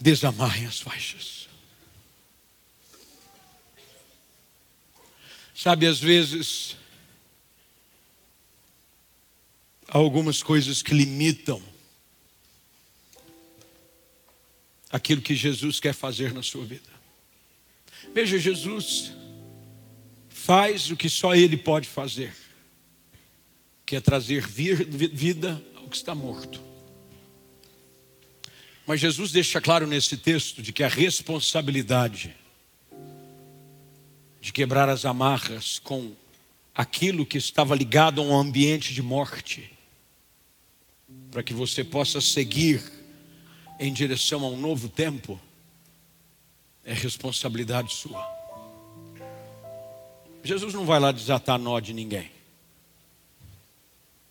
Desamarrem 0.00 0.66
as 0.66 0.80
faixas. 0.80 1.48
Sabe, 5.54 5.86
às 5.86 5.98
vezes, 5.98 6.76
há 9.88 9.96
algumas 9.96 10.42
coisas 10.42 10.82
que 10.82 10.92
limitam 10.92 11.62
aquilo 14.90 15.22
que 15.22 15.34
Jesus 15.34 15.80
quer 15.80 15.94
fazer 15.94 16.32
na 16.32 16.42
sua 16.42 16.64
vida. 16.64 16.92
Veja, 18.12 18.38
Jesus 18.38 19.12
faz 20.44 20.90
o 20.90 20.96
que 20.96 21.08
só 21.08 21.34
Ele 21.34 21.56
pode 21.56 21.88
fazer, 21.88 22.30
que 23.86 23.96
é 23.96 24.00
trazer 24.00 24.46
vida 24.46 25.64
ao 25.74 25.88
que 25.88 25.96
está 25.96 26.14
morto. 26.14 26.60
Mas 28.86 29.00
Jesus 29.00 29.32
deixa 29.32 29.58
claro 29.58 29.86
nesse 29.86 30.18
texto 30.18 30.60
de 30.60 30.70
que 30.70 30.82
a 30.82 30.88
responsabilidade 30.88 32.36
de 34.38 34.52
quebrar 34.52 34.90
as 34.90 35.06
amarras 35.06 35.78
com 35.78 36.12
aquilo 36.74 37.24
que 37.24 37.38
estava 37.38 37.74
ligado 37.74 38.20
a 38.20 38.24
um 38.24 38.36
ambiente 38.36 38.92
de 38.92 39.00
morte, 39.00 39.70
para 41.30 41.42
que 41.42 41.54
você 41.54 41.82
possa 41.82 42.20
seguir 42.20 42.82
em 43.80 43.90
direção 43.90 44.44
a 44.44 44.50
um 44.50 44.60
novo 44.60 44.90
tempo, 44.90 45.40
é 46.84 46.92
responsabilidade 46.92 47.94
sua. 47.94 48.43
Jesus 50.44 50.74
não 50.74 50.84
vai 50.84 51.00
lá 51.00 51.10
desatar 51.10 51.58
nó 51.58 51.80
de 51.80 51.94
ninguém, 51.94 52.30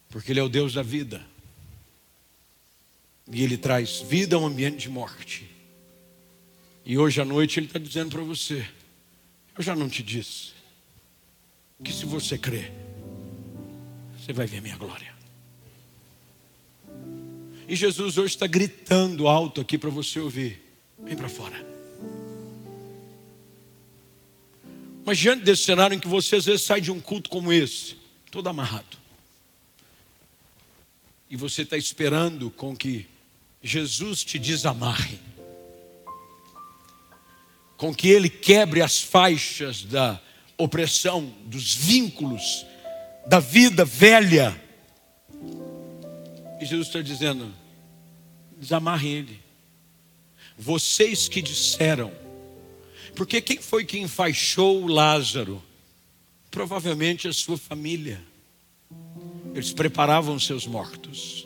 porque 0.10 0.32
Ele 0.32 0.40
é 0.40 0.44
o 0.44 0.50
Deus 0.50 0.76
da 0.76 0.84
vida, 0.84 1.26
e 3.32 3.44
Ele 3.44 3.58
traz 3.58 4.02
vida 4.02 4.36
a 4.36 4.40
um 4.40 4.46
ambiente 4.46 4.78
de 4.78 4.90
morte. 4.90 5.50
E 6.86 6.98
hoje 6.98 7.20
à 7.20 7.26
noite 7.26 7.60
Ele 7.60 7.66
está 7.66 7.80
dizendo 7.80 8.12
para 8.12 8.22
você: 8.22 8.64
Eu 9.58 9.64
já 9.64 9.76
não 9.76 9.90
te 9.90 10.04
disse 10.04 10.54
que 11.84 11.92
se 11.92 12.06
você 12.06 12.38
crer, 12.38 12.72
você 14.16 14.32
vai 14.32 14.46
ver 14.46 14.62
minha 14.62 14.78
glória. 14.78 15.12
E 17.68 17.76
Jesus 17.76 18.20
hoje 18.20 18.36
está 18.36 18.46
gritando 18.46 19.28
alto 19.28 19.62
aqui 19.62 19.80
para 19.80 19.90
você 19.90 20.20
ouvir: 20.20 20.62
Vem 21.00 21.16
para 21.16 21.28
fora. 21.28 21.73
Mas 25.06 25.18
diante 25.18 25.44
desse 25.44 25.64
cenário 25.64 25.96
em 25.96 26.00
que 26.00 26.08
você 26.08 26.38
às 26.38 26.46
vezes 26.46 26.62
sai 26.62 26.80
de 26.80 26.92
um 26.92 27.00
culto 27.00 27.30
como 27.30 27.52
esse, 27.52 27.98
todo 28.32 28.48
amarrado, 28.48 28.98
e 31.30 31.36
você 31.36 31.64
está 31.64 31.76
esperando 31.76 32.52
com 32.52 32.76
que 32.76 33.08
Jesus 33.62 34.24
te 34.24 34.38
desamarre, 34.38 35.20
com 37.76 37.94
que 37.94 38.08
ele 38.08 38.30
quebre 38.30 38.82
as 38.82 39.02
faixas 39.02 39.84
da 39.84 40.22
opressão, 40.58 41.34
dos 41.46 41.74
vínculos, 41.74 42.66
da 43.26 43.40
vida 43.40 43.84
velha. 43.84 44.62
E 46.62 46.66
Jesus 46.66 46.88
está 46.88 47.02
dizendo: 47.02 47.54
desamarre 48.58 49.10
ele. 49.10 49.44
Vocês 50.58 51.28
que 51.28 51.42
disseram, 51.42 52.12
porque 53.16 53.42
quem 53.42 53.58
foi 53.58 53.86
que 53.86 54.00
enfaixou 54.00 54.88
Lázaro? 54.88 55.62
Provavelmente 56.50 57.28
a 57.28 57.34
sua 57.34 57.58
família. 57.58 58.22
Eles 59.54 59.72
preparavam 59.72 60.40
seus 60.40 60.66
mortos. 60.66 61.46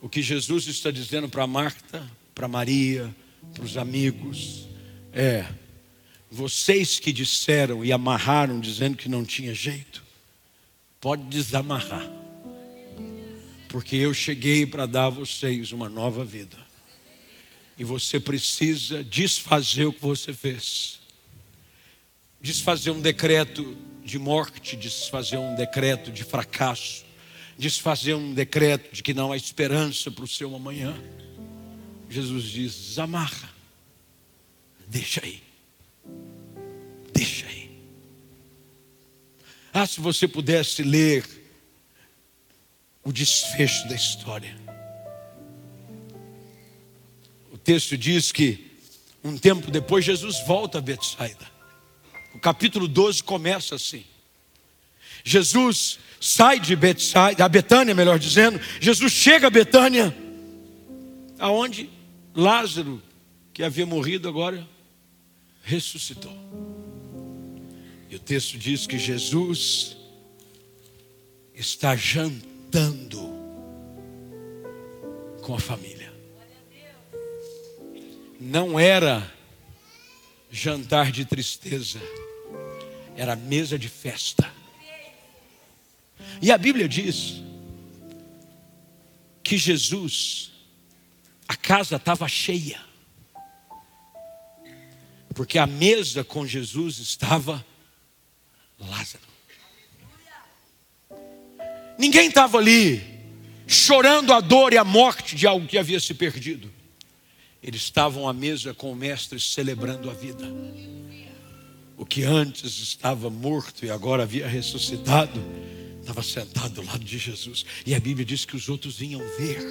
O 0.00 0.08
que 0.08 0.22
Jesus 0.22 0.66
está 0.66 0.90
dizendo 0.90 1.28
para 1.28 1.46
Marta, 1.46 2.10
para 2.34 2.48
Maria, 2.48 3.14
para 3.52 3.64
os 3.64 3.76
amigos, 3.76 4.68
é: 5.12 5.46
vocês 6.30 6.98
que 6.98 7.12
disseram 7.12 7.84
e 7.84 7.92
amarraram 7.92 8.60
dizendo 8.60 8.96
que 8.96 9.08
não 9.08 9.24
tinha 9.24 9.54
jeito, 9.54 10.02
pode 11.00 11.22
desamarrar. 11.24 12.10
Porque 13.68 13.96
eu 13.96 14.14
cheguei 14.14 14.66
para 14.66 14.86
dar 14.86 15.06
a 15.06 15.10
vocês 15.10 15.72
uma 15.72 15.88
nova 15.88 16.24
vida. 16.24 16.63
E 17.78 17.84
você 17.84 18.20
precisa 18.20 19.02
desfazer 19.02 19.86
o 19.86 19.92
que 19.92 20.02
você 20.02 20.32
fez. 20.32 21.00
Desfazer 22.40 22.90
um 22.90 23.00
decreto 23.00 23.76
de 24.04 24.18
morte, 24.18 24.76
desfazer 24.76 25.38
um 25.38 25.54
decreto 25.54 26.12
de 26.12 26.22
fracasso, 26.22 27.04
desfazer 27.58 28.14
um 28.14 28.34
decreto 28.34 28.94
de 28.94 29.02
que 29.02 29.14
não 29.14 29.32
há 29.32 29.36
esperança 29.36 30.10
para 30.10 30.24
o 30.24 30.28
seu 30.28 30.54
amanhã. 30.54 30.94
Jesus 32.08 32.44
diz: 32.44 32.74
desamarra, 32.74 33.48
deixa 34.86 35.24
aí, 35.24 35.42
deixa 37.12 37.46
aí. 37.46 37.70
Ah, 39.72 39.86
se 39.86 40.00
você 40.00 40.28
pudesse 40.28 40.82
ler 40.82 41.24
o 43.04 43.12
desfecho 43.12 43.86
da 43.86 43.94
história. 43.94 44.63
Texto 47.64 47.96
diz 47.96 48.30
que 48.30 48.70
um 49.24 49.38
tempo 49.38 49.70
depois 49.70 50.04
Jesus 50.04 50.40
volta 50.46 50.78
a 50.78 50.80
Betsaida. 50.82 51.50
O 52.34 52.38
capítulo 52.38 52.86
12 52.86 53.22
começa 53.22 53.74
assim. 53.74 54.04
Jesus 55.24 55.98
sai 56.20 56.60
de 56.60 56.76
Betsaida, 56.76 57.44
a 57.44 57.48
Betânia, 57.48 57.94
melhor 57.94 58.18
dizendo, 58.18 58.60
Jesus 58.78 59.12
chega 59.12 59.46
a 59.46 59.50
Betânia, 59.50 60.14
aonde 61.38 61.88
Lázaro, 62.34 63.02
que 63.52 63.62
havia 63.62 63.86
morrido 63.86 64.28
agora, 64.28 64.66
ressuscitou. 65.62 66.36
E 68.10 68.16
o 68.16 68.18
texto 68.18 68.58
diz 68.58 68.86
que 68.86 68.98
Jesus 68.98 69.96
está 71.54 71.96
jantando 71.96 73.32
com 75.40 75.54
a 75.54 75.58
família. 75.58 76.03
Não 78.44 78.78
era 78.78 79.32
jantar 80.50 81.10
de 81.10 81.24
tristeza, 81.24 81.98
era 83.16 83.34
mesa 83.34 83.78
de 83.78 83.88
festa. 83.88 84.52
E 86.42 86.52
a 86.52 86.58
Bíblia 86.58 86.86
diz 86.86 87.42
que 89.42 89.56
Jesus, 89.56 90.52
a 91.48 91.56
casa 91.56 91.96
estava 91.96 92.28
cheia, 92.28 92.78
porque 95.34 95.58
a 95.58 95.66
mesa 95.66 96.22
com 96.22 96.46
Jesus 96.46 96.98
estava 96.98 97.64
Lázaro. 98.78 99.24
Ninguém 101.98 102.28
estava 102.28 102.58
ali 102.58 103.02
chorando 103.66 104.34
a 104.34 104.40
dor 104.42 104.74
e 104.74 104.76
a 104.76 104.84
morte 104.84 105.34
de 105.34 105.46
algo 105.46 105.66
que 105.66 105.78
havia 105.78 105.98
se 105.98 106.12
perdido. 106.12 106.83
Eles 107.64 107.80
estavam 107.80 108.28
à 108.28 108.32
mesa 108.34 108.74
com 108.74 108.92
o 108.92 108.94
Mestre 108.94 109.40
celebrando 109.40 110.10
a 110.10 110.12
vida. 110.12 110.44
O 111.96 112.04
que 112.04 112.22
antes 112.22 112.78
estava 112.78 113.30
morto 113.30 113.86
e 113.86 113.90
agora 113.90 114.24
havia 114.24 114.46
ressuscitado, 114.46 115.42
estava 115.98 116.22
sentado 116.22 116.74
do 116.74 116.84
lado 116.84 117.02
de 117.02 117.16
Jesus. 117.16 117.64
E 117.86 117.94
a 117.94 118.00
Bíblia 118.00 118.26
diz 118.26 118.44
que 118.44 118.54
os 118.54 118.68
outros 118.68 118.98
vinham 118.98 119.22
ver. 119.38 119.62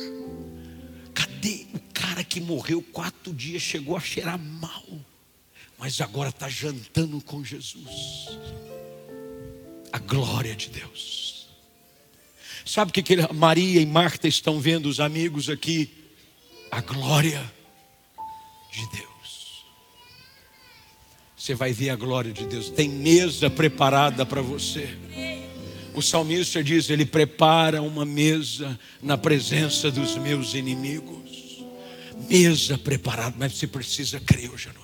Cadê 1.14 1.68
o 1.72 1.80
cara 1.94 2.24
que 2.24 2.42
morreu 2.42 2.82
quatro 2.82 3.32
dias, 3.32 3.62
chegou 3.62 3.96
a 3.96 4.00
cheirar 4.00 4.40
mal, 4.40 4.84
mas 5.78 6.02
agora 6.02 6.30
está 6.30 6.50
jantando 6.50 7.22
com 7.22 7.46
Jesus? 7.46 8.28
A 9.92 10.00
glória 10.00 10.56
de 10.56 10.70
Deus. 10.70 11.48
Sabe 12.66 12.90
o 12.90 12.94
que, 12.94 13.04
que 13.04 13.32
Maria 13.32 13.80
e 13.80 13.86
Marta 13.86 14.28
estão 14.28 14.60
vendo, 14.60 14.88
os 14.88 15.00
amigos 15.00 15.48
aqui? 15.48 15.92
A 16.72 16.82
glória 16.82 17.54
de 18.74 18.88
Deus. 18.88 19.66
Você 21.38 21.54
vai 21.54 21.72
ver 21.72 21.92
a 21.92 21.96
glória 21.96 22.32
de 22.32 22.46
Deus. 22.46 22.70
Tem 22.70 22.90
mesa 22.90 23.50
preparada 23.50 24.26
para 24.26 24.42
você. 24.42 24.98
O 25.94 26.02
salmista 26.02 26.64
diz: 26.64 26.90
Ele 26.90 27.06
prepara 27.06 27.82
uma 27.82 28.06
mesa 28.06 28.80
na 29.02 29.18
presença 29.18 29.92
dos 29.92 30.18
meus 30.18 30.54
inimigos. 30.54 31.64
Mesa 32.30 32.78
preparada, 32.78 33.36
mas 33.38 33.54
você 33.54 33.68
precisa 33.68 34.20
crer 34.20 34.50
hoje 34.52 34.70
à 34.70 34.74
noite. 34.74 34.83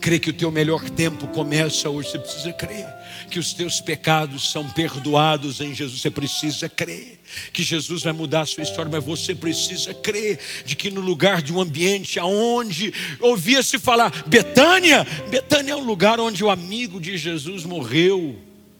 Crê 0.00 0.18
que 0.18 0.30
o 0.30 0.32
teu 0.32 0.50
melhor 0.50 0.88
tempo 0.90 1.26
começa 1.28 1.88
hoje, 1.88 2.10
você 2.10 2.18
precisa 2.18 2.52
crer. 2.52 2.86
Que 3.30 3.38
os 3.38 3.52
teus 3.52 3.80
pecados 3.80 4.50
são 4.50 4.68
perdoados 4.70 5.60
em 5.60 5.74
Jesus, 5.74 6.00
você 6.00 6.10
precisa 6.10 6.68
crer. 6.68 7.20
Que 7.52 7.62
Jesus 7.62 8.02
vai 8.02 8.12
mudar 8.12 8.42
a 8.42 8.46
sua 8.46 8.62
história, 8.62 8.90
mas 8.90 9.04
você 9.04 9.34
precisa 9.34 9.94
crer 9.94 10.38
de 10.64 10.74
que 10.74 10.90
no 10.90 11.00
lugar 11.00 11.42
de 11.42 11.52
um 11.52 11.60
ambiente 11.60 12.18
aonde 12.18 12.92
ouvia-se 13.20 13.78
falar 13.78 14.24
Betânia, 14.26 15.06
Betânia 15.30 15.72
é 15.72 15.76
o 15.76 15.84
lugar 15.84 16.18
onde 16.20 16.42
o 16.44 16.50
amigo 16.50 17.00
de 17.00 17.16
Jesus 17.16 17.64
morreu. 17.64 18.38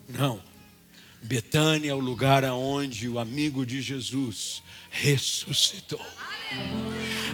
Não. 0.08 0.40
Betânia 1.22 1.90
é 1.90 1.94
o 1.94 1.98
lugar 1.98 2.44
aonde 2.44 3.08
o 3.08 3.18
amigo 3.18 3.66
de 3.66 3.82
Jesus 3.82 4.62
ressuscitou. 4.90 6.00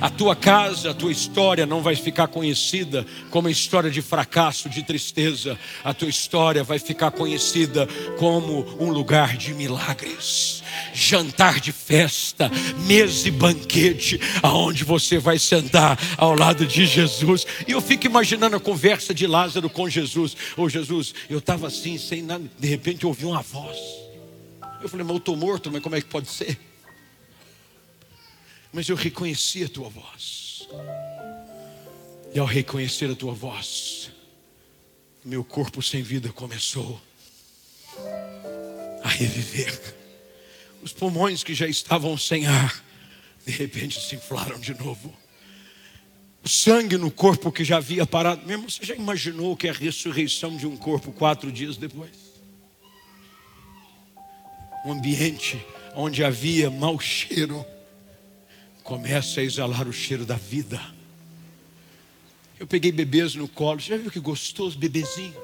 A 0.03 0.11
tua 0.11 0.35
casa, 0.35 0.91
a 0.91 0.95
tua 0.95 1.13
história 1.13 1.65
não 1.65 1.81
vai 1.81 1.95
ficar 1.95 2.27
conhecida 2.27 3.07
como 3.31 3.49
história 3.49 3.89
de 3.89 4.03
fracasso, 4.03 4.69
de 4.69 4.83
tristeza. 4.83 5.57
A 5.85 5.95
tua 5.95 6.09
história 6.09 6.65
vai 6.65 6.81
ficar 6.81 7.13
conhecida 7.13 7.87
como 8.19 8.67
um 8.81 8.91
lugar 8.91 9.37
de 9.37 9.55
milagres, 9.55 10.61
jantar 10.93 11.61
de 11.61 11.71
festa, 11.71 12.51
mesa 12.85 13.29
e 13.29 13.31
banquete, 13.31 14.21
aonde 14.43 14.83
você 14.83 15.21
vai 15.21 15.39
sentar 15.39 15.97
ao 16.19 16.35
lado 16.35 16.67
de 16.67 16.85
Jesus. 16.85 17.47
E 17.69 17.71
eu 17.71 17.81
fico 17.81 18.05
imaginando 18.05 18.57
a 18.57 18.61
conversa 18.61 19.15
de 19.15 19.29
Lázaro 19.29 19.71
com 19.71 19.89
Jesus. 19.89 20.37
Ô 20.57 20.63
oh, 20.63 20.69
Jesus, 20.69 21.15
eu 21.31 21.39
estava 21.39 21.69
assim, 21.69 21.97
sem 21.97 22.23
nada, 22.23 22.43
de 22.59 22.67
repente 22.67 23.05
eu 23.05 23.11
ouvi 23.11 23.25
uma 23.25 23.41
voz. 23.41 23.79
Eu 24.83 24.89
falei, 24.89 25.05
mas 25.05 25.15
eu 25.15 25.19
estou 25.19 25.37
morto, 25.37 25.71
mas 25.71 25.81
como 25.81 25.95
é 25.95 26.01
que 26.01 26.09
pode 26.09 26.29
ser? 26.29 26.59
Mas 28.73 28.89
eu 28.89 28.97
reconheci 28.97 29.65
a 29.65 29.69
tua 29.69 29.89
voz. 29.89 30.67
E 32.35 32.39
ao 32.39 32.47
reconhecer 32.47 33.11
a 33.11 33.15
tua 33.15 33.35
voz, 33.35 34.11
meu 35.25 35.45
corpo 35.45 35.83
sem 35.83 36.03
vida 36.03 36.33
começou 36.33 37.01
a 39.03 39.09
reviver. 39.09 39.95
Os 40.83 40.93
pulmões 40.93 41.45
que 41.45 41.55
já 41.55 41.67
estavam 41.67 42.17
sem 42.17 42.47
ar, 42.47 42.83
de 43.45 43.53
repente 43.53 44.01
se 44.01 44.17
inflaram 44.17 44.59
de 44.59 44.75
novo. 44.75 45.15
O 46.43 46.49
sangue 46.49 46.97
no 46.97 47.11
corpo 47.11 47.53
que 47.53 47.65
já 47.65 47.77
havia 47.77 48.05
parado, 48.05 48.45
mesmo 48.47 48.69
você 48.69 48.85
já 48.85 48.95
imaginou 48.95 49.57
que 49.57 49.69
é 49.69 49.71
a 49.71 49.75
ressurreição 49.75 50.57
de 50.57 50.67
um 50.67 50.77
corpo 50.77 51.13
quatro 51.13 51.53
dias 51.53 51.77
depois? 51.77 52.11
Um 54.85 54.93
ambiente 54.93 55.65
onde 55.95 56.25
havia 56.25 56.69
mau 56.69 56.99
cheiro, 56.99 57.65
começa 58.93 59.41
a 59.41 59.43
exalar 59.43 59.89
o 59.89 59.93
cheiro 59.93 60.27
da 60.27 60.37
vida. 60.37 60.79
Eu 62.61 62.67
peguei 62.67 62.93
bebês 62.93 63.35
no 63.35 63.49
colo, 63.49 63.81
já 63.81 63.97
viu 63.97 64.11
que 64.11 64.21
gostoso, 64.21 64.79
bebezinho? 64.79 65.35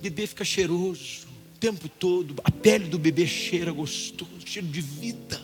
Bebê 0.00 0.28
fica 0.28 0.44
cheiroso 0.44 1.26
o 1.26 1.58
tempo 1.58 1.88
todo, 1.88 2.36
a 2.44 2.52
pele 2.52 2.86
do 2.86 3.00
bebê 3.00 3.26
cheira 3.26 3.72
gostoso, 3.72 4.30
cheiro 4.46 4.68
de 4.68 4.80
vida. 4.80 5.42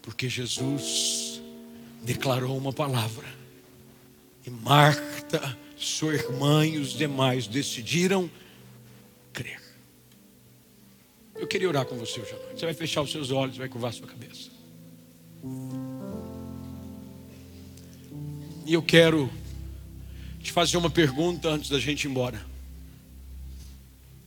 Porque 0.00 0.28
Jesus 0.28 1.42
declarou 2.04 2.56
uma 2.56 2.72
palavra. 2.72 3.26
E 4.46 4.50
Marta, 4.50 5.58
sua 5.76 6.14
irmã 6.14 6.64
e 6.64 6.78
os 6.78 6.90
demais 6.92 7.48
decidiram 7.48 8.30
crer. 9.32 9.60
Eu 11.34 11.48
queria 11.48 11.68
orar 11.68 11.84
com 11.84 11.96
você 11.96 12.20
hoje 12.20 12.30
à 12.30 12.36
noite. 12.36 12.60
Você 12.60 12.64
vai 12.64 12.74
fechar 12.74 13.02
os 13.02 13.10
seus 13.10 13.32
olhos, 13.32 13.56
vai 13.56 13.68
curvar 13.68 13.90
a 13.90 13.92
sua 13.92 14.06
cabeça. 14.06 14.57
E 18.66 18.74
eu 18.74 18.82
quero 18.82 19.30
te 20.42 20.52
fazer 20.52 20.76
uma 20.76 20.90
pergunta 20.90 21.48
antes 21.48 21.70
da 21.70 21.78
gente 21.78 22.04
ir 22.04 22.10
embora. 22.10 22.44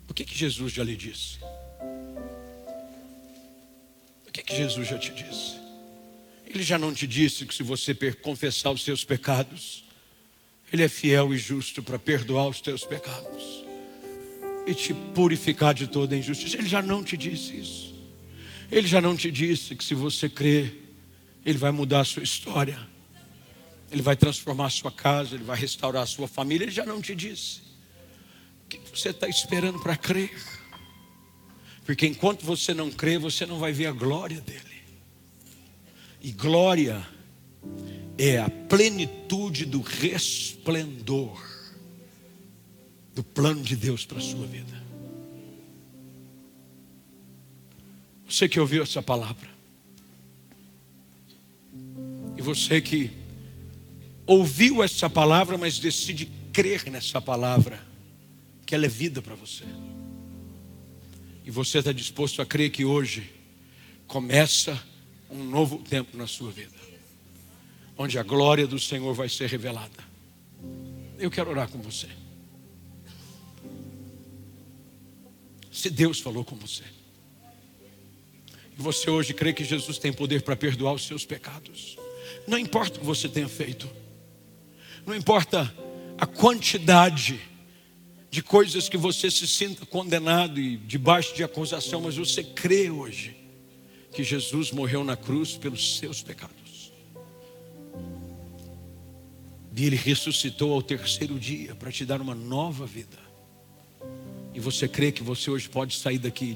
O 0.10 0.14
que, 0.14 0.26
que 0.26 0.38
Jesus 0.38 0.74
já 0.74 0.84
lhe 0.84 0.96
disse? 0.96 1.38
O 4.28 4.32
que, 4.32 4.42
que 4.42 4.56
Jesus 4.56 4.88
já 4.88 4.98
te 4.98 5.12
disse? 5.12 5.60
Ele 6.46 6.64
já 6.64 6.78
não 6.78 6.94
te 6.94 7.08
disse 7.08 7.46
que 7.46 7.54
se 7.54 7.64
você 7.64 7.94
confessar 8.16 8.72
os 8.72 8.84
seus 8.84 9.04
pecados, 9.04 9.86
Ele 10.72 10.84
é 10.84 10.90
fiel 10.90 11.34
e 11.34 11.38
justo 11.38 11.82
para 11.82 11.98
perdoar 11.98 12.48
os 12.48 12.60
teus 12.60 12.84
pecados 12.84 13.64
e 14.66 14.74
te 14.74 14.94
purificar 14.94 15.74
de 15.74 15.88
toda 15.88 16.18
injustiça. 16.18 16.58
Ele 16.58 16.68
já 16.68 16.82
não 16.82 17.04
te 17.04 17.16
disse 17.16 17.58
isso. 17.58 17.96
Ele 18.72 18.88
já 18.88 19.00
não 19.00 19.16
te 19.16 19.30
disse 19.30 19.76
que 19.76 19.84
se 19.84 19.94
você 19.94 20.30
crer, 20.30 20.81
Ele 21.46 21.58
vai 21.58 21.72
mudar 21.72 22.02
a 22.02 22.06
sua 22.06 22.24
história, 22.24 22.80
Ele 23.92 24.02
vai 24.02 24.16
transformar 24.16 24.68
a 24.68 24.70
sua 24.70 24.92
casa, 24.92 25.36
Ele 25.36 25.44
vai 25.44 25.58
restaurar 25.58 26.04
a 26.04 26.06
sua 26.06 26.28
família. 26.28 26.66
Ele 26.66 26.72
já 26.72 26.86
não 26.86 27.02
te 27.02 27.16
disse. 27.16 27.62
O 28.66 28.68
que 28.70 28.80
você 28.94 29.10
está 29.10 29.28
esperando 29.28 29.80
para 29.80 29.98
crer? 29.98 30.32
Porque 31.86 32.08
enquanto 32.08 32.46
você 32.46 32.74
não 32.74 32.90
crê, 32.90 33.18
você 33.18 33.46
não 33.46 33.60
vai 33.60 33.74
ver 33.74 33.88
a 33.88 33.92
glória 33.92 34.40
dele. 34.40 34.62
E 36.22 36.32
glória 36.32 37.06
é 38.18 38.38
a 38.38 38.50
plenitude 38.50 39.66
do 39.66 39.82
resplendor 39.82 41.42
do 43.14 43.24
plano 43.24 43.62
de 43.62 43.76
Deus 43.76 44.06
para 44.06 44.20
a 44.20 44.22
sua 44.22 44.46
vida. 44.46 44.82
Você 48.28 48.48
que 48.48 48.60
ouviu 48.60 48.84
essa 48.84 49.02
palavra, 49.02 49.50
e 52.42 52.44
você 52.44 52.82
que 52.82 53.12
ouviu 54.26 54.82
essa 54.82 55.08
palavra, 55.08 55.60
mas 55.60 55.78
decide 55.78 56.26
crer 56.52 56.90
nessa 56.90 57.22
palavra, 57.22 57.80
que 58.66 58.74
ela 58.74 58.88
é 58.88 58.90
vida 58.90 59.22
para 59.22 59.36
você. 59.36 59.64
E 61.46 61.52
você 61.52 61.78
está 61.78 61.92
disposto 61.92 62.42
a 62.42 62.46
crer 62.46 62.72
que 62.72 62.84
hoje 62.84 63.32
começa 64.08 64.82
um 65.30 65.44
novo 65.44 65.78
tempo 65.78 66.18
na 66.18 66.26
sua 66.26 66.52
vida, 66.52 66.76
onde 67.96 68.18
a 68.18 68.24
glória 68.24 68.66
do 68.66 68.80
Senhor 68.80 69.14
vai 69.14 69.30
ser 69.30 69.48
revelada. 69.48 70.04
Eu 71.20 71.30
quero 71.30 71.52
orar 71.52 71.70
com 71.70 71.80
você. 71.80 72.08
Se 75.72 75.92
Deus 75.92 76.20
falou 76.20 76.44
com 76.44 76.56
você, 76.56 76.84
e 78.76 78.82
você 78.82 79.12
hoje 79.12 79.32
crê 79.32 79.54
que 79.54 79.64
Jesus 79.64 80.00
tem 80.00 80.12
poder 80.12 80.42
para 80.42 80.56
perdoar 80.56 80.94
os 80.94 81.06
seus 81.06 81.24
pecados, 81.24 81.98
não 82.48 82.58
importa 82.58 82.98
o 82.98 83.00
que 83.00 83.06
você 83.06 83.28
tenha 83.30 83.48
feito, 83.48 83.90
não 85.06 85.16
importa 85.16 85.74
a 86.18 86.26
quantidade 86.26 87.40
de 88.30 88.42
coisas 88.42 88.88
que 88.88 88.98
você 88.98 89.30
se 89.30 89.48
sinta 89.48 89.86
condenado 89.86 90.60
e 90.60 90.78
debaixo 90.78 91.36
de 91.36 91.44
acusação, 91.44 92.02
mas 92.02 92.16
você 92.16 92.44
crê 92.44 92.90
hoje 92.90 93.36
que 94.14 94.24
Jesus 94.24 94.72
morreu 94.72 95.04
na 95.04 95.18
cruz 95.18 95.58
pelos 95.58 95.98
seus 95.98 96.22
pecados. 96.22 96.94
E 99.76 99.86
ele 99.86 99.96
ressuscitou 99.96 100.74
ao 100.74 100.82
terceiro 100.82 101.40
dia 101.40 101.74
para 101.74 101.92
te 101.92 102.06
dar 102.06 102.22
uma 102.22 102.36
nova 102.36 102.86
vida. 102.86 103.18
E 104.54 104.60
você 104.60 104.88
crê 104.88 105.12
que 105.12 105.24
você 105.24 105.50
hoje 105.50 105.68
pode 105.68 105.98
sair 105.98 106.20
daqui, 106.20 106.56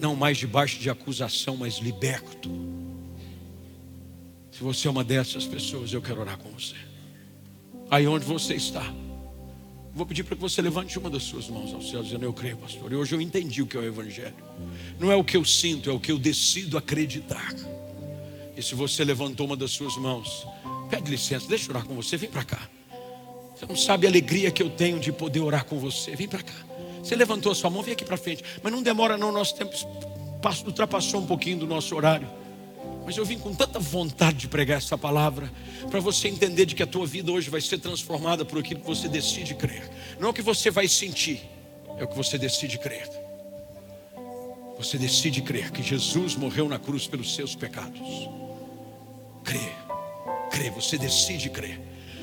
não 0.00 0.16
mais 0.16 0.38
debaixo 0.38 0.78
de 0.78 0.88
acusação, 0.88 1.56
mas 1.56 1.74
liberto. 1.74 2.50
Se 4.56 4.64
você 4.64 4.88
é 4.88 4.90
uma 4.90 5.04
dessas 5.04 5.44
pessoas, 5.44 5.92
eu 5.92 6.00
quero 6.00 6.18
orar 6.18 6.38
com 6.38 6.48
você. 6.48 6.76
Aí 7.90 8.06
onde 8.06 8.24
você 8.24 8.54
está. 8.54 8.82
Vou 9.94 10.06
pedir 10.06 10.24
para 10.24 10.34
que 10.34 10.40
você 10.40 10.62
levante 10.62 10.98
uma 10.98 11.10
das 11.10 11.24
suas 11.24 11.46
mãos 11.50 11.74
ao 11.74 11.82
céu, 11.82 12.02
dizendo: 12.02 12.24
Eu 12.24 12.32
creio, 12.32 12.56
pastor. 12.56 12.90
E 12.90 12.96
hoje 12.96 13.14
eu 13.14 13.20
entendi 13.20 13.60
o 13.60 13.66
que 13.66 13.76
é 13.76 13.80
o 13.80 13.84
Evangelho. 13.84 14.34
Não 14.98 15.12
é 15.12 15.16
o 15.16 15.22
que 15.22 15.36
eu 15.36 15.44
sinto, 15.44 15.90
é 15.90 15.92
o 15.92 16.00
que 16.00 16.10
eu 16.10 16.18
decido 16.18 16.78
acreditar. 16.78 17.54
E 18.56 18.62
se 18.62 18.74
você 18.74 19.04
levantou 19.04 19.44
uma 19.44 19.58
das 19.58 19.72
suas 19.72 19.94
mãos, 19.98 20.46
pede 20.88 21.10
licença, 21.10 21.46
deixa 21.46 21.66
eu 21.66 21.74
orar 21.74 21.84
com 21.84 21.94
você, 21.94 22.16
vem 22.16 22.30
para 22.30 22.42
cá. 22.42 22.66
Você 23.54 23.66
não 23.66 23.76
sabe 23.76 24.06
a 24.06 24.10
alegria 24.10 24.50
que 24.50 24.62
eu 24.62 24.70
tenho 24.70 24.98
de 24.98 25.12
poder 25.12 25.40
orar 25.40 25.66
com 25.66 25.78
você, 25.78 26.16
vem 26.16 26.28
para 26.28 26.42
cá. 26.42 26.54
Você 27.02 27.14
levantou 27.14 27.52
a 27.52 27.54
sua 27.54 27.68
mão, 27.68 27.82
vem 27.82 27.92
aqui 27.92 28.06
para 28.06 28.16
frente. 28.16 28.42
Mas 28.62 28.72
não 28.72 28.82
demora, 28.82 29.18
não, 29.18 29.30
nosso 29.30 29.54
tempo 29.54 29.76
ultrapassou 30.66 31.20
um 31.20 31.26
pouquinho 31.26 31.58
do 31.58 31.66
nosso 31.66 31.94
horário. 31.94 32.45
Mas 33.06 33.16
eu 33.16 33.24
vim 33.24 33.38
com 33.38 33.54
tanta 33.54 33.78
vontade 33.78 34.36
de 34.36 34.48
pregar 34.48 34.78
essa 34.78 34.98
palavra, 34.98 35.48
para 35.88 36.00
você 36.00 36.26
entender 36.26 36.66
de 36.66 36.74
que 36.74 36.82
a 36.82 36.86
tua 36.86 37.06
vida 37.06 37.30
hoje 37.30 37.48
vai 37.48 37.60
ser 37.60 37.78
transformada 37.78 38.44
por 38.44 38.58
aquilo 38.58 38.80
que 38.80 38.86
você 38.86 39.08
decide 39.08 39.54
crer. 39.54 39.88
Não 40.18 40.26
é 40.26 40.30
o 40.32 40.34
que 40.34 40.42
você 40.42 40.72
vai 40.72 40.88
sentir, 40.88 41.40
é 41.98 42.02
o 42.02 42.08
que 42.08 42.16
você 42.16 42.36
decide 42.36 42.78
crer. 42.78 43.08
Você 44.76 44.98
decide 44.98 45.40
crer 45.40 45.70
que 45.70 45.84
Jesus 45.84 46.34
morreu 46.34 46.68
na 46.68 46.80
cruz 46.80 47.06
pelos 47.06 47.32
seus 47.32 47.54
pecados. 47.54 48.28
Crê, 49.44 49.72
crê, 50.50 50.70
você 50.70 50.98
decide 50.98 51.48
crer 51.48 51.80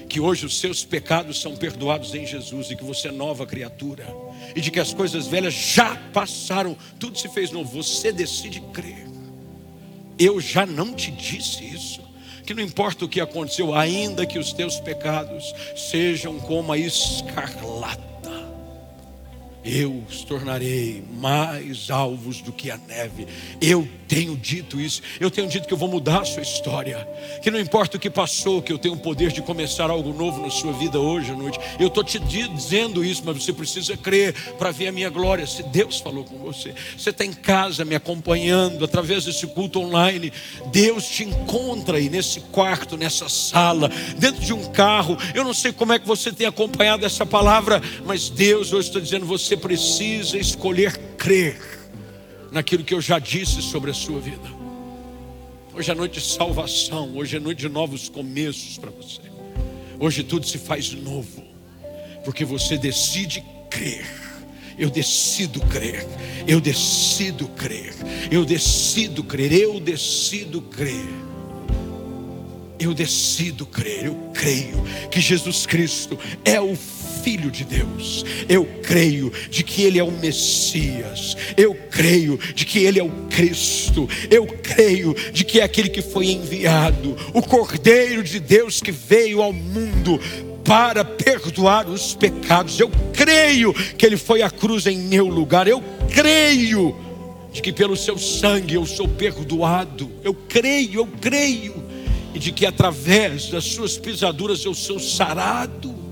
que 0.09 0.19
hoje 0.19 0.45
os 0.45 0.59
seus 0.59 0.83
pecados 0.83 1.41
são 1.41 1.55
perdoados 1.55 2.13
em 2.13 2.27
Jesus 2.27 2.69
e 2.69 2.75
que 2.75 2.83
você 2.83 3.07
é 3.07 3.11
nova 3.11 3.47
criatura 3.47 4.05
e 4.53 4.59
de 4.59 4.69
que 4.69 4.81
as 4.81 4.93
coisas 4.93 5.27
velhas 5.27 5.53
já 5.53 5.95
passaram, 6.11 6.77
tudo 6.99 7.17
se 7.17 7.29
fez 7.29 7.51
novo. 7.51 7.81
Você 7.81 8.11
decide 8.11 8.59
crer. 8.73 9.12
Eu 10.17 10.39
já 10.39 10.65
não 10.65 10.93
te 10.93 11.11
disse 11.11 11.63
isso. 11.63 12.01
Que 12.45 12.53
não 12.53 12.61
importa 12.61 13.05
o 13.05 13.09
que 13.09 13.21
aconteceu, 13.21 13.73
ainda 13.73 14.25
que 14.25 14.37
os 14.37 14.51
teus 14.51 14.79
pecados 14.79 15.53
sejam 15.77 16.39
como 16.39 16.73
a 16.73 16.77
escarlata 16.77 18.13
eu 19.63 20.03
os 20.09 20.23
tornarei 20.23 21.03
mais 21.19 21.89
alvos 21.89 22.41
do 22.41 22.51
que 22.51 22.69
a 22.69 22.77
neve. 22.77 23.27
Eu 23.61 23.87
tenho 24.07 24.35
dito 24.35 24.79
isso. 24.79 25.01
Eu 25.19 25.31
tenho 25.31 25.47
dito 25.47 25.67
que 25.67 25.73
eu 25.73 25.77
vou 25.77 25.87
mudar 25.87 26.21
a 26.21 26.25
sua 26.25 26.41
história. 26.41 27.07
Que 27.41 27.49
não 27.49 27.59
importa 27.59 27.97
o 27.97 27.99
que 27.99 28.09
passou, 28.09 28.61
que 28.61 28.71
eu 28.71 28.77
tenho 28.77 28.95
o 28.95 28.99
poder 28.99 29.31
de 29.31 29.41
começar 29.41 29.89
algo 29.89 30.13
novo 30.13 30.41
na 30.41 30.49
sua 30.49 30.73
vida 30.73 30.99
hoje 30.99 31.31
à 31.31 31.35
noite. 31.35 31.59
Eu 31.79 31.87
estou 31.87 32.03
te 32.03 32.19
dizendo 32.19 33.03
isso, 33.03 33.23
mas 33.25 33.43
você 33.43 33.53
precisa 33.53 33.95
crer 33.95 34.33
para 34.57 34.71
ver 34.71 34.89
a 34.89 34.91
minha 34.91 35.09
glória. 35.09 35.47
Se 35.47 35.63
Deus 35.63 35.99
falou 35.99 36.23
com 36.23 36.37
você, 36.37 36.75
você 36.97 37.09
está 37.09 37.25
em 37.25 37.33
casa 37.33 37.85
me 37.85 37.95
acompanhando 37.95 38.83
através 38.83 39.25
desse 39.25 39.47
culto 39.47 39.79
online. 39.79 40.31
Deus 40.71 41.07
te 41.07 41.23
encontra 41.23 41.97
aí 41.97 42.09
nesse 42.09 42.39
quarto, 42.39 42.97
nessa 42.97 43.29
sala, 43.29 43.89
dentro 44.17 44.41
de 44.41 44.53
um 44.53 44.65
carro. 44.71 45.17
Eu 45.33 45.43
não 45.43 45.53
sei 45.53 45.71
como 45.71 45.93
é 45.93 45.99
que 45.99 46.07
você 46.07 46.31
tem 46.31 46.45
acompanhado 46.45 47.05
essa 47.05 47.25
palavra, 47.25 47.81
mas 48.05 48.29
Deus 48.29 48.73
hoje 48.73 48.89
está 48.89 48.99
dizendo: 48.99 49.25
você 49.25 49.52
você 49.53 49.57
precisa 49.57 50.37
escolher 50.37 50.97
crer 51.15 51.59
naquilo 52.51 52.83
que 52.83 52.93
eu 52.93 53.01
já 53.01 53.19
disse 53.19 53.61
sobre 53.61 53.91
a 53.91 53.93
sua 53.93 54.19
vida. 54.19 54.51
Hoje 55.75 55.91
é 55.91 55.95
noite 55.95 56.19
de 56.19 56.25
salvação, 56.25 57.15
hoje 57.15 57.37
é 57.37 57.39
noite 57.39 57.59
de 57.59 57.69
novos 57.69 58.09
começos 58.09 58.79
para 58.79 58.89
você. 58.89 59.21
Hoje 59.99 60.23
tudo 60.23 60.47
se 60.47 60.57
faz 60.57 60.91
novo, 60.93 61.43
porque 62.25 62.43
você 62.43 62.77
decide 62.77 63.43
crer. 63.69 64.05
Eu 64.75 64.89
decido 64.89 65.59
crer, 65.67 66.03
eu 66.47 66.59
decido 66.59 67.47
crer, 67.49 67.93
eu 68.31 68.43
decido 68.43 69.23
crer, 69.23 69.51
eu 69.51 69.79
decido 69.79 70.63
crer. 70.63 71.22
Eu 72.83 72.93
decido 72.93 73.65
crer, 73.65 74.05
eu 74.05 74.15
creio 74.33 74.83
que 75.09 75.21
Jesus 75.21 75.65
Cristo 75.65 76.19
é 76.43 76.59
o 76.59 76.75
Filho 77.23 77.49
de 77.49 77.63
Deus. 77.63 78.25
Eu 78.49 78.65
creio 78.83 79.31
de 79.49 79.63
que 79.63 79.83
Ele 79.83 79.97
é 79.97 80.03
o 80.03 80.11
Messias. 80.11 81.37
Eu 81.55 81.73
creio 81.89 82.37
de 82.37 82.65
que 82.65 82.79
Ele 82.79 82.99
é 82.99 83.03
o 83.03 83.09
Cristo. 83.29 84.09
Eu 84.29 84.45
creio 84.45 85.15
de 85.31 85.45
que 85.45 85.61
é 85.61 85.63
aquele 85.63 85.87
que 85.87 86.01
foi 86.01 86.27
enviado, 86.27 87.15
o 87.33 87.41
Cordeiro 87.41 88.21
de 88.21 88.39
Deus 88.41 88.81
que 88.81 88.91
veio 88.91 89.41
ao 89.41 89.53
mundo 89.53 90.19
para 90.65 91.05
perdoar 91.05 91.87
os 91.87 92.13
pecados. 92.13 92.77
Eu 92.77 92.91
creio 93.13 93.73
que 93.73 94.05
Ele 94.05 94.17
foi 94.17 94.41
à 94.41 94.49
cruz 94.49 94.85
em 94.85 94.97
meu 94.97 95.27
lugar. 95.27 95.67
Eu 95.67 95.81
creio 96.13 96.93
de 97.53 97.61
que 97.61 97.71
pelo 97.71 97.95
seu 97.95 98.17
sangue 98.17 98.73
eu 98.73 98.85
sou 98.85 99.07
perdoado. 99.07 100.11
Eu 100.23 100.33
creio, 100.33 101.01
eu 101.01 101.07
creio. 101.21 101.82
E 102.33 102.39
de 102.39 102.51
que 102.51 102.65
através 102.65 103.49
das 103.49 103.65
suas 103.65 103.97
pisaduras 103.97 104.63
eu 104.65 104.73
sou 104.73 104.99
sarado 104.99 106.03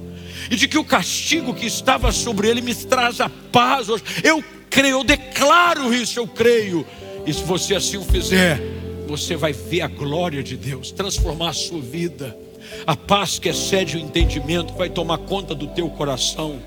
e 0.50 0.56
de 0.56 0.68
que 0.68 0.78
o 0.78 0.84
castigo 0.84 1.54
que 1.54 1.66
estava 1.66 2.12
sobre 2.12 2.50
ele 2.50 2.62
me 2.62 2.76
traz 2.76 3.22
a 3.22 3.30
paz. 3.30 3.88
Eu 4.24 4.44
creio, 4.70 4.98
eu 4.98 5.04
declaro 5.04 5.94
isso, 5.94 6.20
eu 6.20 6.28
creio. 6.28 6.86
E 7.26 7.34
se 7.34 7.44
você 7.44 7.76
assim 7.76 7.98
o 7.98 8.04
fizer, 8.04 8.60
você 9.08 9.36
vai 9.36 9.54
ver 9.54 9.82
a 9.82 9.88
glória 9.88 10.44
de 10.44 10.58
Deus 10.58 10.92
transformar 10.92 11.50
a 11.50 11.54
sua 11.54 11.80
vida. 11.80 12.36
A 12.86 12.96
paz 12.96 13.40
que 13.40 13.50
excede 13.50 13.98
o 13.98 14.00
entendimento 14.00 14.74
vai 14.74 14.90
tomar 14.90 15.20
conta 15.20 15.56
do 15.56 15.68
teu 15.68 15.90
coração. 15.90 16.62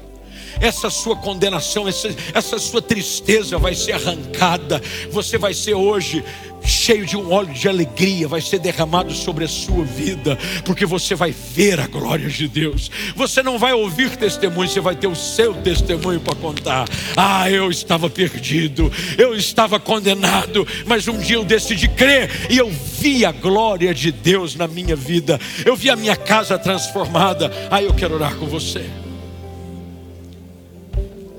Essa 0.60 0.90
sua 0.90 1.16
condenação, 1.16 1.88
essa, 1.88 2.14
essa 2.32 2.58
sua 2.58 2.82
tristeza 2.82 3.58
vai 3.58 3.74
ser 3.74 3.92
arrancada. 3.92 4.80
Você 5.10 5.38
vai 5.38 5.54
ser 5.54 5.74
hoje 5.74 6.24
cheio 6.64 7.04
de 7.04 7.16
um 7.16 7.32
óleo 7.32 7.52
de 7.52 7.68
alegria, 7.68 8.26
vai 8.26 8.40
ser 8.40 8.58
derramado 8.58 9.12
sobre 9.12 9.44
a 9.44 9.48
sua 9.48 9.84
vida, 9.84 10.38
porque 10.64 10.86
você 10.86 11.14
vai 11.14 11.30
ver 11.32 11.78
a 11.78 11.86
glória 11.86 12.28
de 12.28 12.48
Deus. 12.48 12.90
Você 13.14 13.42
não 13.42 13.58
vai 13.58 13.72
ouvir 13.72 14.16
testemunho, 14.16 14.68
você 14.68 14.80
vai 14.80 14.96
ter 14.96 15.06
o 15.06 15.14
seu 15.14 15.54
testemunho 15.54 16.20
para 16.20 16.34
contar. 16.34 16.88
Ah, 17.16 17.50
eu 17.50 17.70
estava 17.70 18.08
perdido, 18.08 18.90
eu 19.18 19.34
estava 19.34 19.78
condenado, 19.78 20.66
mas 20.86 21.06
um 21.06 21.18
dia 21.18 21.36
eu 21.36 21.44
decidi 21.44 21.88
crer 21.88 22.30
e 22.50 22.58
eu 22.58 22.70
vi 22.98 23.24
a 23.24 23.32
glória 23.32 23.94
de 23.94 24.10
Deus 24.10 24.54
na 24.54 24.66
minha 24.66 24.96
vida, 24.96 25.38
eu 25.64 25.76
vi 25.76 25.90
a 25.90 25.96
minha 25.96 26.16
casa 26.16 26.58
transformada. 26.58 27.50
Ah, 27.70 27.82
eu 27.82 27.92
quero 27.94 28.14
orar 28.14 28.34
com 28.36 28.46
você. 28.46 29.03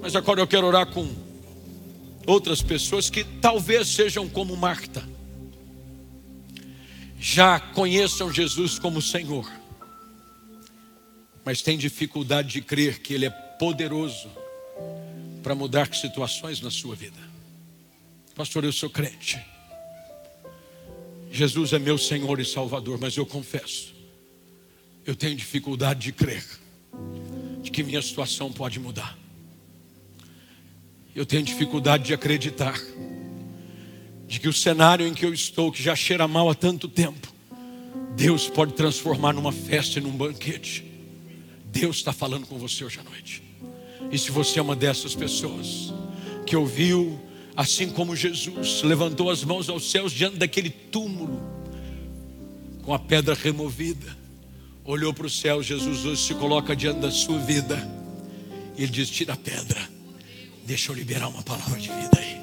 Mas 0.05 0.15
agora 0.15 0.39
eu 0.39 0.45
quero 0.45 0.67
orar 0.67 0.85
com 0.85 1.11
outras 2.27 2.61
pessoas 2.61 3.09
que 3.09 3.23
talvez 3.23 3.87
sejam 3.87 4.29
como 4.29 4.55
Marta, 4.55 5.03
já 7.19 7.59
conheçam 7.59 8.31
Jesus 8.31 8.77
como 8.77 9.01
Senhor, 9.01 9.51
mas 11.43 11.63
têm 11.63 11.75
dificuldade 11.75 12.49
de 12.49 12.61
crer 12.61 12.99
que 12.99 13.15
Ele 13.15 13.25
é 13.25 13.31
poderoso 13.31 14.29
para 15.41 15.55
mudar 15.55 15.91
situações 15.95 16.61
na 16.61 16.69
sua 16.69 16.95
vida. 16.95 17.17
Pastor, 18.35 18.63
eu 18.63 18.71
sou 18.71 18.91
crente. 18.91 19.43
Jesus 21.31 21.73
é 21.73 21.79
meu 21.79 21.97
Senhor 21.97 22.39
e 22.39 22.45
Salvador, 22.45 22.99
mas 23.01 23.17
eu 23.17 23.25
confesso, 23.25 23.91
eu 25.03 25.15
tenho 25.15 25.35
dificuldade 25.35 26.01
de 26.01 26.11
crer 26.11 26.45
de 27.63 27.71
que 27.71 27.81
minha 27.81 28.03
situação 28.03 28.51
pode 28.51 28.79
mudar. 28.79 29.24
Eu 31.15 31.25
tenho 31.25 31.43
dificuldade 31.43 32.03
de 32.03 32.13
acreditar 32.13 32.77
de 34.27 34.37
que 34.37 34.49
o 34.49 34.53
cenário 34.53 35.07
em 35.07 35.13
que 35.13 35.25
eu 35.25 35.33
estou, 35.33 35.71
que 35.71 35.81
já 35.81 35.95
cheira 35.95 36.27
mal 36.27 36.49
há 36.49 36.53
tanto 36.53 36.89
tempo, 36.89 37.33
Deus 38.17 38.49
pode 38.49 38.73
transformar 38.73 39.31
numa 39.31 39.53
festa 39.53 39.97
e 39.97 40.01
num 40.01 40.11
banquete. 40.11 40.83
Deus 41.67 41.97
está 41.97 42.11
falando 42.11 42.45
com 42.45 42.57
você 42.57 42.83
hoje 42.83 42.99
à 42.99 43.03
noite. 43.03 43.41
E 44.11 44.17
se 44.17 44.29
você 44.29 44.59
é 44.59 44.61
uma 44.61 44.75
dessas 44.75 45.15
pessoas 45.15 45.93
que 46.45 46.55
ouviu, 46.55 47.17
assim 47.55 47.89
como 47.89 48.13
Jesus, 48.13 48.83
levantou 48.83 49.29
as 49.29 49.41
mãos 49.41 49.69
aos 49.69 49.89
céus 49.89 50.11
diante 50.11 50.35
daquele 50.35 50.69
túmulo, 50.69 51.41
com 52.83 52.93
a 52.93 52.99
pedra 52.99 53.33
removida, 53.33 54.17
olhou 54.83 55.13
para 55.13 55.27
o 55.27 55.29
céu, 55.29 55.63
Jesus 55.63 56.05
hoje 56.05 56.21
se 56.21 56.33
coloca 56.35 56.75
diante 56.75 56.99
da 56.99 57.09
sua 57.09 57.39
vida, 57.39 57.77
e 58.77 58.83
ele 58.83 58.91
diz: 58.91 59.09
Tira 59.09 59.33
a 59.33 59.37
pedra 59.37 59.94
Deixa 60.65 60.91
eu 60.91 60.95
liberar 60.95 61.27
uma 61.27 61.43
palavra 61.43 61.79
de 61.79 61.89
vida 61.89 62.17
aí. 62.17 62.41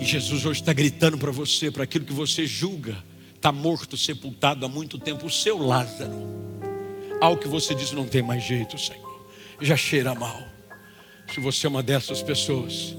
E 0.00 0.04
Jesus 0.04 0.46
hoje 0.46 0.60
está 0.60 0.72
gritando 0.72 1.18
para 1.18 1.32
você, 1.32 1.70
para 1.70 1.82
aquilo 1.82 2.04
que 2.04 2.12
você 2.12 2.46
julga, 2.46 2.96
está 3.34 3.50
morto, 3.50 3.96
sepultado 3.96 4.64
há 4.64 4.68
muito 4.68 4.98
tempo, 4.98 5.26
o 5.26 5.30
seu 5.30 5.58
Lázaro. 5.58 6.14
Algo 7.20 7.42
que 7.42 7.48
você 7.48 7.74
diz 7.74 7.90
não 7.90 8.06
tem 8.06 8.22
mais 8.22 8.44
jeito, 8.44 8.78
Senhor. 8.78 9.26
Já 9.60 9.76
cheira 9.76 10.14
mal. 10.14 10.40
Se 11.34 11.40
você 11.40 11.66
é 11.66 11.68
uma 11.68 11.82
dessas 11.82 12.22
pessoas, 12.22 12.96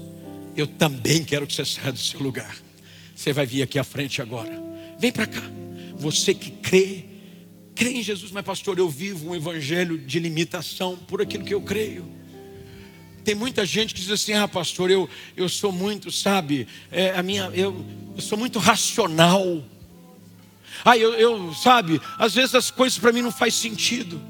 eu 0.54 0.66
também 0.66 1.24
quero 1.24 1.46
que 1.46 1.54
você 1.54 1.64
saia 1.64 1.90
do 1.90 1.98
seu 1.98 2.20
lugar. 2.20 2.54
Você 3.16 3.32
vai 3.32 3.46
vir 3.46 3.62
aqui 3.62 3.78
à 3.78 3.84
frente 3.84 4.20
agora. 4.20 4.62
Vem 4.98 5.10
para 5.10 5.26
cá. 5.26 5.42
Você 5.96 6.34
que 6.34 6.50
crê, 6.50 7.04
crê 7.74 7.92
em 7.92 8.02
Jesus, 8.02 8.30
mas 8.30 8.44
pastor, 8.44 8.78
eu 8.78 8.88
vivo 8.90 9.30
um 9.30 9.34
evangelho 9.34 9.96
de 9.96 10.18
limitação 10.18 10.96
por 10.96 11.22
aquilo 11.22 11.44
que 11.44 11.54
eu 11.54 11.62
creio. 11.62 12.19
Tem 13.30 13.34
muita 13.36 13.64
gente 13.64 13.94
que 13.94 14.00
diz 14.00 14.10
assim: 14.10 14.32
ah, 14.32 14.48
pastor, 14.48 14.90
eu, 14.90 15.08
eu 15.36 15.48
sou 15.48 15.70
muito, 15.70 16.10
sabe, 16.10 16.66
é, 16.90 17.12
a 17.12 17.22
minha, 17.22 17.44
eu, 17.54 17.86
eu 18.16 18.20
sou 18.20 18.36
muito 18.36 18.58
racional. 18.58 19.62
Ah, 20.84 20.98
eu, 20.98 21.14
eu, 21.14 21.54
sabe, 21.54 22.00
às 22.18 22.34
vezes 22.34 22.56
as 22.56 22.72
coisas 22.72 22.98
para 22.98 23.12
mim 23.12 23.22
não 23.22 23.30
faz 23.30 23.54
sentido. 23.54 24.20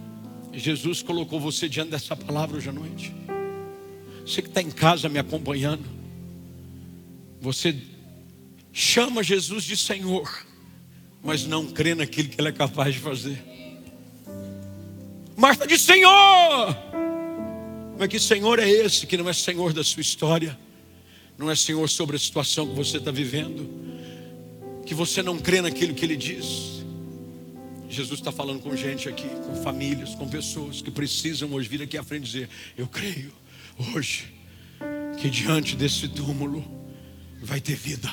Jesus 0.53 1.03
colocou 1.03 1.40
você 1.40 1.66
diante 1.66 1.92
dessa 1.92 2.14
palavra 2.14 2.59
hoje 2.59 2.68
à 2.68 2.72
noite. 2.74 3.11
Você 4.26 4.42
que 4.42 4.48
está 4.48 4.61
em 4.61 4.70
casa 4.70 5.09
me 5.09 5.18
acompanhando, 5.18 5.86
você 7.40 7.74
chama 8.70 9.22
Jesus 9.22 9.64
de 9.64 9.78
Senhor, 9.78 10.44
mas 11.22 11.46
não 11.46 11.68
crê 11.68 11.94
naquilo 11.94 12.28
que 12.28 12.38
Ele 12.38 12.48
é 12.48 12.53
capaz 12.53 12.92
de 12.92 13.01
fazer. 13.01 13.42
Marta 15.38 15.66
diz: 15.66 15.80
Senhor, 15.80 16.76
mas 18.01 18.09
que 18.09 18.18
Senhor 18.18 18.59
é 18.59 18.66
esse 18.66 19.07
que 19.07 19.14
não 19.18 19.28
é 19.28 19.32
Senhor 19.34 19.74
da 19.74 19.84
sua 19.84 20.01
história, 20.01 20.59
não 21.36 21.51
é 21.51 21.55
Senhor 21.55 21.86
sobre 21.86 22.16
a 22.16 22.18
situação 22.18 22.66
que 22.66 22.74
você 22.74 22.96
está 22.96 23.11
vivendo, 23.11 23.68
que 24.86 24.94
você 24.94 25.22
não 25.22 25.38
crê 25.38 25.61
naquilo 25.61 25.92
que 25.92 26.07
Ele 26.07 26.16
diz? 26.16 26.82
Jesus 27.90 28.18
está 28.20 28.32
falando 28.32 28.62
com 28.62 28.74
gente 28.74 29.07
aqui, 29.07 29.28
com 29.44 29.55
famílias, 29.62 30.14
com 30.14 30.26
pessoas 30.26 30.80
que 30.80 30.90
precisam 30.90 31.53
hoje 31.53 31.68
vir 31.68 31.82
aqui 31.82 31.98
à 31.98 32.03
frente 32.03 32.24
dizer: 32.24 32.48
Eu 32.74 32.86
creio 32.86 33.34
hoje 33.76 34.32
que 35.20 35.28
diante 35.28 35.76
desse 35.76 36.09
túmulo 36.09 36.64
vai 37.42 37.61
ter 37.61 37.76
vida, 37.76 38.11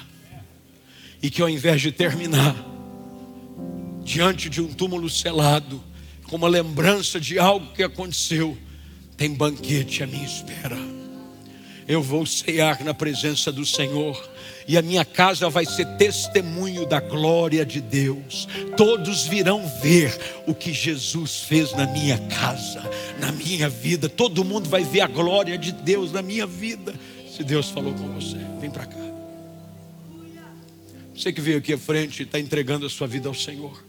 e 1.24 1.30
que 1.30 1.42
ao 1.42 1.48
invés 1.48 1.82
de 1.82 1.94
terminar 1.94 2.54
diante 4.04 4.50
de 4.50 4.60
um 4.60 4.68
túmulo 4.68 5.10
selado, 5.10 5.82
com 6.24 6.36
uma 6.36 6.50
lembrança 6.50 7.22
de 7.22 7.40
algo 7.40 7.72
que 7.72 7.84
aconteceu, 7.84 8.58
tem 9.18 9.34
banquete 9.34 10.04
à 10.04 10.08
minha 10.08 10.26
espera. 10.26 10.78
Eu 11.88 12.04
vou 12.04 12.26
cear 12.26 12.84
na 12.84 12.94
presença 12.94 13.52
do 13.52 13.66
Senhor, 13.66 14.30
e 14.68 14.78
a 14.78 14.82
minha 14.82 15.06
casa 15.06 15.50
vai 15.50 15.66
ser 15.66 15.86
testemunho 15.98 16.86
da 16.86 17.00
glória 17.00 17.66
de 17.66 17.80
Deus. 17.80 18.48
Todos 18.76 19.26
virão 19.26 19.66
ver 19.82 20.16
o 20.46 20.54
que 20.54 20.74
Jesus 20.74 21.44
fez 21.44 21.72
na 21.72 21.88
minha 21.88 22.18
casa, 22.28 22.84
na 23.20 23.32
minha 23.32 23.70
vida. 23.70 24.10
Todo 24.10 24.44
mundo 24.44 24.70
vai 24.70 24.84
ver 24.84 25.02
a 25.02 25.08
glória 25.08 25.58
de 25.58 25.72
Deus 25.72 26.12
na 26.12 26.22
minha 26.22 26.46
vida. 26.46 26.94
Se 27.34 27.42
Deus 27.44 27.70
falou 27.70 27.94
com 27.94 28.10
você, 28.10 28.38
vem 28.60 28.70
para 28.70 28.86
cá. 28.86 28.98
Você 31.16 31.32
que 31.32 31.42
veio 31.42 31.58
aqui 31.58 31.74
à 31.74 31.78
frente 31.78 32.20
e 32.20 32.24
está 32.24 32.38
entregando 32.38 32.86
a 32.86 32.90
sua 32.90 33.08
vida 33.08 33.30
ao 33.30 33.34
Senhor. 33.34 33.82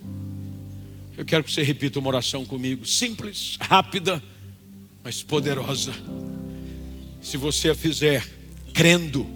Eu 1.17 1.25
quero 1.25 1.43
que 1.43 1.51
você 1.51 1.65
repita 1.65 1.99
uma 1.99 2.09
oração 2.09 2.45
comigo, 2.45 2.87
simples, 2.87 3.57
rápida 3.61 4.23
mas 5.03 5.23
poderosa. 5.23 5.93
Se 7.21 7.37
você 7.37 7.71
a 7.71 7.75
fizer 7.75 8.27
crendo 8.73 9.27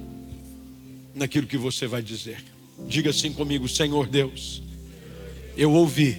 naquilo 1.14 1.46
que 1.46 1.58
você 1.58 1.86
vai 1.86 2.02
dizer. 2.02 2.42
Diga 2.86 3.10
assim 3.10 3.32
comigo, 3.32 3.68
Senhor 3.68 4.06
Deus, 4.06 4.62
eu 5.56 5.72
ouvi 5.72 6.16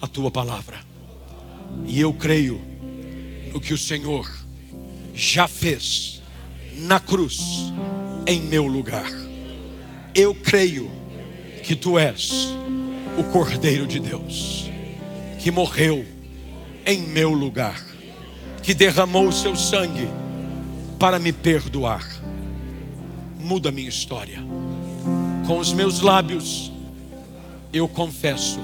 a 0.00 0.06
tua 0.06 0.30
palavra 0.30 0.78
e 1.86 2.00
eu 2.00 2.12
creio 2.12 2.60
no 3.52 3.60
que 3.60 3.72
o 3.72 3.78
Senhor 3.78 4.30
já 5.14 5.48
fez 5.48 6.20
na 6.74 7.00
cruz 7.00 7.40
em 8.26 8.40
meu 8.40 8.66
lugar. 8.66 9.10
Eu 10.14 10.34
creio 10.34 10.90
que 11.62 11.74
tu 11.74 11.98
és 11.98 12.48
o 13.18 13.24
Cordeiro 13.32 13.86
de 13.86 13.98
Deus 13.98 14.68
que 15.40 15.50
morreu 15.50 16.04
em 16.84 17.02
meu 17.02 17.30
lugar 17.32 17.95
que 18.66 18.74
derramou 18.74 19.28
o 19.28 19.32
seu 19.32 19.54
sangue 19.54 20.08
para 20.98 21.20
me 21.20 21.32
perdoar. 21.32 22.04
Muda 23.38 23.70
minha 23.70 23.88
história. 23.88 24.40
Com 25.46 25.60
os 25.60 25.72
meus 25.72 26.00
lábios, 26.00 26.72
eu 27.72 27.86
confesso 27.86 28.58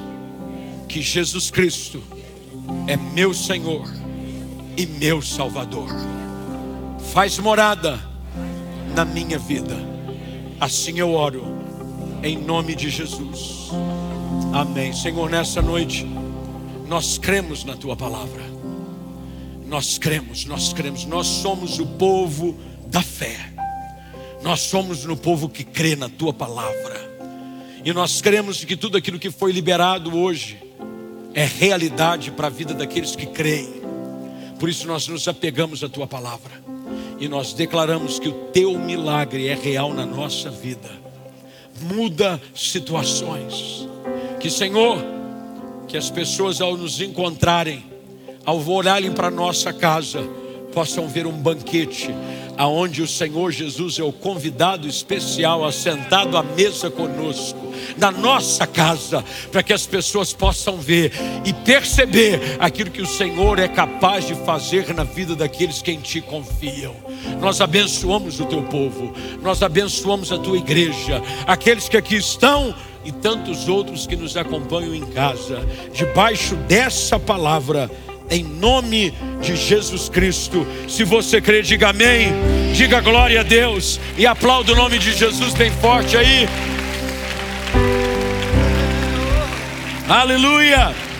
que 0.88 1.00
Jesus 1.00 1.52
Cristo 1.52 2.02
é 2.88 2.96
meu 2.96 3.32
Senhor 3.32 3.88
e 4.76 4.86
meu 4.86 5.22
Salvador. 5.22 5.88
Faz 7.12 7.38
morada 7.38 8.00
na 8.96 9.04
minha 9.04 9.38
vida. 9.38 9.76
Assim 10.60 10.98
eu 10.98 11.14
oro, 11.14 11.44
em 12.24 12.36
nome 12.36 12.74
de 12.74 12.90
Jesus. 12.90 13.70
Amém. 14.52 14.92
Senhor, 14.92 15.30
nessa 15.30 15.62
noite, 15.62 16.04
nós 16.88 17.18
cremos 17.18 17.62
na 17.62 17.76
tua 17.76 17.94
palavra. 17.94 18.51
Nós 19.72 19.96
cremos, 19.96 20.44
nós 20.44 20.70
cremos, 20.74 21.06
nós 21.06 21.26
somos 21.26 21.78
o 21.78 21.86
povo 21.86 22.58
da 22.88 23.00
fé. 23.00 23.54
Nós 24.42 24.60
somos 24.60 25.06
no 25.06 25.16
povo 25.16 25.48
que 25.48 25.64
crê 25.64 25.96
na 25.96 26.10
tua 26.10 26.30
palavra. 26.30 27.00
E 27.82 27.90
nós 27.90 28.20
cremos 28.20 28.62
que 28.66 28.76
tudo 28.76 28.98
aquilo 28.98 29.18
que 29.18 29.30
foi 29.30 29.50
liberado 29.50 30.14
hoje 30.14 30.58
é 31.32 31.46
realidade 31.46 32.32
para 32.32 32.48
a 32.48 32.50
vida 32.50 32.74
daqueles 32.74 33.16
que 33.16 33.24
creem. 33.24 33.80
Por 34.60 34.68
isso 34.68 34.86
nós 34.86 35.08
nos 35.08 35.26
apegamos 35.26 35.82
à 35.82 35.88
tua 35.88 36.06
palavra. 36.06 36.62
E 37.18 37.26
nós 37.26 37.54
declaramos 37.54 38.18
que 38.18 38.28
o 38.28 38.48
teu 38.52 38.78
milagre 38.78 39.48
é 39.48 39.54
real 39.54 39.94
na 39.94 40.04
nossa 40.04 40.50
vida. 40.50 40.90
Muda 41.80 42.38
situações. 42.54 43.88
Que 44.38 44.50
Senhor, 44.50 45.02
que 45.88 45.96
as 45.96 46.10
pessoas 46.10 46.60
ao 46.60 46.76
nos 46.76 47.00
encontrarem 47.00 47.90
ao 48.44 48.64
olharem 48.68 49.12
para 49.12 49.30
nossa 49.30 49.72
casa, 49.72 50.22
possam 50.72 51.06
ver 51.08 51.26
um 51.26 51.32
banquete 51.32 52.10
aonde 52.56 53.02
o 53.02 53.08
Senhor 53.08 53.50
Jesus 53.50 53.98
é 53.98 54.02
o 54.02 54.12
convidado 54.12 54.86
especial 54.86 55.64
assentado 55.64 56.36
à 56.36 56.42
mesa 56.42 56.90
conosco, 56.90 57.72
na 57.96 58.10
nossa 58.10 58.66
casa, 58.66 59.24
para 59.50 59.62
que 59.62 59.72
as 59.72 59.86
pessoas 59.86 60.32
possam 60.32 60.76
ver 60.76 61.12
e 61.44 61.52
perceber 61.52 62.40
aquilo 62.58 62.90
que 62.90 63.02
o 63.02 63.06
Senhor 63.06 63.58
é 63.58 63.68
capaz 63.68 64.26
de 64.26 64.34
fazer 64.34 64.94
na 64.94 65.04
vida 65.04 65.34
daqueles 65.34 65.82
que 65.82 65.90
em 65.90 66.00
ti 66.00 66.20
confiam. 66.20 66.94
Nós 67.40 67.60
abençoamos 67.60 68.40
o 68.40 68.44
teu 68.44 68.62
povo, 68.64 69.12
nós 69.42 69.62
abençoamos 69.62 70.30
a 70.30 70.38
tua 70.38 70.58
igreja, 70.58 71.22
aqueles 71.46 71.88
que 71.88 71.96
aqui 71.96 72.16
estão 72.16 72.74
e 73.04 73.10
tantos 73.10 73.68
outros 73.68 74.06
que 74.06 74.14
nos 74.14 74.36
acompanham 74.36 74.94
em 74.94 75.04
casa, 75.06 75.66
debaixo 75.92 76.54
dessa 76.54 77.18
palavra 77.18 77.90
em 78.32 78.42
nome 78.42 79.12
de 79.42 79.54
Jesus 79.54 80.08
Cristo. 80.08 80.66
Se 80.88 81.04
você 81.04 81.40
crê, 81.40 81.60
diga 81.60 81.90
amém, 81.90 82.32
diga 82.74 83.00
glória 83.00 83.40
a 83.40 83.42
Deus 83.42 84.00
e 84.16 84.26
aplauda 84.26 84.72
o 84.72 84.76
nome 84.76 84.98
de 84.98 85.12
Jesus 85.12 85.52
bem 85.52 85.70
forte 85.70 86.16
aí. 86.16 86.48
Aleluia! 90.08 91.11